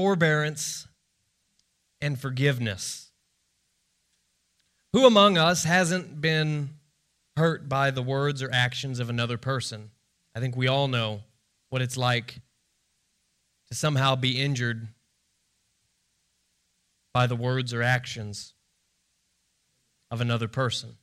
forbearance, 0.00 0.88
and 2.00 2.18
forgiveness. 2.18 3.10
Who 4.94 5.04
among 5.04 5.36
us 5.36 5.64
hasn't 5.64 6.22
been 6.22 6.70
hurt 7.36 7.68
by 7.68 7.90
the 7.90 8.00
words 8.00 8.42
or 8.42 8.48
actions 8.50 8.98
of 8.98 9.10
another 9.10 9.36
person? 9.36 9.90
I 10.34 10.40
think 10.40 10.56
we 10.56 10.68
all 10.68 10.88
know 10.88 11.20
what 11.68 11.82
it's 11.82 11.98
like 11.98 12.40
to 13.68 13.74
somehow 13.74 14.16
be 14.16 14.40
injured 14.40 14.88
by 17.12 17.26
the 17.26 17.36
words 17.36 17.74
or 17.74 17.82
actions 17.82 18.54
of 20.10 20.22
another 20.22 20.48
person. 20.48 20.96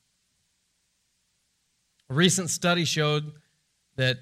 A 2.10 2.16
recent 2.16 2.50
study 2.50 2.84
showed 2.84 3.32
that 3.96 4.18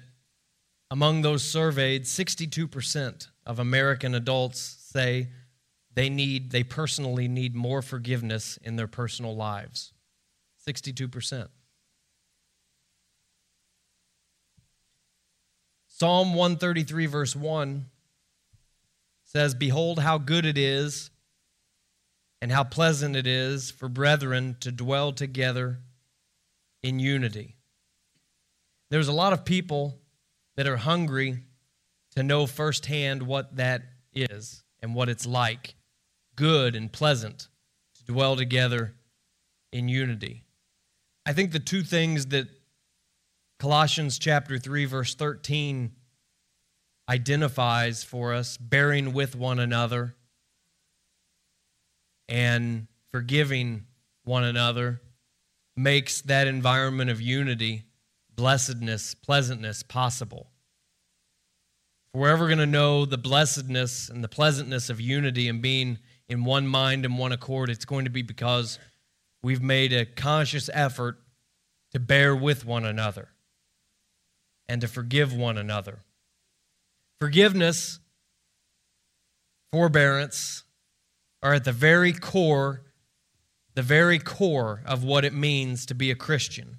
among 0.90 1.22
those 1.22 1.42
surveyed, 1.42 2.02
62% 2.02 3.28
of 3.46 3.60
American 3.60 4.14
adults 4.14 4.58
say 4.60 5.28
they 5.94 6.10
need 6.10 6.50
they 6.50 6.64
personally 6.64 7.28
need 7.28 7.54
more 7.54 7.80
forgiveness 7.80 8.58
in 8.58 8.76
their 8.76 8.88
personal 8.88 9.34
lives. 9.34 9.92
62%. 10.66 11.48
Psalm 15.86 16.34
133 16.34 17.06
verse 17.06 17.34
1 17.34 17.88
says, 19.22 19.54
"Behold 19.54 20.00
how 20.00 20.18
good 20.18 20.44
it 20.44 20.58
is 20.58 21.10
and 22.42 22.52
how 22.52 22.64
pleasant 22.64 23.16
it 23.16 23.26
is 23.26 23.70
for 23.70 23.88
brethren 23.88 24.56
to 24.60 24.70
dwell 24.70 25.12
together 25.12 25.80
in 26.82 26.98
unity." 26.98 27.56
There's 28.90 29.08
a 29.08 29.12
lot 29.12 29.32
of 29.32 29.44
people 29.44 30.02
that 30.56 30.66
are 30.66 30.76
hungry 30.76 31.44
to 32.16 32.22
know 32.22 32.46
firsthand 32.46 33.22
what 33.22 33.56
that 33.56 33.82
is 34.12 34.64
and 34.80 34.94
what 34.94 35.08
it's 35.08 35.26
like 35.26 35.74
good 36.34 36.74
and 36.74 36.92
pleasant 36.92 37.48
to 37.94 38.04
dwell 38.04 38.36
together 38.36 38.94
in 39.72 39.88
unity. 39.88 40.44
I 41.24 41.32
think 41.32 41.52
the 41.52 41.60
two 41.60 41.82
things 41.82 42.26
that 42.26 42.48
Colossians 43.58 44.18
chapter 44.18 44.58
3 44.58 44.86
verse 44.86 45.14
13 45.14 45.92
identifies 47.08 48.02
for 48.02 48.32
us 48.32 48.56
bearing 48.56 49.12
with 49.12 49.36
one 49.36 49.58
another 49.58 50.14
and 52.28 52.86
forgiving 53.10 53.84
one 54.24 54.44
another 54.44 55.00
makes 55.76 56.22
that 56.22 56.46
environment 56.46 57.10
of 57.10 57.20
unity, 57.20 57.84
blessedness, 58.34 59.14
pleasantness 59.14 59.82
possible. 59.82 60.48
We're 62.16 62.30
ever 62.30 62.46
going 62.46 62.60
to 62.60 62.64
know 62.64 63.04
the 63.04 63.18
blessedness 63.18 64.08
and 64.08 64.24
the 64.24 64.28
pleasantness 64.28 64.88
of 64.88 64.98
unity 64.98 65.48
and 65.48 65.60
being 65.60 65.98
in 66.30 66.44
one 66.44 66.66
mind 66.66 67.04
and 67.04 67.18
one 67.18 67.30
accord, 67.30 67.68
it's 67.68 67.84
going 67.84 68.06
to 68.06 68.10
be 68.10 68.22
because 68.22 68.78
we've 69.42 69.60
made 69.60 69.92
a 69.92 70.06
conscious 70.06 70.70
effort 70.72 71.18
to 71.92 72.00
bear 72.00 72.34
with 72.34 72.64
one 72.64 72.86
another 72.86 73.28
and 74.66 74.80
to 74.80 74.88
forgive 74.88 75.36
one 75.36 75.58
another. 75.58 75.98
Forgiveness, 77.20 78.00
forbearance 79.70 80.64
are 81.42 81.52
at 81.52 81.64
the 81.64 81.72
very 81.72 82.14
core, 82.14 82.80
the 83.74 83.82
very 83.82 84.18
core 84.18 84.80
of 84.86 85.04
what 85.04 85.26
it 85.26 85.34
means 85.34 85.84
to 85.84 85.94
be 85.94 86.10
a 86.10 86.14
Christian, 86.14 86.78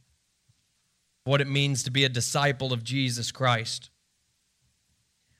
what 1.25 1.41
it 1.41 1.47
means 1.47 1.83
to 1.83 1.91
be 1.91 2.03
a 2.03 2.09
disciple 2.09 2.73
of 2.73 2.83
Jesus 2.83 3.31
Christ. 3.31 3.91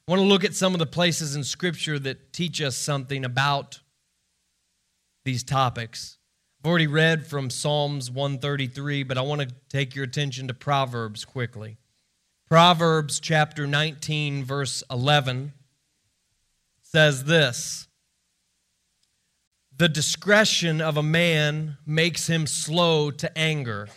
I 0.08 0.14
want 0.14 0.22
to 0.22 0.28
look 0.28 0.46
at 0.46 0.56
some 0.56 0.74
of 0.74 0.80
the 0.80 0.86
places 0.86 1.36
in 1.36 1.44
Scripture 1.44 2.00
that 2.00 2.32
teach 2.32 2.62
us 2.62 2.78
something 2.78 3.26
about 3.26 3.82
these 5.26 5.44
topics. 5.44 6.18
I've 6.62 6.70
already 6.70 6.88
read 6.88 7.28
from 7.28 7.50
Psalms 7.50 8.10
133, 8.10 9.04
but 9.04 9.18
I 9.18 9.22
want 9.22 9.42
to 9.42 9.54
take 9.68 9.96
your 9.96 10.06
attention 10.06 10.48
to 10.48 10.54
Proverbs 10.54 11.26
quickly. 11.26 11.76
Proverbs 12.48 13.20
chapter 13.20 13.68
19, 13.68 14.46
verse 14.46 14.82
11 14.90 15.52
says 16.84 17.26
this 17.26 17.90
The 19.76 19.90
discretion 19.90 20.80
of 20.80 20.96
a 20.96 21.04
man 21.04 21.80
makes 21.86 22.28
him 22.28 22.48
slow 22.48 23.12
to 23.12 23.38
anger, 23.38 23.90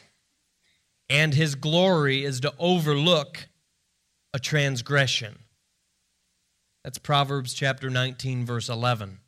and 1.08 1.34
his 1.34 1.54
glory 1.54 2.24
is 2.24 2.40
to 2.40 2.52
overlook 2.58 3.46
a 4.34 4.40
transgression. 4.40 5.38
That's 6.84 6.98
Proverbs 6.98 7.52
chapter 7.52 7.90
19, 7.90 8.46
verse 8.46 8.68
11. 8.68 9.18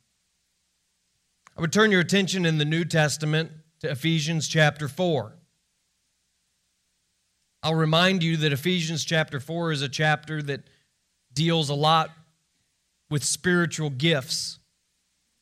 I 1.55 1.61
would 1.61 1.71
turn 1.71 1.91
your 1.91 2.01
attention 2.01 2.45
in 2.45 2.57
the 2.57 2.65
New 2.65 2.83
Testament 2.83 3.51
to 3.81 3.91
Ephesians 3.91 4.47
chapter 4.47 4.87
4. 4.87 5.33
I'll 7.61 7.75
remind 7.75 8.23
you 8.23 8.37
that 8.37 8.51
Ephesians 8.51 9.05
chapter 9.05 9.39
4 9.39 9.71
is 9.71 9.81
a 9.83 9.89
chapter 9.89 10.41
that 10.41 10.63
deals 11.31 11.69
a 11.69 11.75
lot 11.75 12.09
with 13.11 13.23
spiritual 13.23 13.91
gifts 13.91 14.57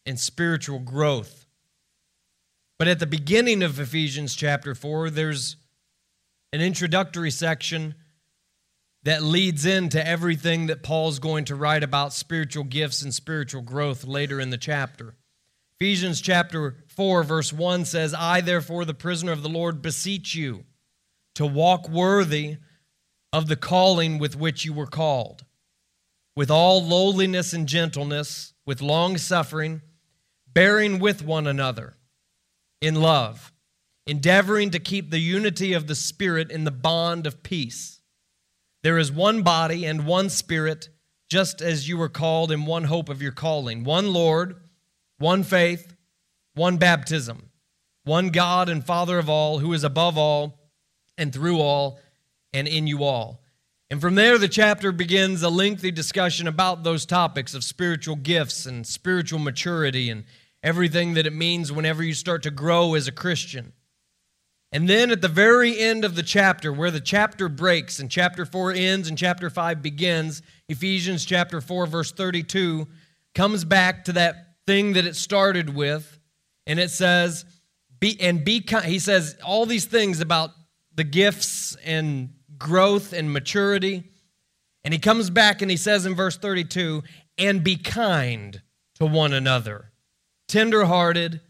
and 0.05 0.19
spiritual 0.19 0.79
growth. 0.79 1.45
But 2.77 2.89
at 2.89 2.99
the 2.99 3.07
beginning 3.07 3.63
of 3.63 3.79
Ephesians 3.79 4.35
chapter 4.35 4.75
4, 4.75 5.09
there's 5.09 5.55
an 6.51 6.59
introductory 6.59 7.31
section 7.31 7.95
that 9.03 9.23
leads 9.23 9.65
into 9.65 10.05
everything 10.05 10.67
that 10.67 10.83
Paul's 10.83 11.19
going 11.19 11.45
to 11.45 11.55
write 11.55 11.83
about 11.83 12.13
spiritual 12.13 12.63
gifts 12.63 13.01
and 13.01 13.13
spiritual 13.13 13.61
growth 13.61 14.03
later 14.03 14.39
in 14.39 14.51
the 14.51 14.57
chapter. 14.57 15.15
Ephesians 15.79 16.21
chapter 16.21 16.75
4, 16.89 17.23
verse 17.23 17.51
1 17.51 17.85
says, 17.85 18.13
I, 18.13 18.41
therefore, 18.41 18.85
the 18.85 18.93
prisoner 18.93 19.31
of 19.31 19.41
the 19.41 19.49
Lord, 19.49 19.81
beseech 19.81 20.35
you 20.35 20.65
to 21.33 21.45
walk 21.45 21.89
worthy 21.89 22.57
of 23.33 23.47
the 23.47 23.55
calling 23.55 24.19
with 24.19 24.35
which 24.35 24.65
you 24.65 24.73
were 24.73 24.85
called, 24.85 25.45
with 26.35 26.51
all 26.51 26.83
lowliness 26.83 27.53
and 27.53 27.67
gentleness, 27.67 28.53
with 28.65 28.81
long 28.81 29.17
suffering, 29.17 29.81
bearing 30.47 30.99
with 30.99 31.23
one 31.23 31.47
another 31.47 31.95
in 32.81 32.95
love, 32.95 33.51
endeavoring 34.05 34.69
to 34.71 34.79
keep 34.79 35.09
the 35.09 35.19
unity 35.19 35.73
of 35.73 35.87
the 35.87 35.95
Spirit 35.95 36.51
in 36.51 36.63
the 36.63 36.71
bond 36.71 37.25
of 37.25 37.41
peace. 37.41 38.00
There 38.83 38.97
is 38.97 39.11
one 39.11 39.43
body 39.43 39.85
and 39.85 40.05
one 40.05 40.29
Spirit, 40.29 40.89
just 41.29 41.61
as 41.61 41.87
you 41.87 41.97
were 41.97 42.09
called 42.09 42.51
in 42.51 42.65
one 42.65 42.85
hope 42.85 43.09
of 43.09 43.21
your 43.21 43.31
calling, 43.31 43.83
one 43.83 44.13
Lord 44.13 44.55
one 45.21 45.43
faith, 45.43 45.95
one 46.55 46.77
baptism, 46.77 47.51
one 48.03 48.29
God 48.29 48.67
and 48.67 48.83
Father 48.83 49.19
of 49.19 49.29
all, 49.29 49.59
who 49.59 49.71
is 49.71 49.83
above 49.83 50.17
all 50.17 50.59
and 51.17 51.31
through 51.31 51.59
all 51.59 51.99
and 52.51 52.67
in 52.67 52.87
you 52.87 53.03
all. 53.03 53.43
And 53.91 54.01
from 54.01 54.15
there, 54.15 54.37
the 54.37 54.47
chapter 54.47 54.91
begins 54.91 55.43
a 55.43 55.49
lengthy 55.49 55.91
discussion 55.91 56.47
about 56.47 56.83
those 56.83 57.05
topics 57.05 57.53
of 57.53 57.63
spiritual 57.63 58.15
gifts 58.15 58.65
and 58.65 58.85
spiritual 58.87 59.37
maturity 59.37 60.09
and 60.09 60.23
everything 60.63 61.13
that 61.13 61.27
it 61.27 61.33
means 61.33 61.71
whenever 61.71 62.03
you 62.03 62.13
start 62.13 62.41
to 62.43 62.51
grow 62.51 62.95
as 62.95 63.07
a 63.07 63.11
Christian. 63.11 63.73
And 64.71 64.87
then 64.87 65.11
at 65.11 65.21
the 65.21 65.27
very 65.27 65.77
end 65.77 66.05
of 66.05 66.15
the 66.15 66.23
chapter, 66.23 66.71
where 66.71 66.91
the 66.91 67.01
chapter 67.01 67.49
breaks 67.49 67.99
and 67.99 68.09
chapter 68.09 68.45
4 68.45 68.71
ends 68.71 69.09
and 69.09 69.17
chapter 69.17 69.49
5 69.49 69.81
begins, 69.81 70.41
Ephesians 70.69 71.25
chapter 71.25 71.59
4, 71.59 71.87
verse 71.87 72.11
32, 72.13 72.87
comes 73.35 73.65
back 73.65 74.05
to 74.05 74.13
that 74.13 74.55
thing 74.65 74.93
that 74.93 75.05
it 75.05 75.15
started 75.15 75.75
with, 75.75 76.19
and 76.65 76.79
it 76.79 76.89
says, 76.89 77.43
be 77.99 78.17
and 78.21 78.45
be 78.45 78.61
kind. 78.61 78.85
He 78.85 78.99
says 78.99 79.37
all 79.45 79.65
these 79.65 79.85
things 79.85 80.21
about 80.21 80.51
the 80.95 81.03
gifts 81.03 81.75
and 81.83 82.29
growth 82.57 83.13
and 83.13 83.31
maturity. 83.31 84.03
And 84.83 84.93
he 84.93 84.99
comes 84.99 85.29
back 85.29 85.61
and 85.61 85.69
he 85.69 85.77
says 85.77 86.05
in 86.05 86.15
verse 86.15 86.37
32, 86.37 87.03
and 87.37 87.63
be 87.63 87.75
kind 87.75 88.61
to 88.95 89.05
one 89.05 89.33
another, 89.33 89.91
tenderhearted, 90.47 91.41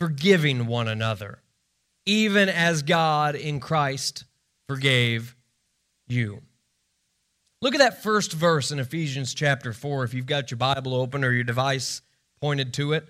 forgiving 0.00 0.66
one 0.66 0.88
another, 0.88 1.40
even 2.06 2.48
as 2.48 2.82
God 2.82 3.34
in 3.34 3.60
Christ 3.60 4.24
forgave 4.68 5.36
you. 6.06 6.42
Look 7.62 7.74
at 7.74 7.78
that 7.78 8.02
first 8.02 8.32
verse 8.32 8.70
in 8.70 8.78
Ephesians 8.78 9.32
chapter 9.32 9.72
4 9.72 10.04
if 10.04 10.12
you've 10.12 10.26
got 10.26 10.50
your 10.50 10.58
Bible 10.58 10.94
open 10.94 11.24
or 11.24 11.32
your 11.32 11.44
device 11.44 12.02
pointed 12.40 12.74
to 12.74 12.92
it. 12.92 13.06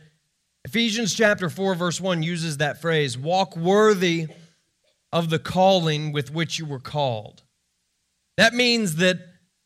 Ephesians 0.64 1.12
chapter 1.12 1.50
4, 1.50 1.74
verse 1.74 2.00
1 2.00 2.22
uses 2.22 2.56
that 2.58 2.80
phrase 2.80 3.18
walk 3.18 3.56
worthy 3.56 4.28
of 5.12 5.28
the 5.28 5.38
calling 5.38 6.12
with 6.12 6.32
which 6.32 6.58
you 6.58 6.64
were 6.64 6.80
called. 6.80 7.42
That 8.36 8.54
means 8.54 8.96
that 8.96 9.18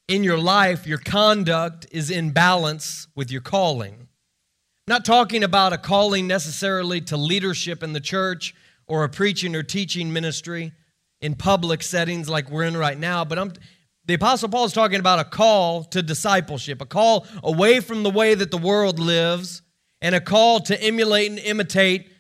in 0.09 0.25
your 0.25 0.39
life, 0.39 0.87
your 0.87 0.99
conduct 0.99 1.87
is 1.93 2.11
in 2.11 2.31
balance 2.31 3.09
with 3.15 3.31
your 3.31 3.43
calling. 3.43 3.95
I'm 3.95 4.95
not 4.95 5.05
talking 5.05 5.45
about 5.45 5.73
a 5.73 5.79
calling 5.79 6.27
necessarily 6.27 7.01
to 7.03 7.17
leadership 7.17 7.83
in 7.83 7.93
the 7.93 8.01
church 8.01 8.55
or 8.89 9.05
a 9.05 9.09
preaching 9.09 9.55
or 9.55 9.63
teaching 9.63 10.13
ministry 10.13 10.73
in 11.21 11.35
public 11.35 11.83
settings 11.83 12.29
like 12.29 12.51
we're 12.51 12.65
in 12.65 12.77
right 12.77 12.99
now, 12.99 13.25
but 13.25 13.39
I'm 13.39 13.53
the 14.09 14.15
Apostle 14.15 14.49
Paul 14.49 14.65
is 14.65 14.73
talking 14.73 15.01
about 15.01 15.19
a 15.19 15.25
call 15.25 15.85
to 15.85 16.03
discipleship, 16.03 16.81
a 16.81 16.87
call 16.87 17.27
away 17.43 17.81
from 17.81 18.03
the 18.03 18.11
way 18.11 18.35
that 18.35 18.51
the 18.51 18.57
world 18.57 18.99
lives, 18.99 19.61
and 20.01 20.15
a 20.15 20.21
call 20.21 20.61
to 20.61 20.83
emulate 20.83 21.29
and 21.29 21.39
imitate 21.39 22.11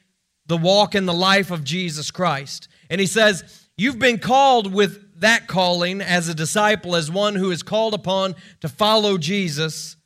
the 0.46 0.58
walk 0.58 0.94
and 0.94 1.08
the 1.08 1.14
life 1.14 1.50
of 1.50 1.64
Jesus 1.64 2.10
Christ. 2.10 2.68
And 2.90 3.00
he 3.00 3.06
says, 3.06 3.68
You've 3.78 3.98
been 3.98 4.18
called 4.18 4.74
with 4.74 5.20
that 5.20 5.46
calling 5.46 6.02
as 6.02 6.28
a 6.28 6.34
disciple, 6.34 6.94
as 6.94 7.10
one 7.10 7.36
who 7.36 7.50
is 7.50 7.62
called 7.62 7.94
upon 7.94 8.34
to 8.60 8.68
follow 8.68 9.16
Jesus, 9.16 9.96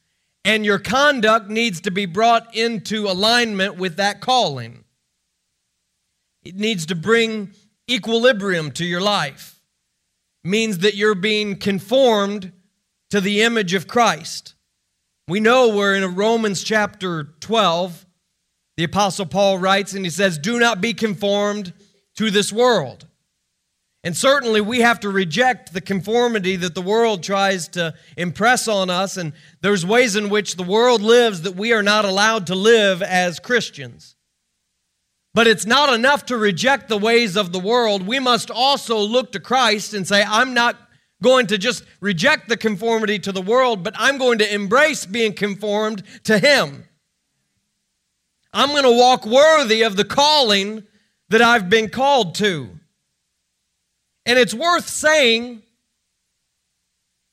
and 0.45 0.65
your 0.65 0.79
conduct 0.79 1.49
needs 1.49 1.81
to 1.81 1.91
be 1.91 2.07
brought 2.07 2.55
into 2.55 3.09
alignment 3.09 3.77
with 3.77 3.97
that 3.97 4.21
calling. 4.21 4.85
It 6.43 6.57
needs 6.57 6.87
to 6.87 6.95
bring 6.95 7.53
equilibrium 7.89 8.71
to 8.73 8.85
your 8.85 9.01
life. 9.01 9.61
means 10.45 10.79
that 10.79 10.97
you're 10.97 11.15
being 11.15 11.55
conformed 11.55 12.51
to 13.11 13.21
the 13.21 13.43
image 13.43 13.75
of 13.75 13.87
Christ. 13.87 14.55
We 15.29 15.39
know 15.39 15.69
we're 15.69 15.95
in 15.95 16.17
Romans 16.17 16.65
chapter 16.65 17.25
12. 17.39 18.05
The 18.77 18.83
Apostle 18.83 19.27
Paul 19.27 19.59
writes 19.59 19.93
and 19.93 20.05
he 20.05 20.11
says, 20.11 20.39
Do 20.39 20.59
not 20.59 20.81
be 20.81 20.95
conformed 20.95 21.73
to 22.17 22.31
this 22.31 22.53
world. 22.53 23.07
And 24.05 24.17
certainly 24.17 24.61
we 24.61 24.81
have 24.81 24.99
to 25.01 25.11
reject 25.11 25.73
the 25.73 25.81
conformity 25.81 26.57
that 26.57 26.75
the 26.75 26.83
world 26.83 27.23
tries 27.23 27.69
to 27.69 27.95
impress 28.17 28.67
on 28.67 28.91
us. 28.91 29.17
And 29.17 29.33
there's 29.61 29.87
ways 29.87 30.17
in 30.17 30.29
which 30.29 30.57
the 30.57 30.65
world 30.65 31.03
lives 31.03 31.43
that 31.43 31.55
we 31.55 31.73
are 31.73 31.85
not 31.85 32.05
allowed 32.05 32.49
to 32.49 32.57
live 32.57 33.01
as 33.01 33.39
Christians. 33.39 34.17
But 35.35 35.47
it's 35.47 35.65
not 35.65 35.93
enough 35.93 36.27
to 36.27 36.37
reject 36.37 36.89
the 36.89 36.99
ways 36.99 37.37
of 37.37 37.53
the 37.53 37.59
world. 37.59 38.07
We 38.07 38.19
must 38.19 38.51
also 38.51 38.99
look 38.99 39.33
to 39.33 39.41
Christ 39.41 39.95
and 39.95 40.07
say, 40.07 40.23
I'm 40.23 40.53
not 40.53 40.77
going 41.23 41.47
to 41.47 41.59
just 41.59 41.85
reject 42.01 42.49
the 42.49 42.57
conformity 42.57 43.19
to 43.21 43.33
the 43.33 43.41
world, 43.41 43.83
but 43.83 43.95
I'm 43.97 44.19
going 44.19 44.39
to 44.39 44.55
embrace 44.55 45.07
being 45.07 45.33
conformed 45.33 46.03
to 46.25 46.39
Him. 46.39 46.85
I'm 48.53 48.71
going 48.71 48.83
to 48.83 48.91
walk 48.91 49.25
worthy 49.25 49.83
of 49.83 49.97
the 49.97 50.05
calling 50.05 50.85
that 51.31 51.41
I've 51.41 51.71
been 51.71 51.89
called 51.89 52.35
to. 52.37 52.69
And 54.27 54.39
it's 54.39 54.53
worth 54.53 54.89
saying, 54.89 55.63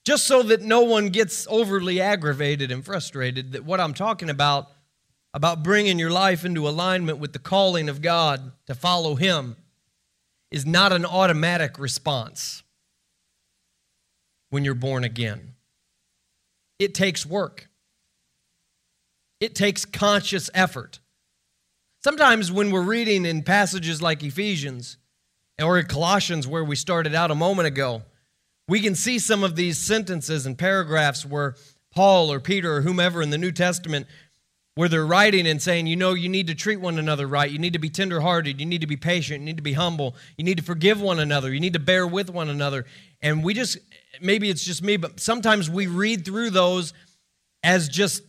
just 0.06 0.26
so 0.26 0.42
that 0.44 0.62
no 0.62 0.82
one 0.82 1.10
gets 1.10 1.46
overly 1.50 2.00
aggravated 2.00 2.72
and 2.72 2.86
frustrated, 2.86 3.52
that 3.52 3.66
what 3.66 3.82
I'm 3.82 3.94
talking 3.94 4.30
about, 4.30 4.70
about 5.34 5.64
bringing 5.64 6.00
your 6.00 6.10
life 6.10 6.44
into 6.44 6.68
alignment 6.68 7.20
with 7.20 7.34
the 7.34 7.40
calling 7.40 7.88
of 7.88 8.02
God 8.02 8.52
to 8.68 8.74
follow 8.74 9.16
Him, 9.16 9.56
is 10.52 10.66
not 10.66 10.92
an 10.92 11.06
automatic 11.06 11.78
response 11.78 12.64
when 14.50 14.66
you're 14.66 14.74
born 14.74 15.04
again. 15.04 15.54
It 16.80 16.96
takes 16.96 17.26
work, 17.26 17.70
it 19.40 19.56
takes 19.56 19.86
conscious 19.86 20.50
effort. 20.54 21.00
Sometimes 22.02 22.50
when 22.50 22.72
we're 22.72 22.82
reading 22.82 23.26
in 23.26 23.44
passages 23.44 24.02
like 24.02 24.24
Ephesians, 24.24 24.98
or 25.62 25.78
in 25.78 25.86
Colossians, 25.86 26.48
where 26.48 26.64
we 26.64 26.76
started 26.76 27.14
out 27.14 27.32
a 27.32 27.36
moment 27.36 27.68
ago, 27.68 28.04
we 28.68 28.80
can 28.80 28.96
see 28.96 29.20
some 29.20 29.44
of 29.44 29.56
these 29.56 29.78
sentences 29.78 30.46
and 30.46 30.58
paragraphs 30.58 31.26
where 31.26 31.56
Paul 31.92 32.32
or 32.32 32.40
Peter 32.40 32.78
or 32.78 32.82
whomever 32.82 33.22
in 33.22 33.32
the 33.32 33.38
New 33.38 33.52
Testament, 33.52 34.08
where 34.80 34.88
they're 34.88 35.06
writing 35.06 35.46
and 35.46 35.62
saying, 35.62 35.88
you 35.88 35.96
know, 35.98 36.14
you 36.14 36.30
need 36.30 36.48
to 36.48 36.56
treat 36.56 36.78
one 36.78 36.98
another 36.98 37.28
right. 37.28 37.52
You 37.52 37.60
need 37.60 37.74
to 37.74 37.80
be 37.80 37.90
tenderhearted. 37.90 38.62
You 38.62 38.66
need 38.66 38.80
to 38.80 38.88
be 38.88 38.96
patient. 38.96 39.42
You 39.42 39.48
need 39.48 39.58
to 39.58 39.62
be 39.62 39.74
humble. 39.74 40.16
You 40.38 40.46
need 40.46 40.56
to 40.56 40.64
forgive 40.64 41.02
one 41.02 41.20
another. 41.20 41.54
You 41.54 41.60
need 41.60 41.74
to 41.74 41.80
bear 41.80 42.08
with 42.08 42.30
one 42.30 42.48
another. 42.48 42.86
And 43.22 43.44
we 43.44 43.54
just, 43.54 43.78
maybe 44.22 44.50
it's 44.50 44.64
just 44.64 44.82
me, 44.82 44.96
but 44.96 45.20
sometimes 45.20 45.70
we 45.70 45.88
read 45.88 46.24
through 46.24 46.52
those 46.52 46.94
as 47.62 47.90
just 47.90 48.24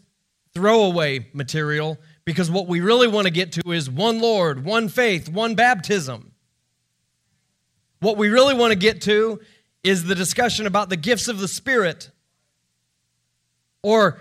throwaway 0.53 1.29
material 1.33 1.99
because 2.25 2.51
what 2.51 2.67
we 2.67 2.81
really 2.81 3.07
want 3.07 3.29
to 3.29 3.33
get 3.33 3.53
to 3.53 3.71
is 3.71 3.89
one 3.89 4.21
Lord, 4.21 4.65
one 4.65 4.89
faith, 4.89 5.29
one 5.29 5.55
baptism. 5.55 6.33
What 8.01 8.17
we 8.17 8.29
really 8.29 8.55
want 8.55 8.73
to 8.73 8.77
get 8.77 9.03
to 9.03 9.39
is 9.85 10.03
the 10.03 10.17
discussion 10.17 10.67
about 10.67 10.89
the 10.89 10.97
gifts 10.97 11.29
of 11.29 11.39
the 11.39 11.47
Spirit 11.47 12.11
or 13.85 14.19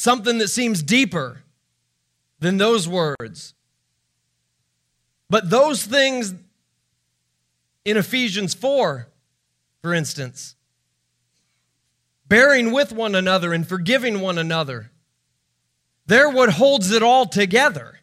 something 0.00 0.38
that 0.38 0.48
seems 0.48 0.82
deeper 0.82 1.42
than 2.38 2.56
those 2.56 2.88
words. 2.88 3.54
But 5.28 5.50
those 5.50 5.84
things 5.84 6.34
in 7.84 7.96
Ephesians 7.98 8.54
4, 8.54 9.08
for 9.82 9.94
instance, 9.94 10.56
bearing 12.26 12.72
with 12.72 12.92
one 12.92 13.14
another 13.14 13.52
and 13.52 13.68
forgiving 13.68 14.20
one 14.20 14.38
another, 14.38 14.90
they're 16.06 16.30
what 16.30 16.52
holds 16.54 16.90
it 16.90 17.02
all 17.02 17.26
together 17.26 17.96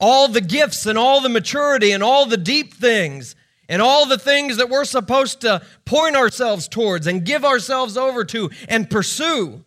all 0.00 0.28
the 0.28 0.40
gifts 0.40 0.86
and 0.86 0.98
all 0.98 1.20
the 1.20 1.28
maturity 1.28 1.90
and 1.90 2.02
all 2.02 2.26
the 2.26 2.36
deep 2.36 2.74
things 2.74 3.34
and 3.68 3.80
all 3.80 4.06
the 4.06 4.18
things 4.18 4.56
that 4.56 4.68
we're 4.68 4.84
supposed 4.84 5.40
to 5.42 5.62
point 5.84 6.16
ourselves 6.16 6.68
towards 6.68 7.06
and 7.06 7.24
give 7.24 7.44
ourselves 7.44 7.96
over 7.96 8.24
to 8.24 8.50
and 8.68 8.90
pursue. 8.90 9.64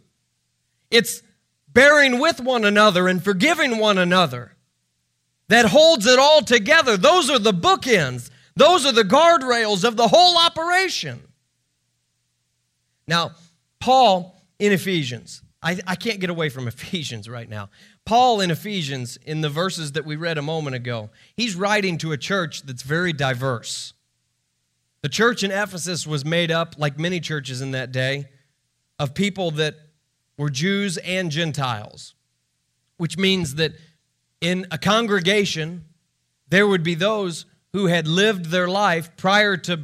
It's 0.91 1.21
bearing 1.67 2.19
with 2.19 2.39
one 2.39 2.65
another 2.65 3.07
and 3.07 3.23
forgiving 3.23 3.77
one 3.77 3.97
another 3.97 4.53
that 5.49 5.65
holds 5.65 6.05
it 6.05 6.19
all 6.19 6.41
together. 6.41 6.97
Those 6.97 7.29
are 7.29 7.39
the 7.39 7.53
bookends, 7.53 8.29
those 8.55 8.85
are 8.85 8.91
the 8.91 9.03
guardrails 9.03 9.83
of 9.83 9.95
the 9.95 10.07
whole 10.07 10.37
operation. 10.37 11.21
Now, 13.07 13.31
Paul 13.79 14.35
in 14.59 14.71
Ephesians, 14.71 15.41
I, 15.61 15.79
I 15.87 15.95
can't 15.95 16.19
get 16.19 16.29
away 16.29 16.49
from 16.49 16.67
Ephesians 16.67 17.29
right 17.29 17.49
now. 17.49 17.69
Paul 18.07 18.39
in 18.39 18.51
Ephesians, 18.51 19.17
in 19.25 19.41
the 19.41 19.49
verses 19.49 19.91
that 19.91 20.05
we 20.05 20.15
read 20.15 20.37
a 20.37 20.41
moment 20.41 20.77
ago, 20.77 21.09
he's 21.35 21.57
writing 21.57 21.97
to 21.97 22.13
a 22.13 22.17
church 22.17 22.63
that's 22.63 22.81
very 22.81 23.11
diverse. 23.11 23.91
The 25.01 25.09
church 25.09 25.43
in 25.43 25.51
Ephesus 25.51 26.07
was 26.07 26.23
made 26.23 26.49
up, 26.49 26.75
like 26.77 26.97
many 26.97 27.19
churches 27.19 27.59
in 27.59 27.71
that 27.71 27.91
day, 27.91 28.29
of 28.97 29.13
people 29.13 29.51
that 29.51 29.75
were 30.37 30.49
Jews 30.49 30.95
and 30.99 31.29
Gentiles, 31.29 32.15
which 32.95 33.17
means 33.17 33.55
that 33.55 33.73
in 34.39 34.65
a 34.71 34.77
congregation, 34.77 35.83
there 36.47 36.65
would 36.65 36.83
be 36.83 36.95
those 36.95 37.45
who 37.73 37.87
had 37.87 38.07
lived 38.07 38.45
their 38.45 38.69
life 38.69 39.17
prior 39.17 39.57
to 39.57 39.81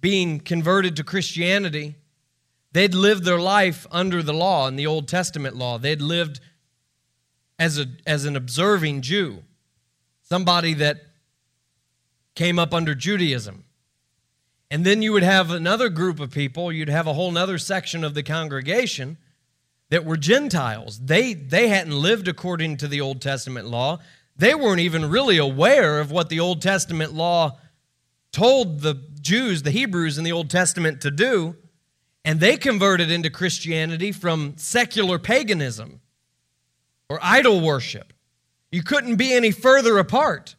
being 0.00 0.40
converted 0.40 0.96
to 0.96 1.04
Christianity. 1.04 1.94
They'd 2.72 2.94
lived 2.94 3.22
their 3.22 3.40
life 3.40 3.86
under 3.92 4.24
the 4.24 4.34
law, 4.34 4.66
in 4.66 4.74
the 4.74 4.88
Old 4.88 5.06
Testament 5.06 5.54
law. 5.54 5.78
They'd 5.78 6.02
lived 6.02 6.40
as, 7.60 7.78
a, 7.78 7.86
as 8.06 8.24
an 8.24 8.34
observing 8.34 9.02
Jew, 9.02 9.42
somebody 10.22 10.72
that 10.74 11.02
came 12.34 12.58
up 12.58 12.72
under 12.72 12.94
Judaism. 12.94 13.64
And 14.70 14.86
then 14.86 15.02
you 15.02 15.12
would 15.12 15.22
have 15.22 15.50
another 15.50 15.90
group 15.90 16.20
of 16.20 16.30
people, 16.30 16.72
you'd 16.72 16.88
have 16.88 17.06
a 17.06 17.12
whole 17.12 17.36
other 17.36 17.58
section 17.58 18.02
of 18.02 18.14
the 18.14 18.22
congregation 18.22 19.18
that 19.90 20.06
were 20.06 20.16
Gentiles. 20.16 21.00
They, 21.00 21.34
they 21.34 21.68
hadn't 21.68 21.92
lived 21.92 22.28
according 22.28 22.78
to 22.78 22.88
the 22.88 23.00
Old 23.00 23.20
Testament 23.20 23.66
law. 23.66 23.98
They 24.36 24.54
weren't 24.54 24.80
even 24.80 25.10
really 25.10 25.36
aware 25.36 26.00
of 26.00 26.10
what 26.10 26.30
the 26.30 26.40
Old 26.40 26.62
Testament 26.62 27.12
law 27.12 27.58
told 28.32 28.80
the 28.80 28.94
Jews, 29.20 29.64
the 29.64 29.70
Hebrews 29.70 30.16
in 30.16 30.24
the 30.24 30.32
Old 30.32 30.48
Testament 30.48 31.02
to 31.02 31.10
do. 31.10 31.56
And 32.24 32.40
they 32.40 32.56
converted 32.56 33.10
into 33.10 33.28
Christianity 33.28 34.12
from 34.12 34.54
secular 34.56 35.18
paganism 35.18 36.00
or 37.10 37.18
idol 37.20 37.60
worship. 37.60 38.14
You 38.70 38.82
couldn't 38.82 39.16
be 39.16 39.34
any 39.34 39.50
further 39.50 39.98
apart. 39.98 40.54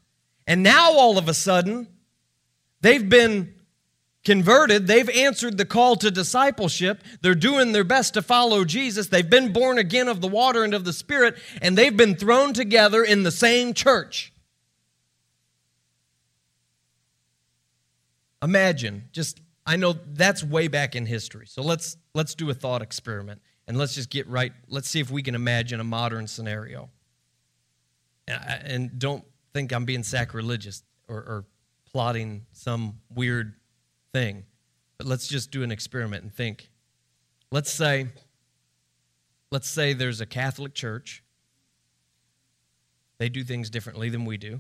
And 0.45 0.61
now 0.61 0.91
all 0.91 1.17
of 1.17 1.29
a 1.29 1.33
sudden, 1.33 1.87
they've 2.81 3.07
been 3.07 3.55
converted. 4.25 4.85
They've 4.85 5.09
answered 5.09 5.57
the 5.57 5.65
call 5.65 5.95
to 5.95 6.11
discipleship. 6.11 7.03
They're 7.21 7.35
doing 7.35 7.71
their 7.71 7.85
best 7.85 8.13
to 8.15 8.21
follow 8.21 8.65
Jesus. 8.65 9.07
They've 9.07 9.27
been 9.27 9.53
born 9.53 9.77
again 9.77 10.09
of 10.09 10.19
the 10.19 10.27
water 10.27 10.65
and 10.65 10.73
of 10.73 10.83
the 10.83 10.93
Spirit, 10.93 11.37
and 11.61 11.77
they've 11.77 11.95
been 11.95 12.15
thrown 12.15 12.53
together 12.53 13.01
in 13.01 13.23
the 13.23 13.31
same 13.31 13.73
church. 13.73 14.33
Imagine, 18.43 19.05
just 19.13 19.39
I 19.65 19.77
know 19.77 19.95
that's 20.13 20.43
way 20.43 20.67
back 20.67 20.95
in 20.95 21.05
history. 21.05 21.45
So 21.47 21.61
let's 21.61 21.95
let's 22.13 22.35
do 22.35 22.49
a 22.49 22.53
thought 22.53 22.81
experiment 22.81 23.41
and 23.71 23.77
let's 23.77 23.95
just 23.95 24.09
get 24.09 24.27
right. 24.27 24.51
Let's 24.67 24.89
see 24.89 24.99
if 24.99 25.09
we 25.09 25.23
can 25.23 25.33
imagine 25.33 25.79
a 25.79 25.85
modern 25.85 26.27
scenario. 26.27 26.89
And 28.27 28.99
don't 28.99 29.23
think 29.53 29.71
I'm 29.71 29.85
being 29.85 30.03
sacrilegious 30.03 30.83
or, 31.07 31.15
or 31.15 31.45
plotting 31.89 32.47
some 32.51 32.97
weird 33.09 33.53
thing, 34.11 34.43
but 34.97 35.07
let's 35.07 35.25
just 35.25 35.51
do 35.51 35.63
an 35.63 35.71
experiment 35.71 36.23
and 36.23 36.33
think. 36.33 36.69
Let's 37.49 37.71
say, 37.71 38.07
let's 39.51 39.69
say 39.69 39.93
there's 39.93 40.19
a 40.19 40.25
Catholic 40.25 40.73
church. 40.73 41.23
They 43.19 43.29
do 43.29 43.41
things 43.41 43.69
differently 43.69 44.09
than 44.09 44.25
we 44.25 44.35
do. 44.35 44.59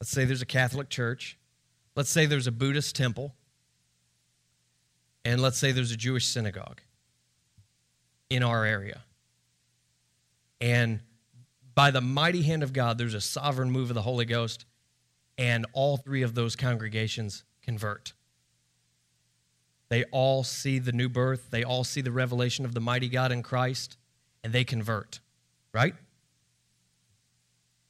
Let's 0.00 0.10
say 0.10 0.24
there's 0.24 0.40
a 0.40 0.46
Catholic 0.46 0.88
church 0.88 1.36
let's 1.96 2.10
say 2.10 2.26
there's 2.26 2.46
a 2.46 2.52
Buddhist 2.52 2.96
temple, 2.96 3.34
and 5.24 5.40
let's 5.40 5.58
say 5.58 5.72
there's 5.72 5.92
a 5.92 5.96
Jewish 5.96 6.26
synagogue 6.26 6.80
in 8.30 8.42
our 8.42 8.64
area. 8.64 9.02
And 10.60 11.00
by 11.74 11.90
the 11.90 12.00
mighty 12.00 12.42
hand 12.42 12.62
of 12.62 12.72
God, 12.72 12.98
there's 12.98 13.14
a 13.14 13.20
sovereign 13.20 13.70
move 13.70 13.90
of 13.90 13.94
the 13.94 14.02
Holy 14.02 14.24
Ghost, 14.24 14.64
and 15.36 15.66
all 15.72 15.96
three 15.96 16.22
of 16.22 16.34
those 16.34 16.56
congregations 16.56 17.44
convert. 17.62 18.12
They 19.88 20.04
all 20.04 20.44
see 20.44 20.78
the 20.78 20.92
new 20.92 21.08
birth, 21.08 21.50
they 21.50 21.64
all 21.64 21.84
see 21.84 22.00
the 22.00 22.12
revelation 22.12 22.64
of 22.64 22.74
the 22.74 22.80
mighty 22.80 23.08
God 23.08 23.32
in 23.32 23.42
Christ, 23.42 23.96
and 24.42 24.52
they 24.52 24.64
convert, 24.64 25.20
right? 25.72 25.94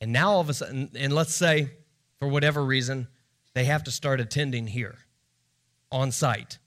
And 0.01 0.13
now 0.13 0.33
all 0.33 0.41
of 0.41 0.51
a 0.51 0.55
sudden, 0.55 0.91
and 0.95 1.13
let's 1.13 1.35
say 1.35 1.71
for 2.19 2.29
whatever 2.29 2.65
reason, 2.65 3.09
they 3.55 3.65
have 3.65 3.85
to 3.85 3.91
start 3.91 4.21
attending 4.21 4.67
here 4.67 4.99
on 5.91 6.11
site. 6.11 6.59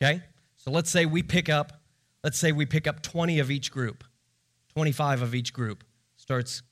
Okay? 0.00 0.22
So 0.56 0.70
let's 0.70 0.90
say 0.90 1.06
we 1.06 1.22
pick 1.22 1.48
up, 1.48 1.80
let's 2.22 2.38
say 2.38 2.52
we 2.52 2.66
pick 2.66 2.86
up 2.86 3.02
20 3.02 3.38
of 3.38 3.50
each 3.50 3.70
group, 3.70 4.04
25 4.74 5.22
of 5.22 5.34
each 5.34 5.52
group 5.52 5.84
starts, 6.16 6.62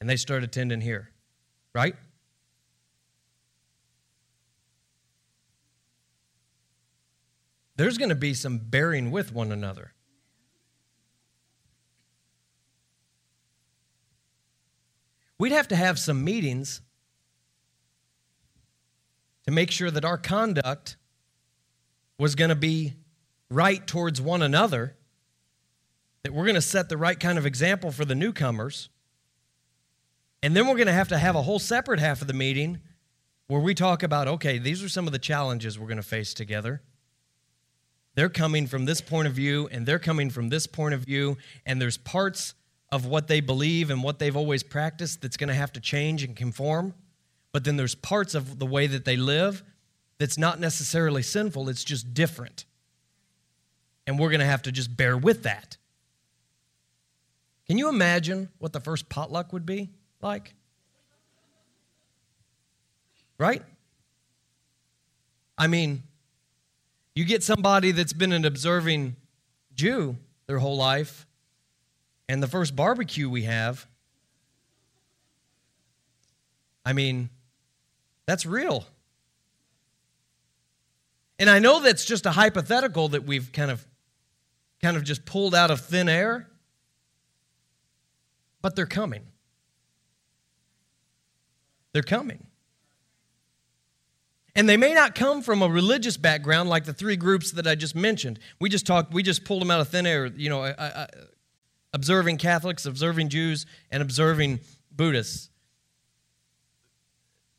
and 0.00 0.08
they 0.08 0.16
start 0.16 0.42
attending 0.42 0.80
here, 0.80 1.10
right? 1.74 1.94
There's 7.76 7.96
going 7.96 8.08
to 8.08 8.16
be 8.16 8.34
some 8.34 8.58
bearing 8.58 9.12
with 9.12 9.32
one 9.32 9.52
another. 9.52 9.92
We'd 15.38 15.52
have 15.52 15.68
to 15.68 15.76
have 15.76 15.98
some 15.98 16.24
meetings 16.24 16.80
to 19.44 19.52
make 19.52 19.70
sure 19.70 19.90
that 19.90 20.04
our 20.04 20.18
conduct 20.18 20.97
was 22.18 22.34
going 22.34 22.50
to 22.50 22.56
be 22.56 22.94
right 23.50 23.86
towards 23.86 24.20
one 24.20 24.42
another, 24.42 24.96
that 26.22 26.32
we're 26.32 26.44
going 26.44 26.54
to 26.54 26.60
set 26.60 26.88
the 26.88 26.96
right 26.96 27.18
kind 27.18 27.38
of 27.38 27.46
example 27.46 27.90
for 27.90 28.04
the 28.04 28.14
newcomers. 28.14 28.88
And 30.42 30.54
then 30.54 30.66
we're 30.66 30.76
going 30.76 30.88
to 30.88 30.92
have 30.92 31.08
to 31.08 31.18
have 31.18 31.36
a 31.36 31.42
whole 31.42 31.58
separate 31.58 32.00
half 32.00 32.20
of 32.20 32.26
the 32.26 32.34
meeting 32.34 32.80
where 33.46 33.60
we 33.60 33.74
talk 33.74 34.02
about 34.02 34.28
okay, 34.28 34.58
these 34.58 34.82
are 34.82 34.88
some 34.88 35.06
of 35.06 35.12
the 35.12 35.18
challenges 35.18 35.78
we're 35.78 35.86
going 35.86 35.96
to 35.96 36.02
face 36.02 36.34
together. 36.34 36.82
They're 38.14 38.28
coming 38.28 38.66
from 38.66 38.84
this 38.84 39.00
point 39.00 39.28
of 39.28 39.34
view, 39.34 39.68
and 39.70 39.86
they're 39.86 40.00
coming 40.00 40.28
from 40.28 40.48
this 40.48 40.66
point 40.66 40.92
of 40.92 41.00
view, 41.00 41.38
and 41.64 41.80
there's 41.80 41.96
parts 41.96 42.54
of 42.90 43.06
what 43.06 43.28
they 43.28 43.40
believe 43.40 43.90
and 43.90 44.02
what 44.02 44.18
they've 44.18 44.36
always 44.36 44.62
practiced 44.62 45.22
that's 45.22 45.36
going 45.36 45.48
to 45.48 45.54
have 45.54 45.72
to 45.74 45.80
change 45.80 46.24
and 46.24 46.34
conform. 46.34 46.94
But 47.52 47.64
then 47.64 47.76
there's 47.76 47.94
parts 47.94 48.34
of 48.34 48.58
the 48.58 48.66
way 48.66 48.86
that 48.88 49.04
they 49.04 49.16
live 49.16 49.62
that's 50.18 50.36
not 50.36 50.58
necessarily 50.58 51.22
sinful, 51.22 51.68
it's 51.68 51.84
just 51.84 52.12
different. 52.12 52.64
And 54.06 54.18
we're 54.18 54.30
going 54.30 54.40
to 54.40 54.46
have 54.46 54.62
to 54.62 54.72
just 54.72 54.96
bear 54.96 55.16
with 55.16 55.44
that. 55.44 55.76
Can 57.66 57.78
you 57.78 57.88
imagine 57.88 58.48
what 58.58 58.72
the 58.72 58.80
first 58.80 59.08
potluck 59.08 59.52
would 59.52 59.66
be 59.66 59.90
like? 60.22 60.54
Right? 63.38 63.62
I 65.56 65.66
mean, 65.66 66.02
you 67.14 67.24
get 67.24 67.42
somebody 67.42 67.92
that's 67.92 68.12
been 68.12 68.32
an 68.32 68.44
observing 68.44 69.16
Jew 69.74 70.16
their 70.46 70.58
whole 70.58 70.76
life, 70.76 71.26
and 72.28 72.42
the 72.42 72.46
first 72.46 72.74
barbecue 72.74 73.28
we 73.28 73.42
have, 73.42 73.86
I 76.84 76.92
mean, 76.92 77.28
that's 78.26 78.46
real. 78.46 78.86
And 81.38 81.48
I 81.48 81.58
know 81.58 81.80
that's 81.80 82.04
just 82.04 82.26
a 82.26 82.32
hypothetical 82.32 83.08
that 83.08 83.24
we've 83.24 83.52
kind 83.52 83.70
of 83.70 83.86
kind 84.82 84.96
of 84.96 85.04
just 85.04 85.24
pulled 85.24 85.54
out 85.54 85.70
of 85.70 85.80
thin 85.80 86.08
air. 86.08 86.48
But 88.60 88.74
they're 88.74 88.86
coming. 88.86 89.22
They're 91.92 92.02
coming. 92.02 92.46
And 94.54 94.68
they 94.68 94.76
may 94.76 94.92
not 94.92 95.14
come 95.14 95.42
from 95.42 95.62
a 95.62 95.68
religious 95.68 96.16
background 96.16 96.68
like 96.68 96.84
the 96.84 96.92
three 96.92 97.14
groups 97.14 97.52
that 97.52 97.66
I 97.66 97.76
just 97.76 97.94
mentioned. 97.94 98.40
We 98.60 98.68
just 98.68 98.86
talked, 98.86 99.12
we 99.12 99.22
just 99.22 99.44
pulled 99.44 99.62
them 99.62 99.70
out 99.70 99.80
of 99.80 99.88
thin 99.88 100.04
air, 100.04 100.26
you 100.26 100.48
know, 100.48 100.62
uh, 100.62 100.74
uh, 100.76 100.82
uh, 100.82 101.06
observing 101.92 102.38
Catholics, 102.38 102.84
observing 102.84 103.28
Jews, 103.28 103.66
and 103.90 104.02
observing 104.02 104.58
Buddhists. 104.90 105.50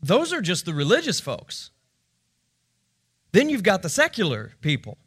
Those 0.02 0.34
are 0.34 0.42
just 0.42 0.66
the 0.66 0.74
religious 0.74 1.22
folks. 1.22 1.72
Then 3.32 3.50
you've 3.50 3.64
got 3.64 3.82
the 3.82 3.90
secular 3.90 4.54
people 4.62 4.98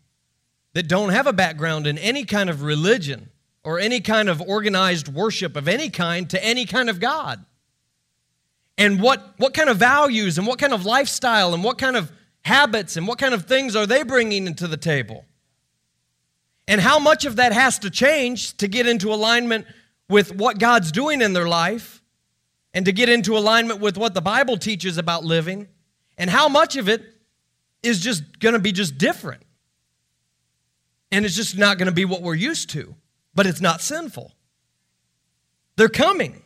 that 0.75 0.88
don't 0.88 1.11
have 1.11 1.26
a 1.26 1.33
background 1.33 1.87
in 1.87 1.99
any 1.99 2.25
kind 2.25 2.49
of 2.49 2.62
religion 2.62 3.31
or 3.64 3.79
any 3.79 4.00
kind 4.00 4.29
of 4.29 4.41
organized 4.41 5.09
worship 5.09 5.57
of 5.57 5.69
any 5.69 5.88
kind 5.88 6.29
to 6.31 6.45
any 6.45 6.64
kind 6.64 6.88
of 6.88 7.00
God. 7.00 7.45
And 8.79 9.00
what, 9.00 9.35
what 9.37 9.55
kind 9.55 9.69
of 9.69 9.76
values 9.76 10.38
and 10.38 10.47
what 10.47 10.59
kind 10.59 10.73
of 10.73 10.85
lifestyle 10.85 11.55
and 11.55 11.62
what 11.62 11.79
kind 11.79 11.97
of 11.97 12.11
habits 12.45 12.97
and 12.97 13.07
what 13.07 13.19
kind 13.19 13.35
of 13.35 13.47
things 13.47 13.76
are 13.76 13.87
they 13.87 14.02
bringing 14.02 14.47
into 14.47 14.67
the 14.67 14.76
table? 14.76 15.25
And 16.67 16.81
how 16.81 16.99
much 16.99 17.25
of 17.25 17.37
that 17.37 17.52
has 17.52 17.79
to 17.81 17.91
change 17.91 18.57
to 18.57 18.69
get 18.69 18.87
into 18.87 19.12
alignment 19.12 19.67
with 20.09 20.35
what 20.35 20.59
God's 20.59 20.91
doing 20.91 21.21
in 21.21 21.33
their 21.33 21.49
life 21.49 22.02
and 22.73 22.87
to 22.87 22.93
get 22.93 23.09
into 23.09 23.37
alignment 23.37 23.81
with 23.81 23.99
what 23.99 24.14
the 24.14 24.21
Bible 24.21 24.57
teaches 24.57 24.97
about 24.97 25.25
living? 25.25 25.69
And 26.17 26.31
how 26.31 26.49
much 26.49 26.76
of 26.76 26.88
it 26.88 27.02
is 27.83 28.01
just 28.01 28.39
going 28.39 28.55
to 28.55 28.59
be 28.59 28.73
just 28.73 28.99
different. 28.99 29.43
And 31.11 31.25
it's 31.25 31.37
just 31.37 31.59
not 31.59 31.79
going 31.79 31.87
to 31.87 31.93
be 31.93 32.05
what 32.05 32.23
we're 32.23 32.35
used 32.35 32.71
to, 32.71 32.95
but 33.35 33.47
it's 33.47 33.61
not 33.61 33.81
sinful. 33.81 34.33
They're 35.77 35.89
coming. 35.89 36.43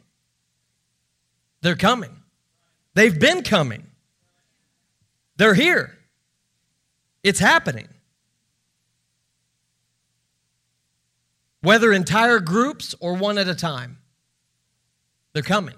They're 1.62 1.76
coming. 1.76 2.22
They've 2.94 3.18
been 3.18 3.42
coming. 3.42 3.86
They're 5.36 5.54
here. 5.54 5.96
It's 7.22 7.38
happening. 7.38 7.88
Whether 11.60 11.92
entire 11.92 12.40
groups 12.40 12.94
or 13.00 13.14
one 13.14 13.38
at 13.38 13.48
a 13.48 13.54
time, 13.54 13.98
they're 15.32 15.42
coming. 15.42 15.74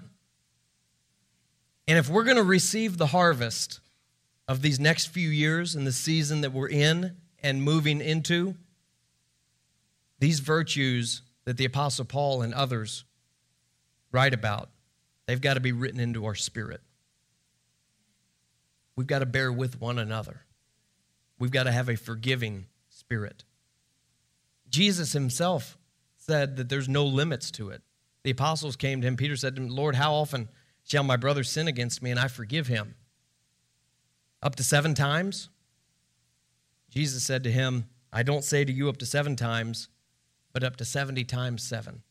And 1.87 1.97
if 1.97 2.07
we're 2.07 2.23
going 2.23 2.37
to 2.37 2.43
receive 2.43 2.97
the 2.97 3.07
harvest 3.07 3.79
of 4.49 4.63
these 4.63 4.79
next 4.79 5.05
few 5.09 5.29
years 5.29 5.75
and 5.75 5.85
the 5.85 5.91
season 5.91 6.41
that 6.41 6.51
we're 6.51 6.67
in 6.67 7.15
and 7.43 7.61
moving 7.61 8.01
into, 8.01 8.55
these 10.17 10.39
virtues 10.39 11.21
that 11.45 11.55
the 11.55 11.65
Apostle 11.65 12.03
Paul 12.03 12.41
and 12.41 12.51
others 12.55 13.05
write 14.11 14.33
about, 14.33 14.71
they've 15.27 15.39
got 15.39 15.53
to 15.53 15.59
be 15.59 15.71
written 15.71 15.99
into 15.99 16.25
our 16.25 16.33
spirit. 16.33 16.81
We've 18.95 19.05
got 19.05 19.19
to 19.19 19.27
bear 19.27 19.53
with 19.53 19.79
one 19.79 19.99
another. 19.99 20.41
We've 21.37 21.51
got 21.51 21.63
to 21.63 21.71
have 21.71 21.87
a 21.87 21.95
forgiving 21.95 22.65
spirit. 22.89 23.43
Jesus 24.67 25.13
himself 25.13 25.77
said 26.17 26.57
that 26.57 26.69
there's 26.69 26.89
no 26.89 27.05
limits 27.05 27.51
to 27.51 27.69
it. 27.69 27.83
The 28.23 28.31
apostles 28.31 28.75
came 28.75 28.99
to 29.01 29.07
him. 29.07 29.15
Peter 29.15 29.35
said 29.35 29.55
to 29.55 29.61
him, 29.61 29.69
Lord, 29.69 29.93
how 29.93 30.15
often 30.15 30.49
shall 30.83 31.03
my 31.03 31.17
brother 31.17 31.43
sin 31.43 31.67
against 31.67 32.01
me 32.01 32.09
and 32.09 32.19
I 32.19 32.27
forgive 32.27 32.65
him? 32.65 32.95
Up 34.41 34.55
to 34.55 34.63
seven 34.63 34.93
times? 34.93 35.49
Jesus 36.89 37.23
said 37.23 37.43
to 37.43 37.51
him, 37.51 37.85
I 38.11 38.23
don't 38.23 38.43
say 38.43 38.65
to 38.65 38.71
you 38.71 38.89
up 38.89 38.97
to 38.97 39.05
seven 39.05 39.35
times, 39.35 39.89
but 40.53 40.63
up 40.63 40.77
to 40.77 40.85
70 40.85 41.23
times 41.25 41.61
seven. 41.61 42.01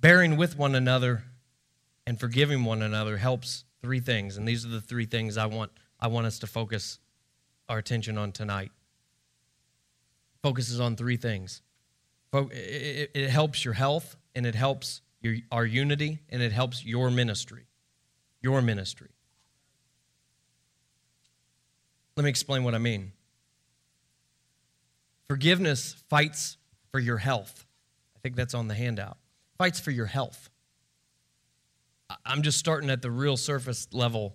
Bearing 0.00 0.36
with 0.36 0.58
one 0.58 0.74
another 0.74 1.24
and 2.06 2.18
forgiving 2.18 2.64
one 2.64 2.82
another 2.82 3.18
helps 3.18 3.64
three 3.82 4.00
things, 4.00 4.36
and 4.36 4.46
these 4.46 4.64
are 4.64 4.68
the 4.68 4.80
three 4.80 5.06
things 5.06 5.36
I 5.36 5.46
want, 5.46 5.70
I 5.98 6.08
want 6.08 6.26
us 6.26 6.38
to 6.40 6.46
focus 6.46 6.98
our 7.68 7.78
attention 7.78 8.18
on 8.18 8.32
tonight. 8.32 8.72
Focuses 10.42 10.80
on 10.80 10.96
three 10.96 11.16
things. 11.16 11.62
It 12.32 13.30
helps 13.30 13.64
your 13.64 13.74
health, 13.74 14.16
and 14.34 14.46
it 14.46 14.54
helps 14.54 15.02
your, 15.20 15.36
our 15.50 15.66
unity, 15.66 16.20
and 16.28 16.42
it 16.42 16.52
helps 16.52 16.84
your 16.84 17.10
ministry. 17.10 17.66
Your 18.40 18.62
ministry. 18.62 19.10
Let 22.16 22.24
me 22.24 22.30
explain 22.30 22.64
what 22.64 22.74
I 22.74 22.78
mean. 22.78 23.12
Forgiveness 25.28 25.94
fights 26.08 26.56
for 26.90 26.98
your 26.98 27.18
health. 27.18 27.66
I 28.16 28.18
think 28.20 28.36
that's 28.36 28.54
on 28.54 28.68
the 28.68 28.74
handout. 28.74 29.16
Fights 29.58 29.78
for 29.80 29.90
your 29.90 30.06
health. 30.06 30.50
I'm 32.26 32.42
just 32.42 32.58
starting 32.58 32.90
at 32.90 33.02
the 33.02 33.10
real 33.10 33.36
surface 33.36 33.86
level 33.92 34.34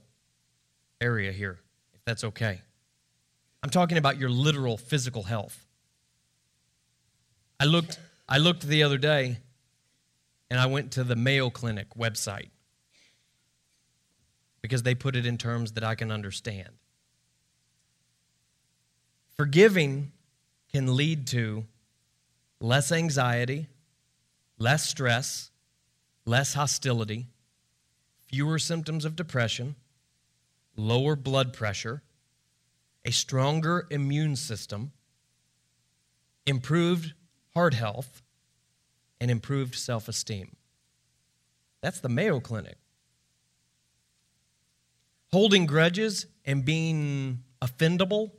area 1.02 1.32
here, 1.32 1.60
if 1.94 2.04
that's 2.06 2.24
okay. 2.24 2.62
I'm 3.62 3.70
talking 3.70 3.98
about 3.98 4.18
your 4.18 4.30
literal 4.30 4.78
physical 4.78 5.24
health. 5.24 5.66
I 7.60 7.66
looked, 7.66 8.00
I 8.30 8.38
looked 8.38 8.64
the 8.64 8.84
other 8.84 8.98
day 8.98 9.40
and 10.50 10.60
I 10.60 10.68
went 10.68 10.92
to 10.94 11.04
the 11.04 11.16
Mayo 11.16 11.50
Clinic 11.50 11.88
website 11.98 12.50
because 14.62 14.84
they 14.84 14.96
put 14.96 15.16
it 15.16 15.26
in 15.26 15.38
terms 15.38 15.74
that 15.74 15.84
I 15.84 15.96
can 15.96 16.12
understand. 16.12 16.70
Forgiving 19.36 20.14
can 20.72 20.96
lead 20.96 21.28
to 21.28 21.66
less 22.62 22.92
anxiety, 22.92 23.68
less 24.58 24.88
stress, 24.88 25.52
less 26.26 26.54
hostility, 26.54 27.28
fewer 28.28 28.58
symptoms 28.58 29.04
of 29.04 29.16
depression, 29.16 29.76
lower 30.78 31.16
blood 31.16 31.54
pressure, 31.54 32.02
a 33.04 33.12
stronger 33.12 33.88
immune 33.92 34.38
system, 34.38 34.94
improved 36.46 37.14
heart 37.54 37.74
health, 37.74 38.22
and 39.20 39.30
improved 39.30 39.76
self 39.76 40.08
esteem. 40.08 40.56
That's 41.82 42.00
the 42.00 42.10
Mayo 42.10 42.40
Clinic. 42.40 42.78
Holding 45.32 45.66
grudges 45.66 46.26
and 46.46 46.64
being 46.64 47.44
offendable 47.62 48.32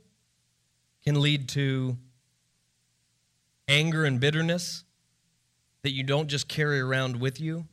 can 1.07 1.21
lead 1.21 1.47
to 1.47 1.95
anger 3.69 4.03
and 4.03 4.19
bitterness 4.19 4.83
that 5.81 5.91
you 5.91 6.03
don't 6.03 6.27
just 6.27 6.49
carry 6.49 6.81
around 6.81 7.15
with 7.15 7.39
you, 7.39 7.65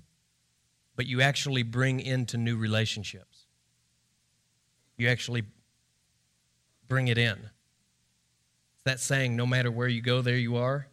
but 0.95 1.05
you 1.07 1.21
actually 1.21 1.65
bring 1.65 1.99
into 1.99 2.37
new 2.37 2.57
relationships. 2.57 3.47
You 4.97 5.09
actually 5.09 5.43
bring 6.87 7.09
it 7.09 7.19
in. 7.19 7.51
It's 8.77 8.85
that 8.85 9.01
saying, 9.01 9.35
no 9.35 9.47
matter 9.47 9.69
where 9.69 9.89
you 9.89 10.01
go, 10.01 10.23
there 10.23 10.37
you 10.37 10.55
are. 10.55 10.87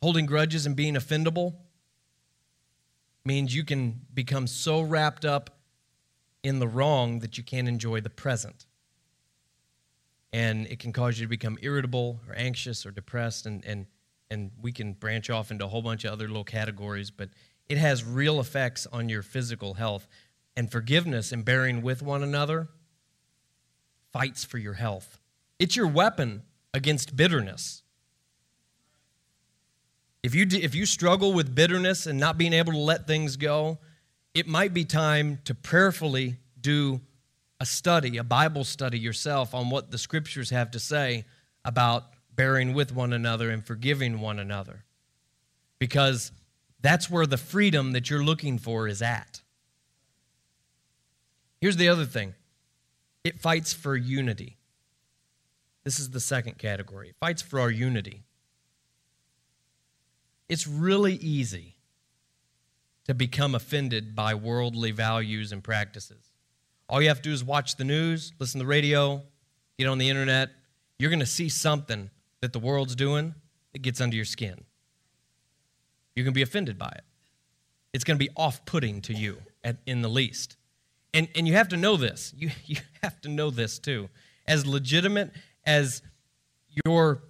Holding 0.00 0.24
grudges 0.24 0.64
and 0.64 0.74
being 0.74 0.94
offendable 0.94 1.56
means 3.26 3.54
you 3.54 3.62
can 3.62 4.00
become 4.14 4.46
so 4.46 4.80
wrapped 4.80 5.26
up 5.26 5.50
in 6.42 6.60
the 6.60 6.66
wrong 6.66 7.18
that 7.18 7.36
you 7.36 7.44
can't 7.44 7.68
enjoy 7.68 8.00
the 8.00 8.08
present. 8.08 8.64
And 10.36 10.66
it 10.66 10.80
can 10.80 10.92
cause 10.92 11.18
you 11.18 11.24
to 11.24 11.30
become 11.30 11.56
irritable 11.62 12.20
or 12.28 12.34
anxious 12.36 12.84
or 12.84 12.90
depressed, 12.90 13.46
and, 13.46 13.64
and, 13.64 13.86
and 14.30 14.50
we 14.60 14.70
can 14.70 14.92
branch 14.92 15.30
off 15.30 15.50
into 15.50 15.64
a 15.64 15.68
whole 15.68 15.80
bunch 15.80 16.04
of 16.04 16.12
other 16.12 16.28
little 16.28 16.44
categories, 16.44 17.10
but 17.10 17.30
it 17.70 17.78
has 17.78 18.04
real 18.04 18.38
effects 18.38 18.86
on 18.92 19.08
your 19.08 19.22
physical 19.22 19.72
health. 19.74 20.06
And 20.54 20.70
forgiveness 20.70 21.32
and 21.32 21.42
bearing 21.42 21.80
with 21.80 22.02
one 22.02 22.22
another 22.22 22.68
fights 24.12 24.44
for 24.44 24.58
your 24.58 24.74
health. 24.74 25.18
It's 25.58 25.74
your 25.74 25.86
weapon 25.86 26.42
against 26.74 27.16
bitterness. 27.16 27.82
If 30.22 30.34
you, 30.34 30.46
if 30.50 30.74
you 30.74 30.84
struggle 30.84 31.32
with 31.32 31.54
bitterness 31.54 32.04
and 32.06 32.20
not 32.20 32.36
being 32.36 32.52
able 32.52 32.72
to 32.72 32.78
let 32.78 33.06
things 33.06 33.38
go, 33.38 33.78
it 34.34 34.46
might 34.46 34.74
be 34.74 34.84
time 34.84 35.38
to 35.44 35.54
prayerfully 35.54 36.36
do 36.60 37.00
a 37.60 37.66
study, 37.66 38.16
a 38.16 38.24
Bible 38.24 38.64
study 38.64 38.98
yourself 38.98 39.54
on 39.54 39.70
what 39.70 39.90
the 39.90 39.98
scriptures 39.98 40.50
have 40.50 40.70
to 40.72 40.78
say 40.78 41.24
about 41.64 42.04
bearing 42.34 42.74
with 42.74 42.94
one 42.94 43.12
another 43.12 43.50
and 43.50 43.64
forgiving 43.64 44.20
one 44.20 44.38
another. 44.38 44.84
Because 45.78 46.32
that's 46.80 47.10
where 47.10 47.26
the 47.26 47.38
freedom 47.38 47.92
that 47.92 48.10
you're 48.10 48.22
looking 48.22 48.58
for 48.58 48.86
is 48.86 49.00
at. 49.02 49.42
Here's 51.60 51.76
the 51.76 51.88
other 51.88 52.04
thing 52.04 52.34
it 53.24 53.40
fights 53.40 53.72
for 53.72 53.96
unity. 53.96 54.56
This 55.84 55.98
is 55.98 56.10
the 56.10 56.20
second 56.20 56.58
category. 56.58 57.10
It 57.10 57.16
fights 57.20 57.42
for 57.42 57.60
our 57.60 57.70
unity. 57.70 58.24
It's 60.48 60.66
really 60.66 61.14
easy 61.14 61.76
to 63.06 63.14
become 63.14 63.54
offended 63.54 64.14
by 64.14 64.34
worldly 64.34 64.90
values 64.90 65.52
and 65.52 65.62
practices. 65.62 66.25
All 66.88 67.02
you 67.02 67.08
have 67.08 67.18
to 67.18 67.22
do 67.22 67.32
is 67.32 67.42
watch 67.42 67.76
the 67.76 67.84
news, 67.84 68.32
listen 68.38 68.60
to 68.60 68.64
the 68.64 68.68
radio, 68.68 69.22
get 69.78 69.88
on 69.88 69.98
the 69.98 70.08
internet. 70.08 70.50
You're 70.98 71.10
going 71.10 71.20
to 71.20 71.26
see 71.26 71.48
something 71.48 72.10
that 72.40 72.52
the 72.52 72.58
world's 72.58 72.94
doing 72.94 73.34
that 73.72 73.82
gets 73.82 74.00
under 74.00 74.16
your 74.16 74.24
skin. 74.24 74.64
You're 76.14 76.24
going 76.24 76.32
to 76.32 76.38
be 76.38 76.42
offended 76.42 76.78
by 76.78 76.92
it. 76.94 77.04
It's 77.92 78.04
going 78.04 78.18
to 78.18 78.24
be 78.24 78.30
off 78.36 78.64
putting 78.64 79.00
to 79.02 79.12
you 79.12 79.38
at, 79.64 79.76
in 79.86 80.02
the 80.02 80.08
least. 80.08 80.56
And, 81.12 81.28
and 81.34 81.48
you 81.48 81.54
have 81.54 81.68
to 81.68 81.76
know 81.76 81.96
this. 81.96 82.32
You, 82.38 82.50
you 82.64 82.76
have 83.02 83.20
to 83.22 83.28
know 83.28 83.50
this 83.50 83.78
too. 83.78 84.08
As 84.46 84.66
legitimate 84.66 85.32
as 85.64 86.02
your 86.84 87.22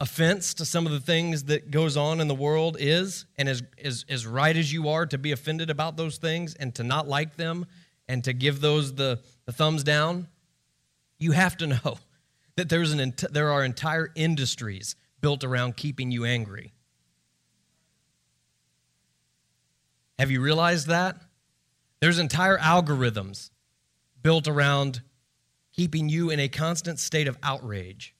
offense 0.00 0.52
to 0.54 0.64
some 0.64 0.84
of 0.86 0.92
the 0.92 1.00
things 1.00 1.44
that 1.44 1.70
goes 1.70 1.96
on 1.96 2.20
in 2.20 2.28
the 2.28 2.34
world 2.34 2.76
is, 2.78 3.24
and 3.38 3.48
as, 3.48 3.62
as, 3.82 4.04
as 4.08 4.26
right 4.26 4.56
as 4.56 4.72
you 4.72 4.88
are 4.88 5.06
to 5.06 5.16
be 5.16 5.32
offended 5.32 5.70
about 5.70 5.96
those 5.96 6.18
things 6.18 6.54
and 6.54 6.74
to 6.74 6.82
not 6.82 7.08
like 7.08 7.36
them 7.36 7.66
and 8.08 8.22
to 8.24 8.32
give 8.32 8.60
those 8.60 8.94
the, 8.94 9.20
the 9.44 9.52
thumbs 9.52 9.82
down, 9.82 10.28
you 11.18 11.32
have 11.32 11.56
to 11.58 11.66
know 11.66 11.98
that 12.56 12.68
there's 12.68 12.92
an, 12.92 13.14
there 13.30 13.50
are 13.50 13.64
entire 13.64 14.10
industries 14.14 14.96
built 15.20 15.44
around 15.44 15.76
keeping 15.76 16.10
you 16.10 16.24
angry. 16.24 16.72
Have 20.18 20.30
you 20.30 20.40
realized 20.40 20.86
that? 20.86 21.16
There's 22.00 22.18
entire 22.18 22.58
algorithms 22.58 23.50
built 24.22 24.48
around 24.48 25.02
keeping 25.72 26.08
you 26.08 26.30
in 26.30 26.40
a 26.40 26.48
constant 26.48 26.98
state 26.98 27.28
of 27.28 27.36
outrage. 27.42 28.14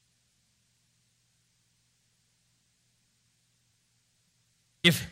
If, 4.83 5.07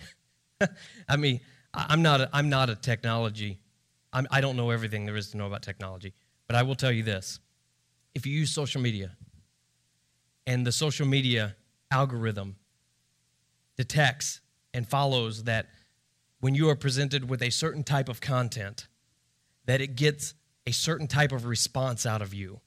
I 1.09 1.17
mean, 1.17 1.41
I'm 1.73 2.03
not 2.03 2.21
a, 2.21 2.31
I'm 2.33 2.49
not 2.49 2.71
a 2.71 2.77
technology 2.77 3.59
I'm, 4.15 4.27
I 4.31 4.41
do 4.41 4.47
not 4.47 4.57
know 4.57 4.71
everything 4.71 5.05
there 5.05 5.17
is 5.17 5.31
to 5.33 5.37
know 5.37 5.47
about 5.47 5.63
technology, 5.63 6.15
but 6.47 6.57
I 6.57 6.63
will 6.63 6.77
tell 6.77 6.93
you 6.93 7.03
this. 7.03 7.41
If 8.15 8.25
you 8.25 8.33
use 8.33 8.51
social 8.51 8.81
media 8.81 9.17
and 10.47 10.65
the 10.65 10.73
social 10.73 11.07
media 11.07 11.57
algorithm 11.91 12.57
detects 13.77 14.41
and 14.73 14.89
follows 14.89 15.45
that 15.45 15.67
when 16.41 16.55
you 16.55 16.69
are 16.69 16.77
presented 16.77 17.29
with 17.29 17.43
a 17.43 17.51
certain 17.51 17.83
type 17.83 18.09
of 18.09 18.21
content, 18.21 18.87
that 19.67 19.81
it 19.81 19.97
gets 19.97 20.35
a 20.67 20.73
certain 20.73 21.09
type 21.09 21.33
of 21.33 21.45
response 21.45 22.07
out 22.07 22.23
of 22.23 22.33
you, 22.33 22.61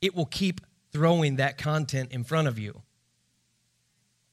it 0.00 0.14
will 0.14 0.26
keep 0.26 0.60
throwing 0.92 1.36
that 1.36 1.58
content 1.58 2.12
in 2.12 2.22
front 2.22 2.46
of 2.46 2.58
you. 2.58 2.82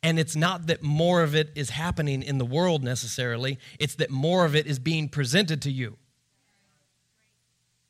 And 0.03 0.19
it's 0.19 0.35
not 0.35 0.67
that 0.67 0.83
more 0.83 1.23
of 1.23 1.33
it 1.33 1.51
is 1.55 1.69
happening 1.69 2.21
in 2.21 2.37
the 2.37 2.45
world 2.45 2.83
necessarily, 2.83 3.57
it's 3.79 3.95
that 3.95 4.11
more 4.11 4.43
of 4.43 4.53
it 4.53 4.67
is 4.67 4.77
being 4.77 5.07
presented 5.07 5.61
to 5.61 5.71
you. 5.71 5.97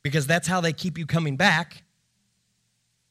Because 0.04 0.26
that's 0.26 0.46
how 0.46 0.60
they 0.60 0.72
keep 0.72 0.96
you 0.96 1.06
coming 1.06 1.36
back 1.36 1.82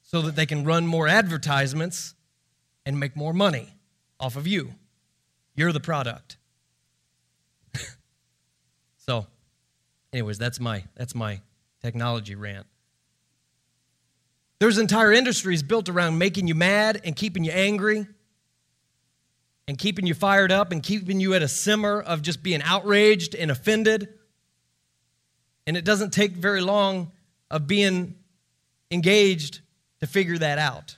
so 0.02 0.22
that 0.22 0.38
they 0.38 0.46
can 0.46 0.64
run 0.64 0.88
more 0.88 1.08
advertisements 1.08 2.16
and 2.86 2.98
make 3.00 3.16
more 3.16 3.34
money 3.34 3.76
off 4.20 4.38
of 4.38 4.48
you. 4.48 4.74
You're 5.56 5.74
the 5.74 5.80
product. 5.80 6.38
so, 8.98 9.28
anyways, 10.14 10.38
that's 10.38 10.60
my 10.60 10.86
that's 10.96 11.14
my 11.14 11.42
technology 11.82 12.36
rant. 12.36 12.68
There's 14.60 14.78
entire 14.78 15.12
industries 15.12 15.62
built 15.62 15.90
around 15.90 16.18
making 16.18 16.48
you 16.48 16.56
mad 16.56 17.02
and 17.04 17.16
keeping 17.16 17.44
you 17.44 17.52
angry 17.52 18.08
and 19.68 19.78
keeping 19.78 20.06
you 20.06 20.14
fired 20.14 20.52
up 20.52 20.72
and 20.72 20.84
keeping 20.84 21.20
you 21.20 21.34
at 21.34 21.42
a 21.42 21.48
simmer 21.48 22.02
of 22.02 22.22
just 22.22 22.44
being 22.44 22.62
outraged 22.62 23.36
and 23.36 23.50
offended. 23.50 24.10
And 25.66 25.78
it 25.78 25.86
doesn't 25.86 26.12
take 26.12 26.34
very 26.34 26.62
long 26.62 27.12
of 27.50 27.68
being 27.68 28.16
engaged 28.92 29.62
to 30.02 30.08
figure 30.08 30.38
that 30.38 30.60
out. 30.60 30.98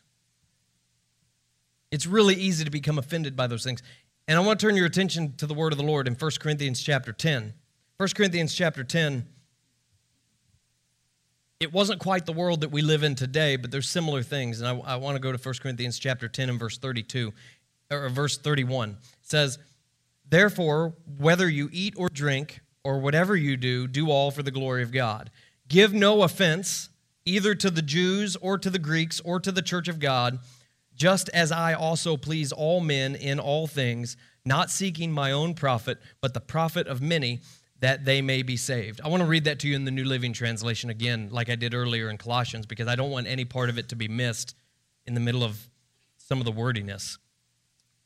It's 1.91 2.07
really 2.07 2.35
easy 2.35 2.65
to 2.65 2.71
become 2.71 2.97
offended 2.97 3.35
by 3.35 3.47
those 3.47 3.63
things. 3.63 3.83
And 4.27 4.37
I 4.37 4.41
want 4.41 4.59
to 4.59 4.65
turn 4.65 4.75
your 4.75 4.87
attention 4.87 5.35
to 5.37 5.45
the 5.45 5.53
word 5.53 5.71
of 5.71 5.77
the 5.77 5.85
Lord 5.85 6.07
in 6.07 6.15
1 6.15 6.31
Corinthians 6.39 6.81
chapter 6.81 7.13
10. 7.13 7.53
1 7.97 8.09
Corinthians 8.15 8.53
chapter 8.53 8.83
10 8.83 9.27
it 11.59 11.71
wasn't 11.71 12.01
quite 12.01 12.25
the 12.25 12.33
world 12.33 12.61
that 12.61 12.69
we 12.69 12.81
live 12.81 13.03
in 13.03 13.15
today, 13.15 13.55
but 13.55 13.71
there's 13.71 13.87
similar 13.87 14.21
things. 14.21 14.59
And 14.59 14.67
I, 14.67 14.93
I, 14.93 14.95
want 14.97 15.15
to 15.15 15.19
go 15.21 15.31
to 15.31 15.37
1 15.37 15.55
Corinthians 15.61 15.97
chapter 15.97 16.27
10 16.27 16.49
and 16.49 16.59
verse 16.59 16.77
32 16.77 17.33
or 17.91 18.09
verse 18.09 18.37
31 18.37 18.91
it 18.91 18.97
says, 19.21 19.59
Therefore, 20.27 20.95
whether 21.17 21.47
you 21.47 21.69
eat 21.71 21.93
or 21.97 22.09
drink, 22.09 22.61
or 22.85 22.99
whatever 22.99 23.35
you 23.35 23.57
do, 23.57 23.87
do 23.87 24.11
all 24.11 24.29
for 24.29 24.43
the 24.43 24.51
glory 24.51 24.83
of 24.83 24.91
God. 24.91 25.31
Give 25.67 25.91
no 25.91 26.21
offense 26.21 26.89
either 27.25 27.55
to 27.55 27.71
the 27.71 27.81
Jews 27.81 28.35
or 28.35 28.59
to 28.59 28.69
the 28.69 28.77
Greeks 28.77 29.19
or 29.21 29.39
to 29.39 29.51
the 29.51 29.63
church 29.63 29.87
of 29.87 29.99
God, 29.99 30.37
just 30.93 31.27
as 31.29 31.51
I 31.51 31.73
also 31.73 32.15
please 32.15 32.51
all 32.51 32.79
men 32.79 33.15
in 33.15 33.39
all 33.39 33.65
things, 33.65 34.15
not 34.45 34.69
seeking 34.69 35.11
my 35.11 35.31
own 35.31 35.55
profit, 35.55 35.97
but 36.21 36.35
the 36.35 36.39
profit 36.39 36.85
of 36.87 37.01
many, 37.01 37.41
that 37.79 38.05
they 38.05 38.21
may 38.21 38.43
be 38.43 38.55
saved. 38.55 39.01
I 39.03 39.07
want 39.07 39.21
to 39.21 39.27
read 39.27 39.45
that 39.45 39.57
to 39.61 39.67
you 39.67 39.75
in 39.75 39.85
the 39.85 39.91
New 39.91 40.05
Living 40.05 40.31
Translation 40.31 40.91
again, 40.91 41.29
like 41.31 41.49
I 41.49 41.55
did 41.55 41.73
earlier 41.73 42.11
in 42.11 42.19
Colossians, 42.19 42.67
because 42.67 42.87
I 42.87 42.95
don't 42.95 43.09
want 43.09 43.25
any 43.25 43.45
part 43.45 43.69
of 43.69 43.79
it 43.79 43.89
to 43.89 43.95
be 43.95 44.07
missed 44.07 44.55
in 45.07 45.15
the 45.15 45.19
middle 45.19 45.43
of 45.43 45.69
some 46.17 46.37
of 46.37 46.45
the 46.45 46.51
wordiness. 46.51 47.17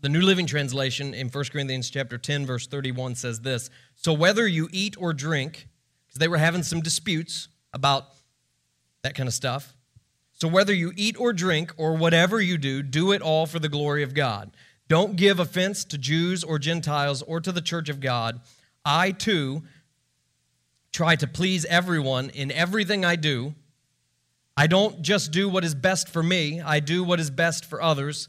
The 0.02 0.10
New 0.10 0.22
Living 0.22 0.46
Translation 0.46 1.14
in 1.14 1.30
1 1.30 1.44
Corinthians 1.52 1.90
chapter 1.90 2.18
10 2.18 2.46
verse 2.46 2.68
31 2.68 3.16
says 3.16 3.42
this, 3.42 3.70
"So 3.96 4.14
whether 4.14 4.48
you 4.48 4.70
eat 4.72 4.96
or 4.98 5.14
drink, 5.14 5.68
because 6.08 6.20
they 6.20 6.28
were 6.28 6.38
having 6.38 6.64
some 6.64 6.82
disputes 6.82 7.50
about 7.74 8.16
that 9.04 9.16
kind 9.16 9.28
of 9.28 9.34
stuff. 9.34 9.76
So 10.34 10.48
whether 10.48 10.74
you 10.74 10.92
eat 10.96 11.20
or 11.20 11.34
drink 11.34 11.74
or 11.78 11.96
whatever 11.96 12.42
you 12.42 12.58
do, 12.58 12.82
do 12.82 13.12
it 13.12 13.22
all 13.22 13.46
for 13.46 13.60
the 13.60 13.70
glory 13.70 14.04
of 14.04 14.14
God. 14.14 14.52
Don't 14.88 15.16
give 15.16 15.40
offense 15.40 15.86
to 15.86 15.98
Jews 15.98 16.44
or 16.44 16.58
Gentiles 16.58 17.22
or 17.22 17.40
to 17.42 17.52
the 17.52 17.62
church 17.62 17.90
of 17.90 18.00
God. 18.00 18.42
I 18.84 19.12
too 19.12 19.64
try 20.92 21.16
to 21.18 21.28
please 21.28 21.66
everyone 21.66 22.30
in 22.32 22.52
everything 22.52 23.06
I 23.06 23.16
do. 23.16 23.54
I 24.58 24.68
don't 24.68 25.02
just 25.02 25.32
do 25.32 25.48
what 25.48 25.64
is 25.64 25.76
best 25.76 26.10
for 26.10 26.24
me, 26.24 26.60
I 26.60 26.80
do 26.80 27.04
what 27.04 27.20
is 27.20 27.30
best 27.30 27.66
for 27.66 27.82
others 27.82 28.28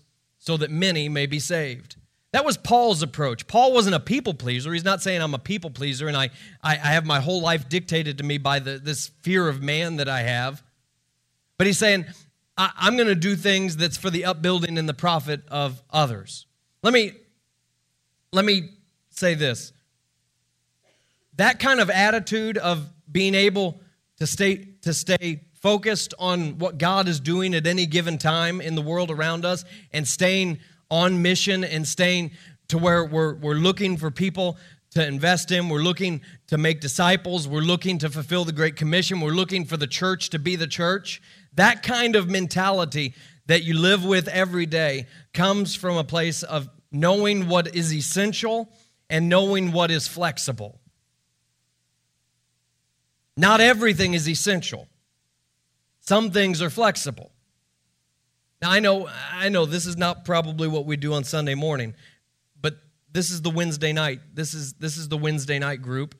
so 0.50 0.56
that 0.56 0.68
many 0.72 1.08
may 1.08 1.26
be 1.26 1.38
saved. 1.38 1.94
That 2.32 2.44
was 2.44 2.56
Paul's 2.56 3.04
approach. 3.04 3.46
Paul 3.46 3.72
wasn't 3.72 3.94
a 3.94 4.00
people 4.00 4.34
pleaser. 4.34 4.72
He's 4.72 4.82
not 4.82 5.00
saying 5.00 5.22
I'm 5.22 5.32
a 5.32 5.38
people 5.38 5.70
pleaser 5.70 6.08
and 6.08 6.16
I, 6.16 6.30
I, 6.60 6.72
I 6.72 6.88
have 6.88 7.06
my 7.06 7.20
whole 7.20 7.40
life 7.40 7.68
dictated 7.68 8.18
to 8.18 8.24
me 8.24 8.36
by 8.36 8.58
the, 8.58 8.76
this 8.76 9.12
fear 9.22 9.48
of 9.48 9.62
man 9.62 9.98
that 9.98 10.08
I 10.08 10.22
have. 10.22 10.60
But 11.56 11.68
he's 11.68 11.78
saying, 11.78 12.04
I, 12.58 12.72
I'm 12.76 12.96
going 12.96 13.06
to 13.06 13.14
do 13.14 13.36
things 13.36 13.76
that's 13.76 13.96
for 13.96 14.10
the 14.10 14.24
upbuilding 14.24 14.76
and 14.76 14.88
the 14.88 14.94
profit 14.94 15.42
of 15.46 15.80
others. 15.88 16.46
Let 16.82 16.92
me, 16.94 17.12
let 18.32 18.44
me 18.44 18.70
say 19.10 19.34
this. 19.34 19.72
That 21.36 21.60
kind 21.60 21.78
of 21.78 21.90
attitude 21.90 22.58
of 22.58 22.90
being 23.12 23.36
able 23.36 23.80
to 24.18 24.26
stay, 24.26 24.66
to 24.82 24.92
stay 24.94 25.42
focused 25.60 26.14
on 26.18 26.58
what 26.58 26.78
God 26.78 27.06
is 27.06 27.20
doing 27.20 27.54
at 27.54 27.66
any 27.66 27.86
given 27.86 28.18
time 28.18 28.60
in 28.60 28.74
the 28.74 28.82
world 28.82 29.10
around 29.10 29.44
us 29.44 29.64
and 29.92 30.06
staying 30.08 30.58
on 30.90 31.22
mission 31.22 31.64
and 31.64 31.86
staying 31.86 32.32
to 32.68 32.78
where 32.78 33.04
we're, 33.04 33.34
we're 33.34 33.54
looking 33.54 33.96
for 33.96 34.10
people 34.10 34.56
to 34.90 35.06
invest 35.06 35.52
in. 35.52 35.68
We're 35.68 35.82
looking 35.82 36.20
to 36.48 36.58
make 36.58 36.80
disciples. 36.80 37.46
We're 37.46 37.60
looking 37.60 37.98
to 37.98 38.10
fulfill 38.10 38.44
the 38.44 38.52
Great 38.52 38.76
Commission. 38.76 39.20
We're 39.20 39.30
looking 39.30 39.64
for 39.64 39.76
the 39.76 39.86
church 39.86 40.30
to 40.30 40.38
be 40.38 40.56
the 40.56 40.66
church. 40.66 41.22
That 41.54 41.82
kind 41.82 42.16
of 42.16 42.28
mentality 42.28 43.14
that 43.46 43.62
you 43.62 43.78
live 43.78 44.04
with 44.04 44.28
every 44.28 44.66
day 44.66 45.06
comes 45.32 45.74
from 45.74 45.96
a 45.96 46.04
place 46.04 46.42
of 46.42 46.68
knowing 46.90 47.48
what 47.48 47.74
is 47.74 47.94
essential 47.94 48.72
and 49.08 49.28
knowing 49.28 49.72
what 49.72 49.90
is 49.90 50.08
flexible. 50.08 50.80
Not 53.36 53.60
everything 53.60 54.14
is 54.14 54.28
essential. 54.28 54.88
Some 56.10 56.32
things 56.32 56.60
are 56.60 56.70
flexible. 56.70 57.30
Now 58.60 58.72
I 58.72 58.80
know 58.80 59.08
I 59.32 59.48
know 59.48 59.64
this 59.64 59.86
is 59.86 59.96
not 59.96 60.24
probably 60.24 60.66
what 60.66 60.84
we 60.84 60.96
do 60.96 61.14
on 61.14 61.22
Sunday 61.22 61.54
morning, 61.54 61.94
but 62.60 62.74
this 63.12 63.30
is 63.30 63.42
the 63.42 63.50
Wednesday 63.50 63.92
night. 63.92 64.18
This 64.34 64.52
is 64.52 64.72
this 64.72 64.96
is 64.96 65.08
the 65.08 65.16
Wednesday 65.16 65.60
night 65.60 65.82
group. 65.82 66.16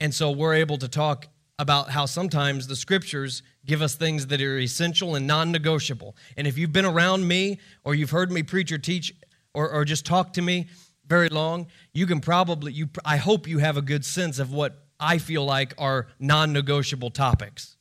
And 0.00 0.14
so 0.14 0.30
we're 0.30 0.54
able 0.54 0.78
to 0.78 0.88
talk 0.88 1.26
about 1.58 1.90
how 1.90 2.06
sometimes 2.06 2.68
the 2.68 2.74
scriptures 2.74 3.42
give 3.66 3.82
us 3.82 3.96
things 3.96 4.28
that 4.28 4.40
are 4.40 4.58
essential 4.58 5.14
and 5.14 5.26
non-negotiable. 5.26 6.16
And 6.38 6.46
if 6.46 6.56
you've 6.56 6.72
been 6.72 6.86
around 6.86 7.28
me 7.28 7.58
or 7.84 7.94
you've 7.94 8.12
heard 8.12 8.32
me 8.32 8.42
preach 8.42 8.72
or 8.72 8.78
teach 8.78 9.12
or, 9.52 9.70
or 9.70 9.84
just 9.84 10.06
talk 10.06 10.32
to 10.32 10.40
me 10.40 10.68
very 11.06 11.28
long, 11.28 11.66
you 11.92 12.06
can 12.06 12.20
probably 12.20 12.72
you 12.72 12.88
I 13.04 13.18
hope 13.18 13.46
you 13.46 13.58
have 13.58 13.76
a 13.76 13.82
good 13.82 14.06
sense 14.06 14.38
of 14.38 14.54
what 14.54 14.86
I 14.98 15.18
feel 15.18 15.44
like 15.44 15.74
are 15.76 16.06
non-negotiable 16.18 17.10
topics. 17.10 17.74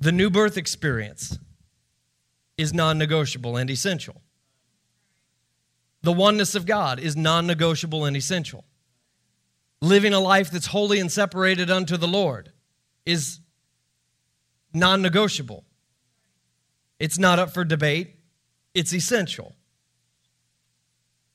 The 0.00 0.12
new 0.12 0.30
birth 0.30 0.56
experience 0.56 1.38
is 2.56 2.72
non 2.72 2.98
negotiable 2.98 3.56
and 3.56 3.70
essential. 3.70 4.22
The 6.02 6.12
oneness 6.12 6.54
of 6.54 6.66
God 6.66 7.00
is 7.00 7.16
non 7.16 7.46
negotiable 7.46 8.04
and 8.04 8.16
essential. 8.16 8.64
Living 9.80 10.12
a 10.12 10.20
life 10.20 10.50
that's 10.50 10.66
holy 10.66 10.98
and 11.00 11.10
separated 11.10 11.70
unto 11.70 11.96
the 11.96 12.08
Lord 12.08 12.52
is 13.04 13.40
non 14.72 15.02
negotiable. 15.02 15.64
It's 16.98 17.18
not 17.18 17.38
up 17.38 17.50
for 17.50 17.64
debate, 17.64 18.16
it's 18.74 18.92
essential. 18.92 19.54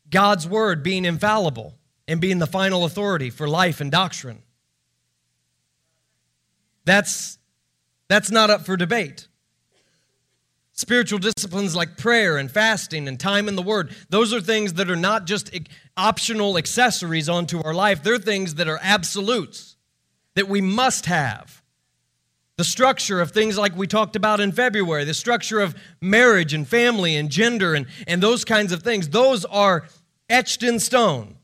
God's 0.10 0.48
word 0.48 0.84
being 0.84 1.06
infallible 1.06 1.76
and 2.08 2.22
being 2.22 2.40
the 2.40 2.48
final 2.48 2.86
authority 2.86 3.30
for 3.30 3.48
life 3.48 3.82
and 3.82 3.92
doctrine. 3.92 4.44
That's, 6.86 7.40
that's 8.08 8.32
not 8.32 8.50
up 8.50 8.66
for 8.66 8.78
debate. 8.78 9.28
Spiritual 10.76 11.20
disciplines 11.20 11.76
like 11.76 11.98
prayer 11.98 12.38
and 12.38 12.50
fasting 12.50 13.08
and 13.08 13.20
time 13.20 13.48
in 13.48 13.56
the 13.56 13.62
Word, 13.62 13.96
those 14.10 14.34
are 14.34 14.42
things 14.42 14.74
that 14.74 14.90
are 14.90 14.96
not 14.96 15.26
just 15.26 15.52
optional 15.96 16.58
accessories 16.58 17.30
onto 17.30 17.62
our 17.64 17.76
life. 17.76 18.02
They're 18.02 18.18
things 18.18 18.56
that 18.56 18.68
are 18.68 18.80
absolutes 18.82 19.78
that 20.36 20.48
we 20.48 20.62
must 20.62 21.06
have. 21.06 21.62
The 22.58 22.64
structure 22.64 23.22
of 23.22 23.32
things 23.32 23.58
like 23.58 23.76
we 23.76 23.88
talked 23.88 24.16
about 24.16 24.40
in 24.40 24.52
February, 24.52 25.06
the 25.06 25.14
structure 25.14 25.60
of 25.60 25.76
marriage 26.02 26.54
and 26.54 26.68
family 26.68 27.16
and 27.16 27.30
gender 27.30 27.76
and, 27.76 27.86
and 28.08 28.22
those 28.22 28.44
kinds 28.44 28.72
of 28.72 28.84
things, 28.84 29.10
those 29.10 29.46
are 29.46 29.86
etched 30.30 30.64
in 30.64 30.80
stone. 30.80 31.38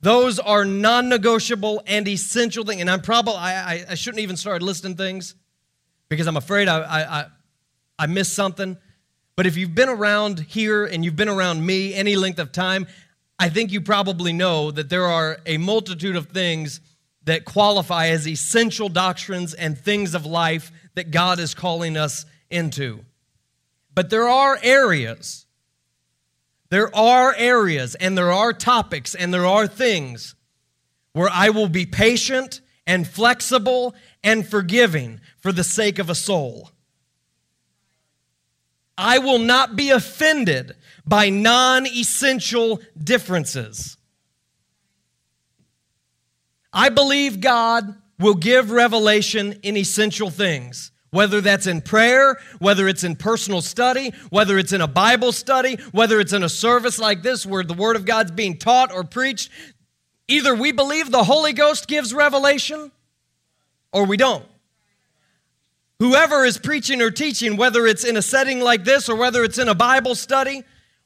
Those 0.00 0.40
are 0.40 0.64
non 0.64 1.08
negotiable 1.08 1.82
and 1.86 2.06
essential 2.08 2.64
things. 2.64 2.80
And 2.80 2.90
I'm 2.90 3.00
probably, 3.00 3.34
I, 3.36 3.84
I, 3.90 3.94
shouldn't 3.94 4.20
even 4.20 4.36
start 4.36 4.60
listing 4.60 4.96
things 4.96 5.36
because 6.12 6.26
I'm 6.26 6.36
afraid 6.36 6.68
I, 6.68 6.82
I, 6.82 7.24
I 7.98 8.06
missed 8.06 8.34
something. 8.34 8.76
But 9.34 9.46
if 9.46 9.56
you've 9.56 9.74
been 9.74 9.88
around 9.88 10.40
here 10.40 10.84
and 10.84 11.02
you've 11.02 11.16
been 11.16 11.30
around 11.30 11.64
me 11.64 11.94
any 11.94 12.16
length 12.16 12.38
of 12.38 12.52
time, 12.52 12.86
I 13.38 13.48
think 13.48 13.72
you 13.72 13.80
probably 13.80 14.34
know 14.34 14.70
that 14.70 14.90
there 14.90 15.06
are 15.06 15.38
a 15.46 15.56
multitude 15.56 16.14
of 16.14 16.26
things 16.26 16.82
that 17.24 17.46
qualify 17.46 18.08
as 18.08 18.28
essential 18.28 18.90
doctrines 18.90 19.54
and 19.54 19.78
things 19.78 20.14
of 20.14 20.26
life 20.26 20.70
that 20.96 21.10
God 21.10 21.38
is 21.38 21.54
calling 21.54 21.96
us 21.96 22.26
into. 22.50 23.06
But 23.94 24.10
there 24.10 24.28
are 24.28 24.58
areas, 24.62 25.46
there 26.68 26.94
are 26.94 27.34
areas, 27.38 27.94
and 27.94 28.18
there 28.18 28.32
are 28.32 28.52
topics, 28.52 29.14
and 29.14 29.32
there 29.32 29.46
are 29.46 29.66
things 29.66 30.34
where 31.14 31.30
I 31.32 31.48
will 31.48 31.70
be 31.70 31.86
patient 31.86 32.60
and 32.92 33.08
flexible 33.08 33.94
and 34.22 34.46
forgiving 34.46 35.18
for 35.40 35.50
the 35.50 35.64
sake 35.64 35.98
of 35.98 36.10
a 36.10 36.14
soul. 36.14 36.70
I 38.98 39.18
will 39.18 39.38
not 39.38 39.76
be 39.76 39.88
offended 39.88 40.76
by 41.06 41.30
non 41.30 41.86
essential 41.86 42.82
differences. 43.02 43.96
I 46.70 46.90
believe 46.90 47.40
God 47.40 47.96
will 48.18 48.34
give 48.34 48.70
revelation 48.70 49.54
in 49.62 49.78
essential 49.78 50.28
things, 50.28 50.90
whether 51.12 51.40
that's 51.40 51.66
in 51.66 51.80
prayer, 51.80 52.36
whether 52.58 52.88
it's 52.88 53.04
in 53.04 53.16
personal 53.16 53.62
study, 53.62 54.12
whether 54.28 54.58
it's 54.58 54.74
in 54.74 54.82
a 54.82 54.86
Bible 54.86 55.32
study, 55.32 55.76
whether 55.92 56.20
it's 56.20 56.34
in 56.34 56.42
a 56.42 56.48
service 56.50 56.98
like 56.98 57.22
this 57.22 57.46
where 57.46 57.64
the 57.64 57.72
Word 57.72 57.96
of 57.96 58.04
God's 58.04 58.32
being 58.32 58.58
taught 58.58 58.92
or 58.92 59.02
preached. 59.02 59.50
Either 60.28 60.54
we 60.54 60.72
believe 60.72 61.10
the 61.10 61.24
Holy 61.24 61.52
Ghost 61.52 61.88
gives 61.88 62.14
revelation 62.14 62.90
or 63.92 64.06
we 64.06 64.16
don't. 64.16 64.44
Whoever 65.98 66.44
is 66.44 66.58
preaching 66.58 67.00
or 67.00 67.10
teaching, 67.10 67.56
whether 67.56 67.86
it's 67.86 68.04
in 68.04 68.16
a 68.16 68.22
setting 68.22 68.60
like 68.60 68.84
this 68.84 69.08
or 69.08 69.14
whether 69.14 69.44
it's 69.44 69.58
in 69.58 69.68
a 69.68 69.74
Bible 69.74 70.14
study, 70.14 70.64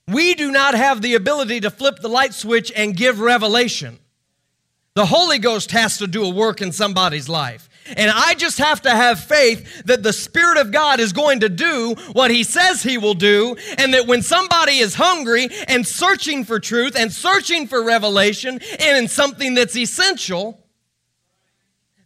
we 0.09 0.35
do 0.35 0.50
not 0.50 0.74
have 0.74 1.02
the 1.02 1.14
ability 1.14 1.61
to 1.61 1.70
flip 1.70 1.98
the 2.00 2.09
light 2.09 2.33
switch 2.33 2.72
and 2.74 2.96
give 2.96 3.20
revelation. 3.20 3.98
The 4.94 5.07
Holy 5.07 5.38
Ghost 5.38 5.72
has 5.72 5.98
to 5.98 6.07
do 6.07 6.24
a 6.24 6.31
work 6.31 6.62
in 6.62 6.72
somebody's 6.72 7.29
life. 7.29 7.68
And 7.96 8.11
I 8.11 8.35
just 8.35 8.59
have 8.59 8.83
to 8.83 8.90
have 8.90 9.20
faith 9.20 9.85
that 9.85 10.03
the 10.03 10.12
Spirit 10.12 10.59
of 10.59 10.72
God 10.72 11.01
is 11.01 11.12
going 11.12 11.40
to 11.40 11.49
do 11.49 11.94
what 12.12 12.31
He 12.31 12.42
says 12.42 12.83
He 12.83 12.99
will 12.99 13.14
do, 13.14 13.57
and 13.79 13.94
that 13.94 14.07
when 14.07 14.22
somebody 14.22 14.79
is 14.79 14.94
hungry 14.94 15.49
and 15.68 15.87
searching 15.87 16.44
for 16.44 16.59
truth 16.59 16.96
and 16.96 17.12
searching 17.12 17.66
for 17.66 17.83
revelation 17.85 18.61
and 18.81 18.96
in 18.96 19.09
something 19.09 19.55
that's 19.55 19.77
essential, 19.77 20.64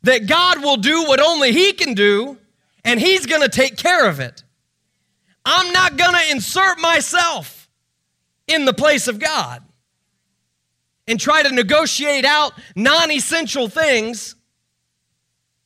that 0.02 0.26
God 0.26 0.62
will 0.62 0.76
do 0.76 1.04
what 1.04 1.20
only 1.20 1.52
He 1.52 1.72
can 1.72 1.94
do 1.94 2.38
and 2.84 3.00
He's 3.00 3.26
going 3.26 3.42
to 3.42 3.48
take 3.48 3.76
care 3.76 4.08
of 4.08 4.20
it. 4.20 4.44
I'm 5.44 5.72
not 5.72 5.96
going 5.96 6.12
to 6.12 6.30
insert 6.30 6.78
myself 6.78 7.68
in 8.46 8.64
the 8.64 8.74
place 8.74 9.08
of 9.08 9.18
God 9.18 9.62
and 11.06 11.18
try 11.18 11.42
to 11.42 11.50
negotiate 11.50 12.24
out 12.24 12.52
non 12.76 13.10
essential 13.10 13.68
things 13.68 14.36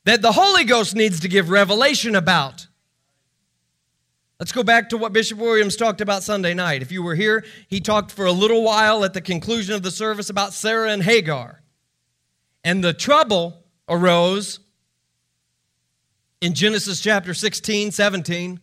that 0.04 0.22
the 0.22 0.32
Holy 0.32 0.64
Ghost 0.64 0.94
needs 0.94 1.20
to 1.20 1.28
give 1.28 1.50
revelation 1.50 2.14
about. 2.14 2.66
Let's 4.38 4.52
go 4.52 4.62
back 4.62 4.90
to 4.90 4.98
what 4.98 5.12
Bishop 5.12 5.38
Williams 5.38 5.76
talked 5.76 6.00
about 6.02 6.22
Sunday 6.22 6.52
night. 6.52 6.82
If 6.82 6.92
you 6.92 7.02
were 7.02 7.14
here, 7.14 7.44
he 7.68 7.80
talked 7.80 8.12
for 8.12 8.26
a 8.26 8.32
little 8.32 8.62
while 8.62 9.04
at 9.04 9.14
the 9.14 9.20
conclusion 9.20 9.74
of 9.74 9.82
the 9.82 9.90
service 9.90 10.28
about 10.28 10.52
Sarah 10.52 10.90
and 10.90 11.02
Hagar. 11.02 11.62
And 12.62 12.84
the 12.84 12.92
trouble 12.92 13.62
arose 13.88 14.60
in 16.42 16.52
Genesis 16.52 17.00
chapter 17.00 17.32
16, 17.32 17.92
17, 17.92 18.60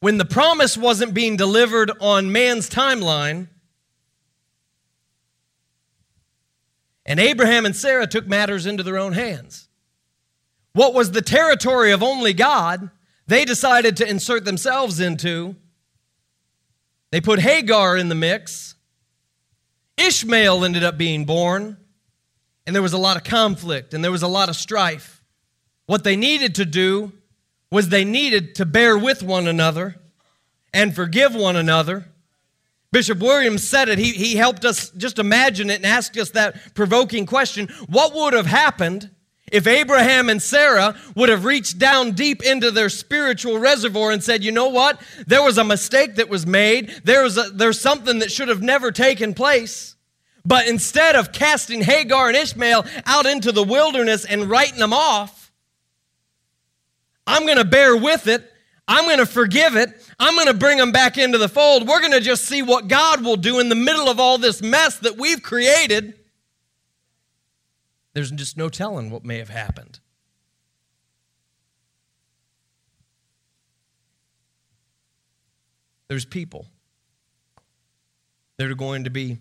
when 0.00 0.18
the 0.18 0.26
promise 0.26 0.76
wasn't 0.76 1.14
being 1.14 1.36
delivered 1.38 1.90
on 1.98 2.30
man's 2.30 2.68
timeline, 2.68 3.48
and 7.06 7.18
Abraham 7.18 7.64
and 7.64 7.74
Sarah 7.74 8.06
took 8.06 8.26
matters 8.26 8.66
into 8.66 8.82
their 8.82 8.98
own 8.98 9.14
hands. 9.14 9.69
What 10.72 10.94
was 10.94 11.10
the 11.10 11.22
territory 11.22 11.92
of 11.92 12.02
only 12.02 12.32
God, 12.32 12.90
they 13.26 13.44
decided 13.44 13.96
to 13.98 14.08
insert 14.08 14.44
themselves 14.44 15.00
into. 15.00 15.56
They 17.10 17.20
put 17.20 17.40
Hagar 17.40 17.96
in 17.96 18.08
the 18.08 18.14
mix. 18.14 18.74
Ishmael 19.96 20.64
ended 20.64 20.84
up 20.84 20.96
being 20.96 21.24
born, 21.24 21.76
and 22.66 22.74
there 22.74 22.82
was 22.82 22.92
a 22.92 22.98
lot 22.98 23.16
of 23.16 23.24
conflict 23.24 23.94
and 23.94 24.02
there 24.02 24.12
was 24.12 24.22
a 24.22 24.28
lot 24.28 24.48
of 24.48 24.56
strife. 24.56 25.22
What 25.86 26.04
they 26.04 26.16
needed 26.16 26.54
to 26.56 26.64
do 26.64 27.12
was 27.70 27.88
they 27.88 28.04
needed 28.04 28.54
to 28.56 28.66
bear 28.66 28.96
with 28.96 29.22
one 29.22 29.46
another 29.46 29.96
and 30.72 30.94
forgive 30.94 31.34
one 31.34 31.56
another. 31.56 32.06
Bishop 32.92 33.18
Williams 33.18 33.62
said 33.62 33.88
it. 33.88 33.98
He, 33.98 34.12
he 34.12 34.36
helped 34.36 34.64
us 34.64 34.90
just 34.90 35.18
imagine 35.18 35.70
it 35.70 35.76
and 35.76 35.86
asked 35.86 36.16
us 36.16 36.30
that 36.30 36.74
provoking 36.74 37.26
question 37.26 37.68
What 37.88 38.14
would 38.14 38.32
have 38.32 38.46
happened 38.46 39.10
if 39.50 39.66
Abraham 39.66 40.28
and 40.28 40.40
Sarah 40.40 40.96
would 41.14 41.28
have 41.28 41.44
reached 41.44 41.78
down 41.78 42.12
deep 42.12 42.42
into 42.42 42.70
their 42.70 42.88
spiritual 42.88 43.58
reservoir 43.58 44.10
and 44.10 44.22
said, 44.22 44.44
you 44.44 44.52
know 44.52 44.68
what? 44.68 45.00
There 45.26 45.42
was 45.42 45.58
a 45.58 45.64
mistake 45.64 46.16
that 46.16 46.28
was 46.28 46.46
made. 46.46 47.00
There 47.04 47.22
was 47.22 47.36
a, 47.36 47.50
there's 47.50 47.80
something 47.80 48.20
that 48.20 48.30
should 48.30 48.48
have 48.48 48.62
never 48.62 48.92
taken 48.92 49.34
place. 49.34 49.96
But 50.44 50.68
instead 50.68 51.16
of 51.16 51.32
casting 51.32 51.82
Hagar 51.82 52.28
and 52.28 52.36
Ishmael 52.36 52.86
out 53.04 53.26
into 53.26 53.52
the 53.52 53.62
wilderness 53.62 54.24
and 54.24 54.48
writing 54.48 54.78
them 54.78 54.92
off, 54.92 55.52
I'm 57.26 57.44
going 57.44 57.58
to 57.58 57.64
bear 57.64 57.96
with 57.96 58.26
it. 58.26 58.46
I'm 58.88 59.04
going 59.04 59.18
to 59.18 59.26
forgive 59.26 59.76
it. 59.76 59.90
I'm 60.18 60.34
going 60.34 60.48
to 60.48 60.54
bring 60.54 60.78
them 60.78 60.90
back 60.90 61.16
into 61.18 61.38
the 61.38 61.48
fold. 61.48 61.86
We're 61.86 62.00
going 62.00 62.12
to 62.12 62.20
just 62.20 62.44
see 62.44 62.62
what 62.62 62.88
God 62.88 63.22
will 63.24 63.36
do 63.36 63.60
in 63.60 63.68
the 63.68 63.74
middle 63.74 64.08
of 64.08 64.18
all 64.18 64.38
this 64.38 64.62
mess 64.62 64.98
that 65.00 65.16
we've 65.16 65.42
created. 65.42 66.14
There's 68.20 68.32
just 68.32 68.58
no 68.58 68.68
telling 68.68 69.10
what 69.10 69.24
may 69.24 69.38
have 69.38 69.48
happened. 69.48 69.98
There's 76.06 76.26
people 76.26 76.66
that 78.58 78.70
are 78.70 78.74
going 78.74 79.04
to 79.04 79.10
be 79.10 79.38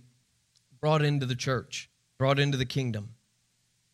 brought 0.79 1.01
into 1.01 1.25
the 1.25 1.35
church, 1.35 1.89
brought 2.17 2.39
into 2.39 2.55
the 2.55 2.63
kingdom. 2.63 3.15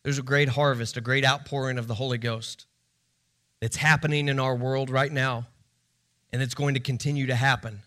There's 0.04 0.20
a 0.20 0.22
great 0.22 0.50
harvest, 0.50 0.96
a 0.96 1.00
great 1.00 1.24
outpouring 1.24 1.78
of 1.78 1.88
the 1.88 1.94
Holy 1.94 2.18
Ghost 2.18 2.66
that's 3.60 3.78
happening 3.78 4.28
in 4.28 4.38
our 4.38 4.54
world 4.54 4.88
right 4.88 5.10
now, 5.10 5.48
and 6.32 6.40
it's 6.40 6.54
going 6.54 6.74
to 6.74 6.80
continue 6.80 7.26
to 7.26 7.34
happen. 7.34 7.82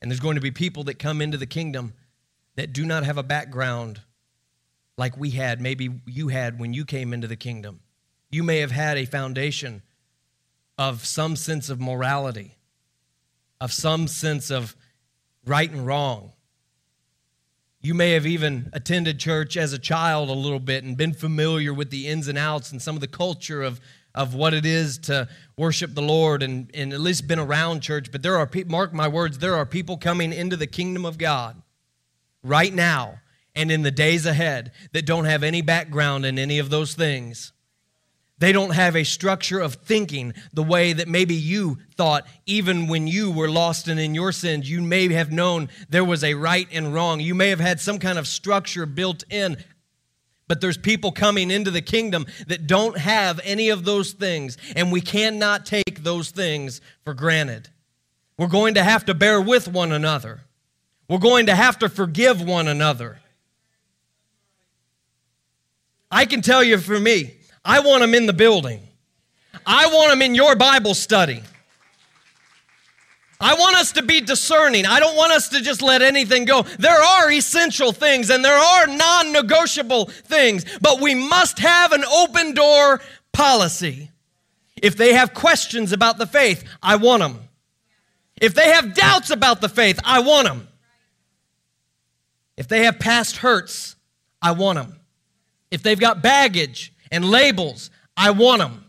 And 0.00 0.08
there's 0.08 0.20
going 0.20 0.36
to 0.36 0.40
be 0.40 0.52
people 0.52 0.84
that 0.84 1.00
come 1.00 1.20
into 1.20 1.36
the 1.36 1.46
kingdom 1.46 1.94
that 2.58 2.72
do 2.72 2.84
not 2.84 3.04
have 3.04 3.16
a 3.16 3.22
background 3.22 4.00
like 4.96 5.16
we 5.16 5.30
had, 5.30 5.60
maybe 5.60 5.90
you 6.06 6.26
had 6.26 6.58
when 6.58 6.74
you 6.74 6.84
came 6.84 7.12
into 7.12 7.28
the 7.28 7.36
kingdom. 7.36 7.78
You 8.30 8.42
may 8.42 8.58
have 8.58 8.72
had 8.72 8.98
a 8.98 9.04
foundation 9.04 9.80
of 10.76 11.06
some 11.06 11.36
sense 11.36 11.70
of 11.70 11.80
morality, 11.80 12.56
of 13.60 13.72
some 13.72 14.08
sense 14.08 14.50
of 14.50 14.74
right 15.46 15.70
and 15.70 15.86
wrong. 15.86 16.32
You 17.80 17.94
may 17.94 18.10
have 18.14 18.26
even 18.26 18.70
attended 18.72 19.20
church 19.20 19.56
as 19.56 19.72
a 19.72 19.78
child 19.78 20.28
a 20.28 20.32
little 20.32 20.58
bit 20.58 20.82
and 20.82 20.96
been 20.96 21.14
familiar 21.14 21.72
with 21.72 21.90
the 21.90 22.08
ins 22.08 22.26
and 22.26 22.36
outs 22.36 22.72
and 22.72 22.82
some 22.82 22.96
of 22.96 23.00
the 23.00 23.06
culture 23.06 23.62
of, 23.62 23.80
of 24.16 24.34
what 24.34 24.52
it 24.52 24.66
is 24.66 24.98
to 24.98 25.28
worship 25.56 25.94
the 25.94 26.02
Lord 26.02 26.42
and, 26.42 26.72
and 26.74 26.92
at 26.92 26.98
least 26.98 27.28
been 27.28 27.38
around 27.38 27.82
church. 27.82 28.10
But 28.10 28.24
there 28.24 28.36
are 28.36 28.48
people, 28.48 28.72
mark 28.72 28.92
my 28.92 29.06
words, 29.06 29.38
there 29.38 29.54
are 29.54 29.64
people 29.64 29.96
coming 29.96 30.32
into 30.32 30.56
the 30.56 30.66
kingdom 30.66 31.04
of 31.04 31.18
God 31.18 31.62
right 32.42 32.72
now 32.72 33.20
and 33.54 33.70
in 33.70 33.82
the 33.82 33.90
days 33.90 34.26
ahead 34.26 34.72
that 34.92 35.06
don't 35.06 35.24
have 35.24 35.42
any 35.42 35.62
background 35.62 36.24
in 36.24 36.38
any 36.38 36.58
of 36.58 36.70
those 36.70 36.94
things. 36.94 37.52
They 38.38 38.52
don't 38.52 38.74
have 38.74 38.94
a 38.94 39.04
structure 39.04 39.58
of 39.58 39.74
thinking 39.74 40.32
the 40.52 40.62
way 40.62 40.92
that 40.92 41.08
maybe 41.08 41.34
you 41.34 41.78
thought, 41.96 42.24
even 42.46 42.86
when 42.86 43.08
you 43.08 43.32
were 43.32 43.50
lost 43.50 43.88
and 43.88 43.98
in 43.98 44.14
your 44.14 44.30
sins. 44.30 44.70
You 44.70 44.80
may 44.80 45.08
have 45.12 45.32
known 45.32 45.68
there 45.88 46.04
was 46.04 46.22
a 46.22 46.34
right 46.34 46.68
and 46.72 46.94
wrong. 46.94 47.18
You 47.18 47.34
may 47.34 47.48
have 47.48 47.58
had 47.58 47.80
some 47.80 47.98
kind 47.98 48.16
of 48.16 48.28
structure 48.28 48.86
built 48.86 49.24
in. 49.28 49.56
But 50.46 50.60
there's 50.60 50.78
people 50.78 51.10
coming 51.10 51.50
into 51.50 51.72
the 51.72 51.82
kingdom 51.82 52.26
that 52.46 52.66
don't 52.66 52.96
have 52.96 53.40
any 53.42 53.68
of 53.68 53.84
those 53.84 54.12
things, 54.12 54.56
and 54.76 54.90
we 54.92 55.00
cannot 55.00 55.66
take 55.66 56.04
those 56.04 56.30
things 56.30 56.80
for 57.04 57.14
granted. 57.14 57.68
We're 58.38 58.46
going 58.46 58.74
to 58.74 58.84
have 58.84 59.04
to 59.06 59.14
bear 59.14 59.42
with 59.42 59.66
one 59.66 59.90
another. 59.90 60.42
We're 61.08 61.18
going 61.18 61.46
to 61.46 61.54
have 61.54 61.78
to 61.78 61.88
forgive 61.88 62.42
one 62.42 62.68
another. 62.68 63.18
I 66.10 66.26
can 66.26 66.42
tell 66.42 66.62
you 66.62 66.78
for 66.78 66.98
me, 66.98 67.34
I 67.64 67.80
want 67.80 68.02
them 68.02 68.14
in 68.14 68.26
the 68.26 68.32
building. 68.32 68.80
I 69.66 69.86
want 69.86 70.10
them 70.10 70.22
in 70.22 70.34
your 70.34 70.54
Bible 70.56 70.94
study. 70.94 71.42
I 73.40 73.54
want 73.54 73.76
us 73.76 73.92
to 73.92 74.02
be 74.02 74.20
discerning. 74.20 74.84
I 74.84 74.98
don't 74.98 75.16
want 75.16 75.32
us 75.32 75.50
to 75.50 75.60
just 75.60 75.80
let 75.80 76.02
anything 76.02 76.44
go. 76.44 76.62
There 76.62 77.00
are 77.00 77.30
essential 77.30 77.92
things 77.92 78.30
and 78.30 78.44
there 78.44 78.56
are 78.56 78.86
non 78.86 79.32
negotiable 79.32 80.06
things, 80.06 80.64
but 80.80 81.00
we 81.00 81.14
must 81.14 81.58
have 81.60 81.92
an 81.92 82.04
open 82.04 82.54
door 82.54 83.00
policy. 83.32 84.10
If 84.82 84.96
they 84.96 85.12
have 85.14 85.34
questions 85.34 85.92
about 85.92 86.18
the 86.18 86.26
faith, 86.26 86.64
I 86.82 86.96
want 86.96 87.22
them. 87.22 87.38
If 88.40 88.54
they 88.54 88.72
have 88.72 88.94
doubts 88.94 89.30
about 89.30 89.60
the 89.60 89.68
faith, 89.68 90.00
I 90.04 90.20
want 90.20 90.48
them. 90.48 90.68
If 92.58 92.66
they 92.66 92.84
have 92.86 92.98
past 92.98 93.36
hurts, 93.36 93.94
I 94.42 94.50
want 94.50 94.78
them. 94.78 94.98
If 95.70 95.84
they've 95.84 95.98
got 95.98 96.22
baggage 96.22 96.92
and 97.12 97.24
labels, 97.24 97.88
I 98.16 98.32
want 98.32 98.60
them. 98.60 98.84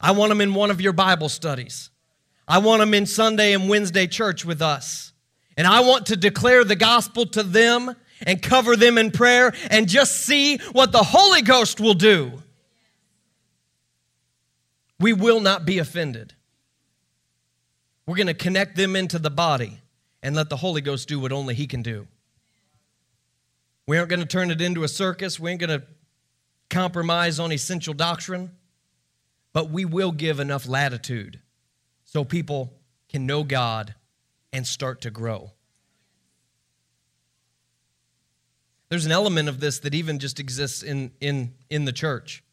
I 0.00 0.12
want 0.12 0.28
them 0.28 0.40
in 0.40 0.54
one 0.54 0.70
of 0.70 0.80
your 0.80 0.92
Bible 0.92 1.28
studies. 1.28 1.90
I 2.46 2.58
want 2.58 2.78
them 2.78 2.94
in 2.94 3.06
Sunday 3.06 3.54
and 3.54 3.68
Wednesday 3.68 4.06
church 4.06 4.44
with 4.44 4.62
us. 4.62 5.12
And 5.56 5.66
I 5.66 5.80
want 5.80 6.06
to 6.06 6.16
declare 6.16 6.62
the 6.62 6.76
gospel 6.76 7.26
to 7.26 7.42
them 7.42 7.96
and 8.24 8.40
cover 8.40 8.76
them 8.76 8.98
in 8.98 9.10
prayer 9.10 9.52
and 9.68 9.88
just 9.88 10.24
see 10.24 10.58
what 10.70 10.92
the 10.92 11.02
Holy 11.02 11.42
Ghost 11.42 11.80
will 11.80 11.94
do. 11.94 12.40
We 15.00 15.12
will 15.12 15.40
not 15.40 15.64
be 15.64 15.78
offended. 15.78 16.34
We're 18.06 18.16
going 18.16 18.28
to 18.28 18.34
connect 18.34 18.76
them 18.76 18.94
into 18.94 19.18
the 19.18 19.28
body 19.28 19.80
and 20.22 20.36
let 20.36 20.50
the 20.50 20.56
Holy 20.56 20.80
Ghost 20.80 21.08
do 21.08 21.18
what 21.18 21.32
only 21.32 21.56
He 21.56 21.66
can 21.66 21.82
do. 21.82 22.06
We 23.88 23.96
aren't 23.96 24.10
going 24.10 24.20
to 24.20 24.26
turn 24.26 24.50
it 24.50 24.60
into 24.60 24.84
a 24.84 24.88
circus. 24.88 25.40
We 25.40 25.50
ain't 25.50 25.60
going 25.60 25.80
to 25.80 25.86
compromise 26.68 27.40
on 27.40 27.50
essential 27.52 27.94
doctrine. 27.94 28.50
But 29.54 29.70
we 29.70 29.86
will 29.86 30.12
give 30.12 30.40
enough 30.40 30.68
latitude 30.68 31.40
so 32.04 32.22
people 32.22 32.74
can 33.08 33.24
know 33.24 33.44
God 33.44 33.94
and 34.52 34.66
start 34.66 35.00
to 35.00 35.10
grow. 35.10 35.52
There's 38.90 39.06
an 39.06 39.12
element 39.12 39.48
of 39.48 39.58
this 39.58 39.78
that 39.78 39.94
even 39.94 40.18
just 40.18 40.38
exists 40.38 40.82
in, 40.82 41.12
in, 41.22 41.54
in 41.70 41.86
the 41.86 41.92
church. 41.92 42.44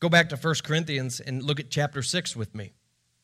Go 0.00 0.08
back 0.08 0.28
to 0.30 0.36
1 0.36 0.54
Corinthians 0.64 1.20
and 1.20 1.40
look 1.40 1.60
at 1.60 1.70
chapter 1.70 2.02
6 2.02 2.34
with 2.34 2.52
me. 2.52 2.72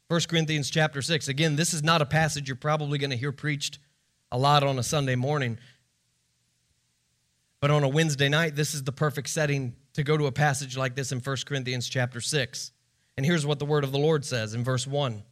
1 0.06 0.20
Corinthians 0.28 0.70
chapter 0.70 1.02
6. 1.02 1.26
Again, 1.26 1.56
this 1.56 1.74
is 1.74 1.82
not 1.82 2.00
a 2.00 2.06
passage 2.06 2.48
you're 2.48 2.54
probably 2.54 2.96
going 2.96 3.10
to 3.10 3.16
hear 3.16 3.32
preached 3.32 3.80
a 4.30 4.38
lot 4.38 4.62
on 4.62 4.78
a 4.78 4.84
Sunday 4.84 5.16
morning. 5.16 5.58
But 7.60 7.70
on 7.70 7.84
a 7.84 7.88
Wednesday 7.88 8.28
night, 8.28 8.56
this 8.56 8.74
is 8.74 8.84
the 8.84 8.92
perfect 8.92 9.28
setting 9.28 9.74
to 9.92 10.02
go 10.02 10.16
to 10.16 10.26
a 10.26 10.32
passage 10.32 10.76
like 10.76 10.94
this 10.94 11.12
in 11.12 11.20
1 11.20 11.36
Corinthians 11.44 11.88
chapter 11.88 12.20
6. 12.20 12.72
And 13.16 13.26
here's 13.26 13.44
what 13.44 13.58
the 13.58 13.66
word 13.66 13.84
of 13.84 13.92
the 13.92 13.98
Lord 13.98 14.24
says 14.24 14.54
in 14.54 14.64
verse 14.64 14.86
1. 14.86 15.22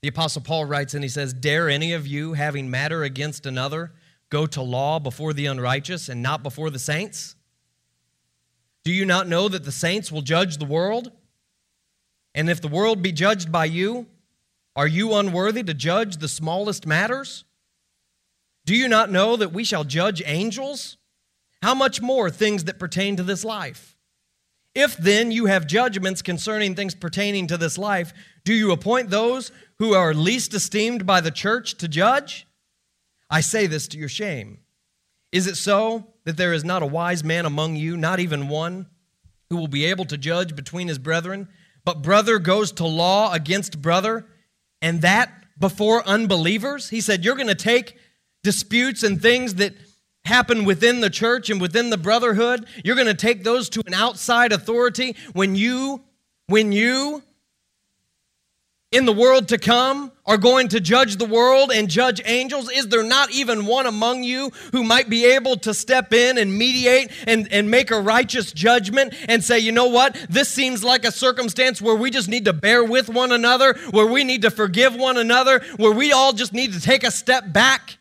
The 0.00 0.08
Apostle 0.08 0.42
Paul 0.42 0.64
writes 0.64 0.94
and 0.94 1.04
he 1.04 1.08
says, 1.08 1.34
Dare 1.34 1.68
any 1.68 1.92
of 1.92 2.06
you, 2.06 2.32
having 2.32 2.70
matter 2.70 3.02
against 3.02 3.44
another, 3.44 3.92
go 4.30 4.46
to 4.46 4.62
law 4.62 4.98
before 4.98 5.34
the 5.34 5.46
unrighteous 5.46 6.08
and 6.08 6.22
not 6.22 6.42
before 6.42 6.70
the 6.70 6.78
saints? 6.78 7.36
Do 8.84 8.92
you 8.92 9.04
not 9.04 9.28
know 9.28 9.48
that 9.48 9.64
the 9.64 9.72
saints 9.72 10.10
will 10.10 10.22
judge 10.22 10.56
the 10.56 10.64
world? 10.64 11.12
And 12.34 12.48
if 12.48 12.60
the 12.60 12.68
world 12.68 13.02
be 13.02 13.12
judged 13.12 13.52
by 13.52 13.66
you, 13.66 14.06
are 14.74 14.86
you 14.86 15.14
unworthy 15.14 15.62
to 15.62 15.74
judge 15.74 16.16
the 16.16 16.28
smallest 16.28 16.86
matters? 16.86 17.44
Do 18.64 18.74
you 18.74 18.88
not 18.88 19.10
know 19.10 19.36
that 19.36 19.52
we 19.52 19.64
shall 19.64 19.84
judge 19.84 20.22
angels? 20.24 20.96
How 21.62 21.74
much 21.74 22.02
more 22.02 22.28
things 22.28 22.64
that 22.64 22.78
pertain 22.78 23.16
to 23.16 23.22
this 23.22 23.44
life? 23.44 23.96
If 24.74 24.96
then 24.96 25.30
you 25.30 25.46
have 25.46 25.66
judgments 25.66 26.22
concerning 26.22 26.74
things 26.74 26.94
pertaining 26.94 27.46
to 27.48 27.56
this 27.56 27.78
life, 27.78 28.12
do 28.44 28.52
you 28.52 28.72
appoint 28.72 29.10
those 29.10 29.52
who 29.78 29.94
are 29.94 30.14
least 30.14 30.54
esteemed 30.54 31.06
by 31.06 31.20
the 31.20 31.30
church 31.30 31.76
to 31.78 31.88
judge? 31.88 32.46
I 33.30 33.42
say 33.42 33.66
this 33.66 33.86
to 33.88 33.98
your 33.98 34.08
shame. 34.08 34.58
Is 35.30 35.46
it 35.46 35.56
so 35.56 36.08
that 36.24 36.36
there 36.36 36.52
is 36.52 36.64
not 36.64 36.82
a 36.82 36.86
wise 36.86 37.22
man 37.22 37.46
among 37.46 37.76
you, 37.76 37.96
not 37.96 38.18
even 38.18 38.48
one, 38.48 38.86
who 39.50 39.56
will 39.56 39.68
be 39.68 39.84
able 39.84 40.04
to 40.06 40.18
judge 40.18 40.56
between 40.56 40.88
his 40.88 40.98
brethren, 40.98 41.48
but 41.84 42.02
brother 42.02 42.38
goes 42.38 42.72
to 42.72 42.86
law 42.86 43.32
against 43.32 43.82
brother, 43.82 44.26
and 44.80 45.02
that 45.02 45.30
before 45.58 46.06
unbelievers. 46.06 46.88
He 46.88 47.00
said, 47.00 47.24
You're 47.24 47.36
going 47.36 47.46
to 47.48 47.54
take 47.54 47.96
disputes 48.42 49.02
and 49.02 49.20
things 49.20 49.54
that 49.54 49.74
happen 50.24 50.64
within 50.64 51.00
the 51.00 51.10
church 51.10 51.50
and 51.50 51.60
within 51.60 51.90
the 51.90 51.98
brotherhood, 51.98 52.66
you're 52.84 52.96
going 52.96 53.06
to 53.06 53.14
take 53.14 53.44
those 53.44 53.68
to 53.70 53.82
an 53.86 53.94
outside 53.94 54.52
authority 54.52 55.16
when 55.32 55.54
you 55.54 56.02
when 56.46 56.72
you 56.72 57.22
in 58.92 59.06
the 59.06 59.12
world 59.12 59.48
to 59.48 59.58
come 59.58 60.12
are 60.26 60.36
going 60.36 60.68
to 60.68 60.78
judge 60.78 61.16
the 61.16 61.24
world 61.24 61.72
and 61.72 61.88
judge 61.88 62.20
angels? 62.26 62.70
Is 62.70 62.88
there 62.88 63.02
not 63.02 63.32
even 63.32 63.66
one 63.66 63.86
among 63.86 64.22
you 64.22 64.50
who 64.70 64.84
might 64.84 65.08
be 65.08 65.24
able 65.24 65.56
to 65.56 65.74
step 65.74 66.12
in 66.12 66.38
and 66.38 66.56
mediate 66.56 67.10
and, 67.26 67.50
and 67.50 67.70
make 67.70 67.90
a 67.90 68.00
righteous 68.00 68.52
judgment 68.52 69.14
and 69.28 69.42
say, 69.42 69.58
you 69.58 69.72
know 69.72 69.86
what? 69.86 70.14
This 70.28 70.48
seems 70.48 70.84
like 70.84 71.04
a 71.04 71.10
circumstance 71.10 71.82
where 71.82 71.96
we 71.96 72.10
just 72.10 72.28
need 72.28 72.44
to 72.44 72.52
bear 72.52 72.84
with 72.84 73.08
one 73.08 73.32
another, 73.32 73.74
where 73.90 74.06
we 74.06 74.22
need 74.22 74.42
to 74.42 74.50
forgive 74.50 74.94
one 74.94 75.16
another, 75.16 75.60
where 75.76 75.92
we 75.92 76.12
all 76.12 76.32
just 76.32 76.52
need 76.52 76.72
to 76.74 76.80
take 76.80 77.02
a 77.02 77.10
step 77.10 77.52
back 77.52 77.96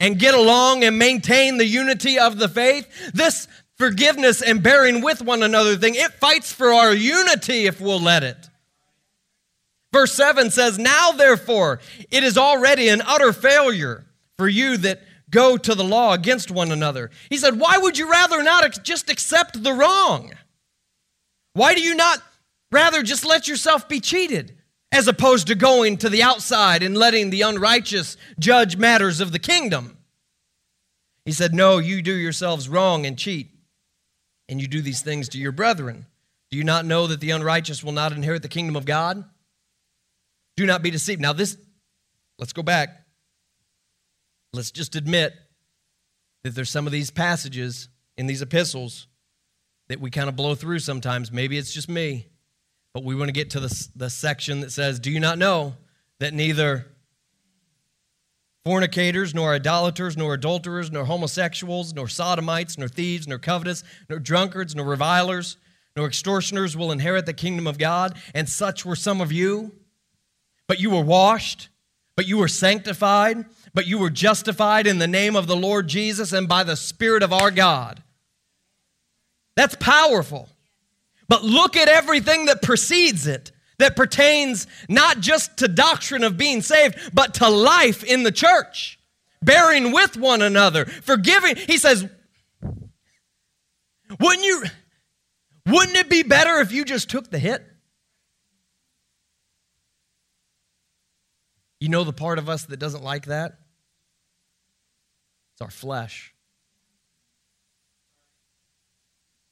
and 0.00 0.18
get 0.18 0.34
along 0.34 0.84
and 0.84 0.98
maintain 0.98 1.56
the 1.56 1.66
unity 1.66 2.18
of 2.18 2.38
the 2.38 2.48
faith. 2.48 3.12
This 3.12 3.48
forgiveness 3.76 4.42
and 4.42 4.62
bearing 4.62 5.00
with 5.00 5.22
one 5.22 5.42
another 5.42 5.76
thing, 5.76 5.94
it 5.94 6.12
fights 6.14 6.52
for 6.52 6.72
our 6.72 6.94
unity 6.94 7.66
if 7.66 7.80
we'll 7.80 8.00
let 8.00 8.22
it. 8.22 8.48
Verse 9.92 10.12
7 10.12 10.50
says, 10.50 10.78
Now 10.78 11.12
therefore, 11.12 11.80
it 12.10 12.22
is 12.22 12.36
already 12.36 12.88
an 12.88 13.02
utter 13.06 13.32
failure 13.32 14.06
for 14.36 14.48
you 14.48 14.76
that 14.78 15.02
go 15.30 15.56
to 15.56 15.74
the 15.74 15.84
law 15.84 16.12
against 16.12 16.50
one 16.50 16.70
another. 16.70 17.10
He 17.30 17.38
said, 17.38 17.58
Why 17.58 17.78
would 17.78 17.98
you 17.98 18.10
rather 18.10 18.42
not 18.42 18.84
just 18.84 19.10
accept 19.10 19.62
the 19.62 19.72
wrong? 19.72 20.32
Why 21.54 21.74
do 21.74 21.80
you 21.80 21.94
not 21.94 22.22
rather 22.70 23.02
just 23.02 23.24
let 23.24 23.48
yourself 23.48 23.88
be 23.88 24.00
cheated 24.00 24.57
as 24.90 25.08
opposed 25.08 25.46
to 25.48 25.54
going 25.54 25.96
to 25.98 26.08
the 26.08 26.22
outside 26.22 26.82
and 26.82 26.96
letting 26.96 27.30
the 27.30 27.42
unrighteous 27.42 28.16
judge 28.38 28.76
matters 28.76 29.20
of 29.20 29.32
the 29.32 29.38
kingdom? 29.38 29.96
He 31.24 31.32
said, 31.32 31.54
No, 31.54 31.78
you 31.78 32.00
do 32.02 32.14
yourselves 32.14 32.68
wrong 32.68 33.04
and 33.04 33.18
cheat, 33.18 33.50
and 34.48 34.60
you 34.60 34.66
do 34.66 34.80
these 34.80 35.02
things 35.02 35.28
to 35.30 35.38
your 35.38 35.52
brethren. 35.52 36.06
Do 36.50 36.56
you 36.56 36.64
not 36.64 36.86
know 36.86 37.06
that 37.06 37.20
the 37.20 37.30
unrighteous 37.30 37.84
will 37.84 37.92
not 37.92 38.12
inherit 38.12 38.42
the 38.42 38.48
kingdom 38.48 38.76
of 38.76 38.86
God? 38.86 39.22
Do 40.56 40.64
not 40.64 40.82
be 40.82 40.90
deceived. 40.90 41.20
Now, 41.20 41.34
this, 41.34 41.58
let's 42.38 42.54
go 42.54 42.62
back. 42.62 43.04
Let's 44.54 44.70
just 44.70 44.96
admit 44.96 45.34
that 46.42 46.54
there's 46.54 46.70
some 46.70 46.86
of 46.86 46.92
these 46.92 47.10
passages 47.10 47.88
in 48.16 48.26
these 48.26 48.42
epistles 48.42 49.06
that 49.88 50.00
we 50.00 50.10
kind 50.10 50.28
of 50.28 50.36
blow 50.36 50.54
through 50.54 50.78
sometimes. 50.78 51.30
Maybe 51.30 51.58
it's 51.58 51.72
just 51.72 51.88
me, 51.88 52.28
but 52.98 53.04
we 53.04 53.14
want 53.14 53.28
to 53.28 53.32
get 53.32 53.50
to 53.50 53.60
the, 53.60 53.88
the 53.94 54.10
section 54.10 54.58
that 54.58 54.72
says, 54.72 54.98
Do 54.98 55.12
you 55.12 55.20
not 55.20 55.38
know 55.38 55.74
that 56.18 56.34
neither 56.34 56.88
fornicators, 58.64 59.36
nor 59.36 59.54
idolaters, 59.54 60.16
nor 60.16 60.34
adulterers, 60.34 60.90
nor 60.90 61.04
homosexuals, 61.04 61.94
nor 61.94 62.08
sodomites, 62.08 62.76
nor 62.76 62.88
thieves, 62.88 63.28
nor 63.28 63.38
covetous, 63.38 63.84
nor 64.10 64.18
drunkards, 64.18 64.74
nor 64.74 64.84
revilers, 64.84 65.58
nor 65.94 66.08
extortioners 66.08 66.76
will 66.76 66.90
inherit 66.90 67.24
the 67.24 67.32
kingdom 67.32 67.68
of 67.68 67.78
God? 67.78 68.18
And 68.34 68.48
such 68.48 68.84
were 68.84 68.96
some 68.96 69.20
of 69.20 69.30
you. 69.30 69.70
But 70.66 70.80
you 70.80 70.90
were 70.90 71.04
washed, 71.04 71.68
but 72.16 72.26
you 72.26 72.36
were 72.38 72.48
sanctified, 72.48 73.44
but 73.74 73.86
you 73.86 73.98
were 73.98 74.10
justified 74.10 74.88
in 74.88 74.98
the 74.98 75.06
name 75.06 75.36
of 75.36 75.46
the 75.46 75.54
Lord 75.54 75.86
Jesus 75.86 76.32
and 76.32 76.48
by 76.48 76.64
the 76.64 76.74
Spirit 76.74 77.22
of 77.22 77.32
our 77.32 77.52
God. 77.52 78.02
That's 79.54 79.76
powerful. 79.76 80.48
But 81.28 81.44
look 81.44 81.76
at 81.76 81.88
everything 81.88 82.46
that 82.46 82.62
precedes 82.62 83.26
it 83.26 83.52
that 83.78 83.96
pertains 83.96 84.66
not 84.88 85.20
just 85.20 85.58
to 85.58 85.68
doctrine 85.68 86.24
of 86.24 86.36
being 86.36 86.62
saved, 86.62 87.14
but 87.14 87.34
to 87.34 87.48
life 87.48 88.02
in 88.02 88.22
the 88.24 88.32
church, 88.32 88.98
bearing 89.42 89.92
with 89.92 90.16
one 90.16 90.42
another, 90.42 90.84
forgiving. 90.84 91.56
He 91.56 91.78
says, 91.78 92.08
wouldn't 94.20 94.44
you 94.44 94.64
wouldn't 95.66 95.96
it 95.96 96.08
be 96.08 96.22
better 96.22 96.60
if 96.60 96.72
you 96.72 96.84
just 96.84 97.10
took 97.10 97.30
the 97.30 97.38
hit? 97.38 97.62
You 101.78 101.90
know 101.90 102.04
the 102.04 102.12
part 102.12 102.38
of 102.38 102.48
us 102.48 102.64
that 102.64 102.78
doesn't 102.78 103.04
like 103.04 103.26
that? 103.26 103.58
It's 105.52 105.60
our 105.60 105.70
flesh. 105.70 106.34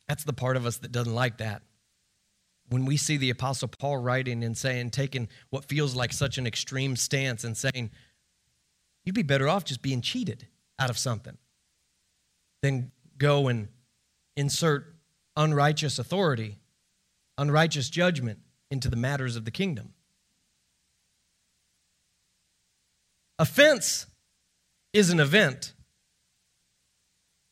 That's 0.08 0.24
the 0.24 0.32
part 0.32 0.56
of 0.56 0.66
us 0.66 0.78
that 0.78 0.92
doesn't 0.92 1.14
like 1.14 1.38
that. 1.38 1.62
When 2.68 2.84
we 2.84 2.96
see 2.96 3.16
the 3.16 3.30
Apostle 3.30 3.68
Paul 3.68 3.98
writing 3.98 4.42
and 4.42 4.56
saying, 4.56 4.90
taking 4.90 5.28
what 5.50 5.64
feels 5.64 5.94
like 5.94 6.12
such 6.12 6.38
an 6.38 6.46
extreme 6.46 6.96
stance 6.96 7.44
and 7.44 7.56
saying, 7.56 7.90
you'd 9.04 9.14
be 9.14 9.22
better 9.22 9.48
off 9.48 9.64
just 9.64 9.82
being 9.82 10.00
cheated 10.00 10.48
out 10.78 10.90
of 10.90 10.98
something 10.98 11.38
than 12.62 12.90
go 13.18 13.48
and 13.48 13.68
insert 14.36 14.96
unrighteous 15.36 15.98
authority, 15.98 16.58
unrighteous 17.38 17.88
judgment 17.88 18.40
into 18.70 18.88
the 18.88 18.96
matters 18.96 19.36
of 19.36 19.44
the 19.44 19.50
kingdom. 19.50 19.92
Offense 23.38 24.06
is 24.92 25.10
an 25.10 25.20
event, 25.20 25.74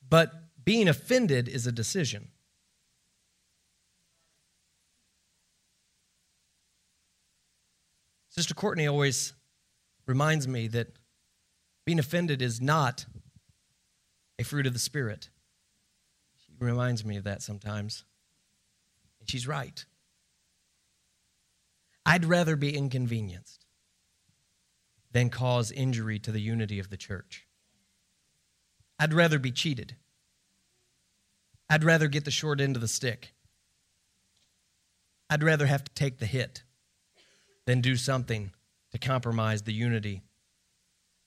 but 0.09 0.33
being 0.65 0.89
offended 0.89 1.47
is 1.47 1.67
a 1.67 1.73
decision. 1.73 2.29
Sister 8.35 8.53
Courtney 8.53 8.89
always 8.89 9.33
reminds 10.07 10.49
me 10.49 10.67
that 10.67 10.89
being 11.85 12.01
offended 12.01 12.43
is 12.43 12.61
not 12.61 13.07
a 14.41 14.43
fruit 14.43 14.67
of 14.67 14.73
the 14.73 14.81
Spirit. 14.81 15.29
She 16.45 16.53
reminds 16.59 17.05
me 17.05 17.17
of 17.17 17.23
that 17.23 17.43
sometimes. 17.43 18.03
And 19.21 19.31
she's 19.31 19.47
right. 19.47 19.85
I'd 22.05 22.25
rather 22.25 22.57
be 22.57 22.77
inconvenienced 22.77 23.67
than 25.13 25.31
cause 25.31 25.71
injury 25.71 26.19
to 26.19 26.33
the 26.33 26.41
unity 26.41 26.81
of 26.81 26.91
the 26.91 26.97
church. 26.97 27.47
I'd 28.99 29.15
rather 29.15 29.39
be 29.39 29.53
cheated. 29.53 29.95
I'd 31.71 31.85
rather 31.85 32.09
get 32.09 32.25
the 32.25 32.33
short 32.33 32.61
end 32.61 32.75
of 32.75 32.83
the 32.83 32.89
stick. 32.89 33.33
I'd 35.31 35.45
rather 35.45 35.67
have 35.67 35.85
to 35.85 35.95
take 35.95 36.19
the 36.19 36.27
hit 36.27 36.65
than 37.67 37.81
do 37.81 37.97
something 37.97 38.53
to 38.93 38.99
compromise 38.99 39.63
the 39.63 39.73
unity 39.73 40.23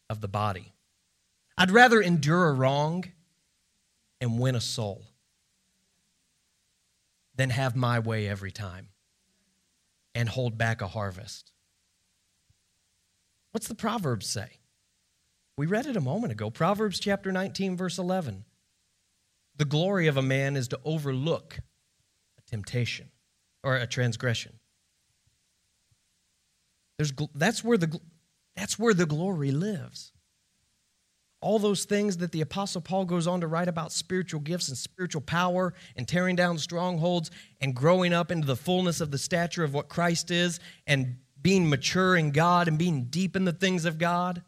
of 0.09 0.21
the 0.21 0.27
body. 0.27 0.73
I'd 1.57 1.71
rather 1.71 2.01
endure 2.01 2.49
a 2.49 2.53
wrong 2.53 3.05
and 4.21 4.39
win 4.39 4.55
a 4.55 4.61
soul 4.61 5.05
than 7.35 7.49
have 7.49 7.75
my 7.75 7.99
way 7.99 8.27
every 8.27 8.51
time 8.51 8.89
and 10.15 10.29
hold 10.29 10.57
back 10.57 10.81
a 10.81 10.87
harvest. 10.87 11.51
What's 13.51 13.67
the 13.67 13.75
Proverbs 13.75 14.27
say? 14.27 14.59
We 15.57 15.65
read 15.65 15.87
it 15.87 15.95
a 15.95 16.01
moment 16.01 16.31
ago. 16.31 16.49
Proverbs 16.49 16.99
chapter 16.99 17.31
19, 17.31 17.75
verse 17.75 17.97
11. 17.97 18.45
The 19.55 19.65
glory 19.65 20.05
of 20.07 20.17
a 20.17 20.21
man 20.21 20.55
is 20.55 20.67
to 20.69 20.79
overlook 20.85 21.59
a 22.37 22.41
temptation 22.49 23.09
or 23.63 23.75
a 23.75 23.87
transgression. 23.87 24.59
There's, 26.97 27.13
that's, 27.35 27.63
where 27.63 27.77
the, 27.77 27.99
that's 28.55 28.79
where 28.79 28.93
the 28.93 29.05
glory 29.05 29.51
lives. 29.51 30.11
All 31.39 31.59
those 31.59 31.85
things 31.85 32.17
that 32.17 32.31
the 32.31 32.41
Apostle 32.41 32.81
Paul 32.81 33.05
goes 33.05 33.27
on 33.27 33.41
to 33.41 33.47
write 33.47 33.67
about 33.67 33.91
spiritual 33.91 34.39
gifts 34.39 34.69
and 34.69 34.77
spiritual 34.77 35.21
power 35.21 35.73
and 35.95 36.07
tearing 36.07 36.35
down 36.35 36.57
strongholds 36.57 37.29
and 37.61 37.75
growing 37.75 38.11
up 38.11 38.31
into 38.31 38.47
the 38.47 38.55
fullness 38.55 39.01
of 39.01 39.11
the 39.11 39.19
stature 39.19 39.63
of 39.63 39.73
what 39.73 39.87
Christ 39.87 40.31
is 40.31 40.59
and 40.87 41.17
being 41.41 41.69
mature 41.69 42.15
in 42.15 42.31
God 42.31 42.67
and 42.67 42.79
being 42.79 43.05
deep 43.05 43.35
in 43.35 43.45
the 43.45 43.53
things 43.53 43.85
of 43.85 43.99
God. 43.99 44.41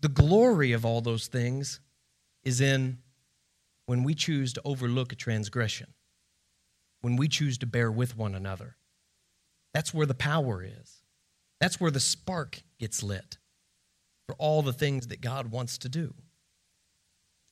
The 0.00 0.08
glory 0.08 0.72
of 0.72 0.84
all 0.84 1.00
those 1.00 1.26
things 1.26 1.80
is 2.44 2.60
in 2.60 2.98
when 3.86 4.04
we 4.04 4.14
choose 4.14 4.52
to 4.52 4.62
overlook 4.64 5.12
a 5.12 5.16
transgression, 5.16 5.94
when 7.00 7.16
we 7.16 7.28
choose 7.28 7.56
to 7.58 7.66
bear 7.66 7.90
with 7.90 8.16
one 8.16 8.34
another. 8.34 8.77
That's 9.78 9.94
where 9.94 10.06
the 10.06 10.12
power 10.12 10.64
is. 10.64 11.02
That's 11.60 11.80
where 11.80 11.92
the 11.92 12.00
spark 12.00 12.62
gets 12.80 13.00
lit 13.00 13.38
for 14.26 14.34
all 14.34 14.60
the 14.60 14.72
things 14.72 15.06
that 15.06 15.20
God 15.20 15.52
wants 15.52 15.78
to 15.78 15.88
do. 15.88 16.12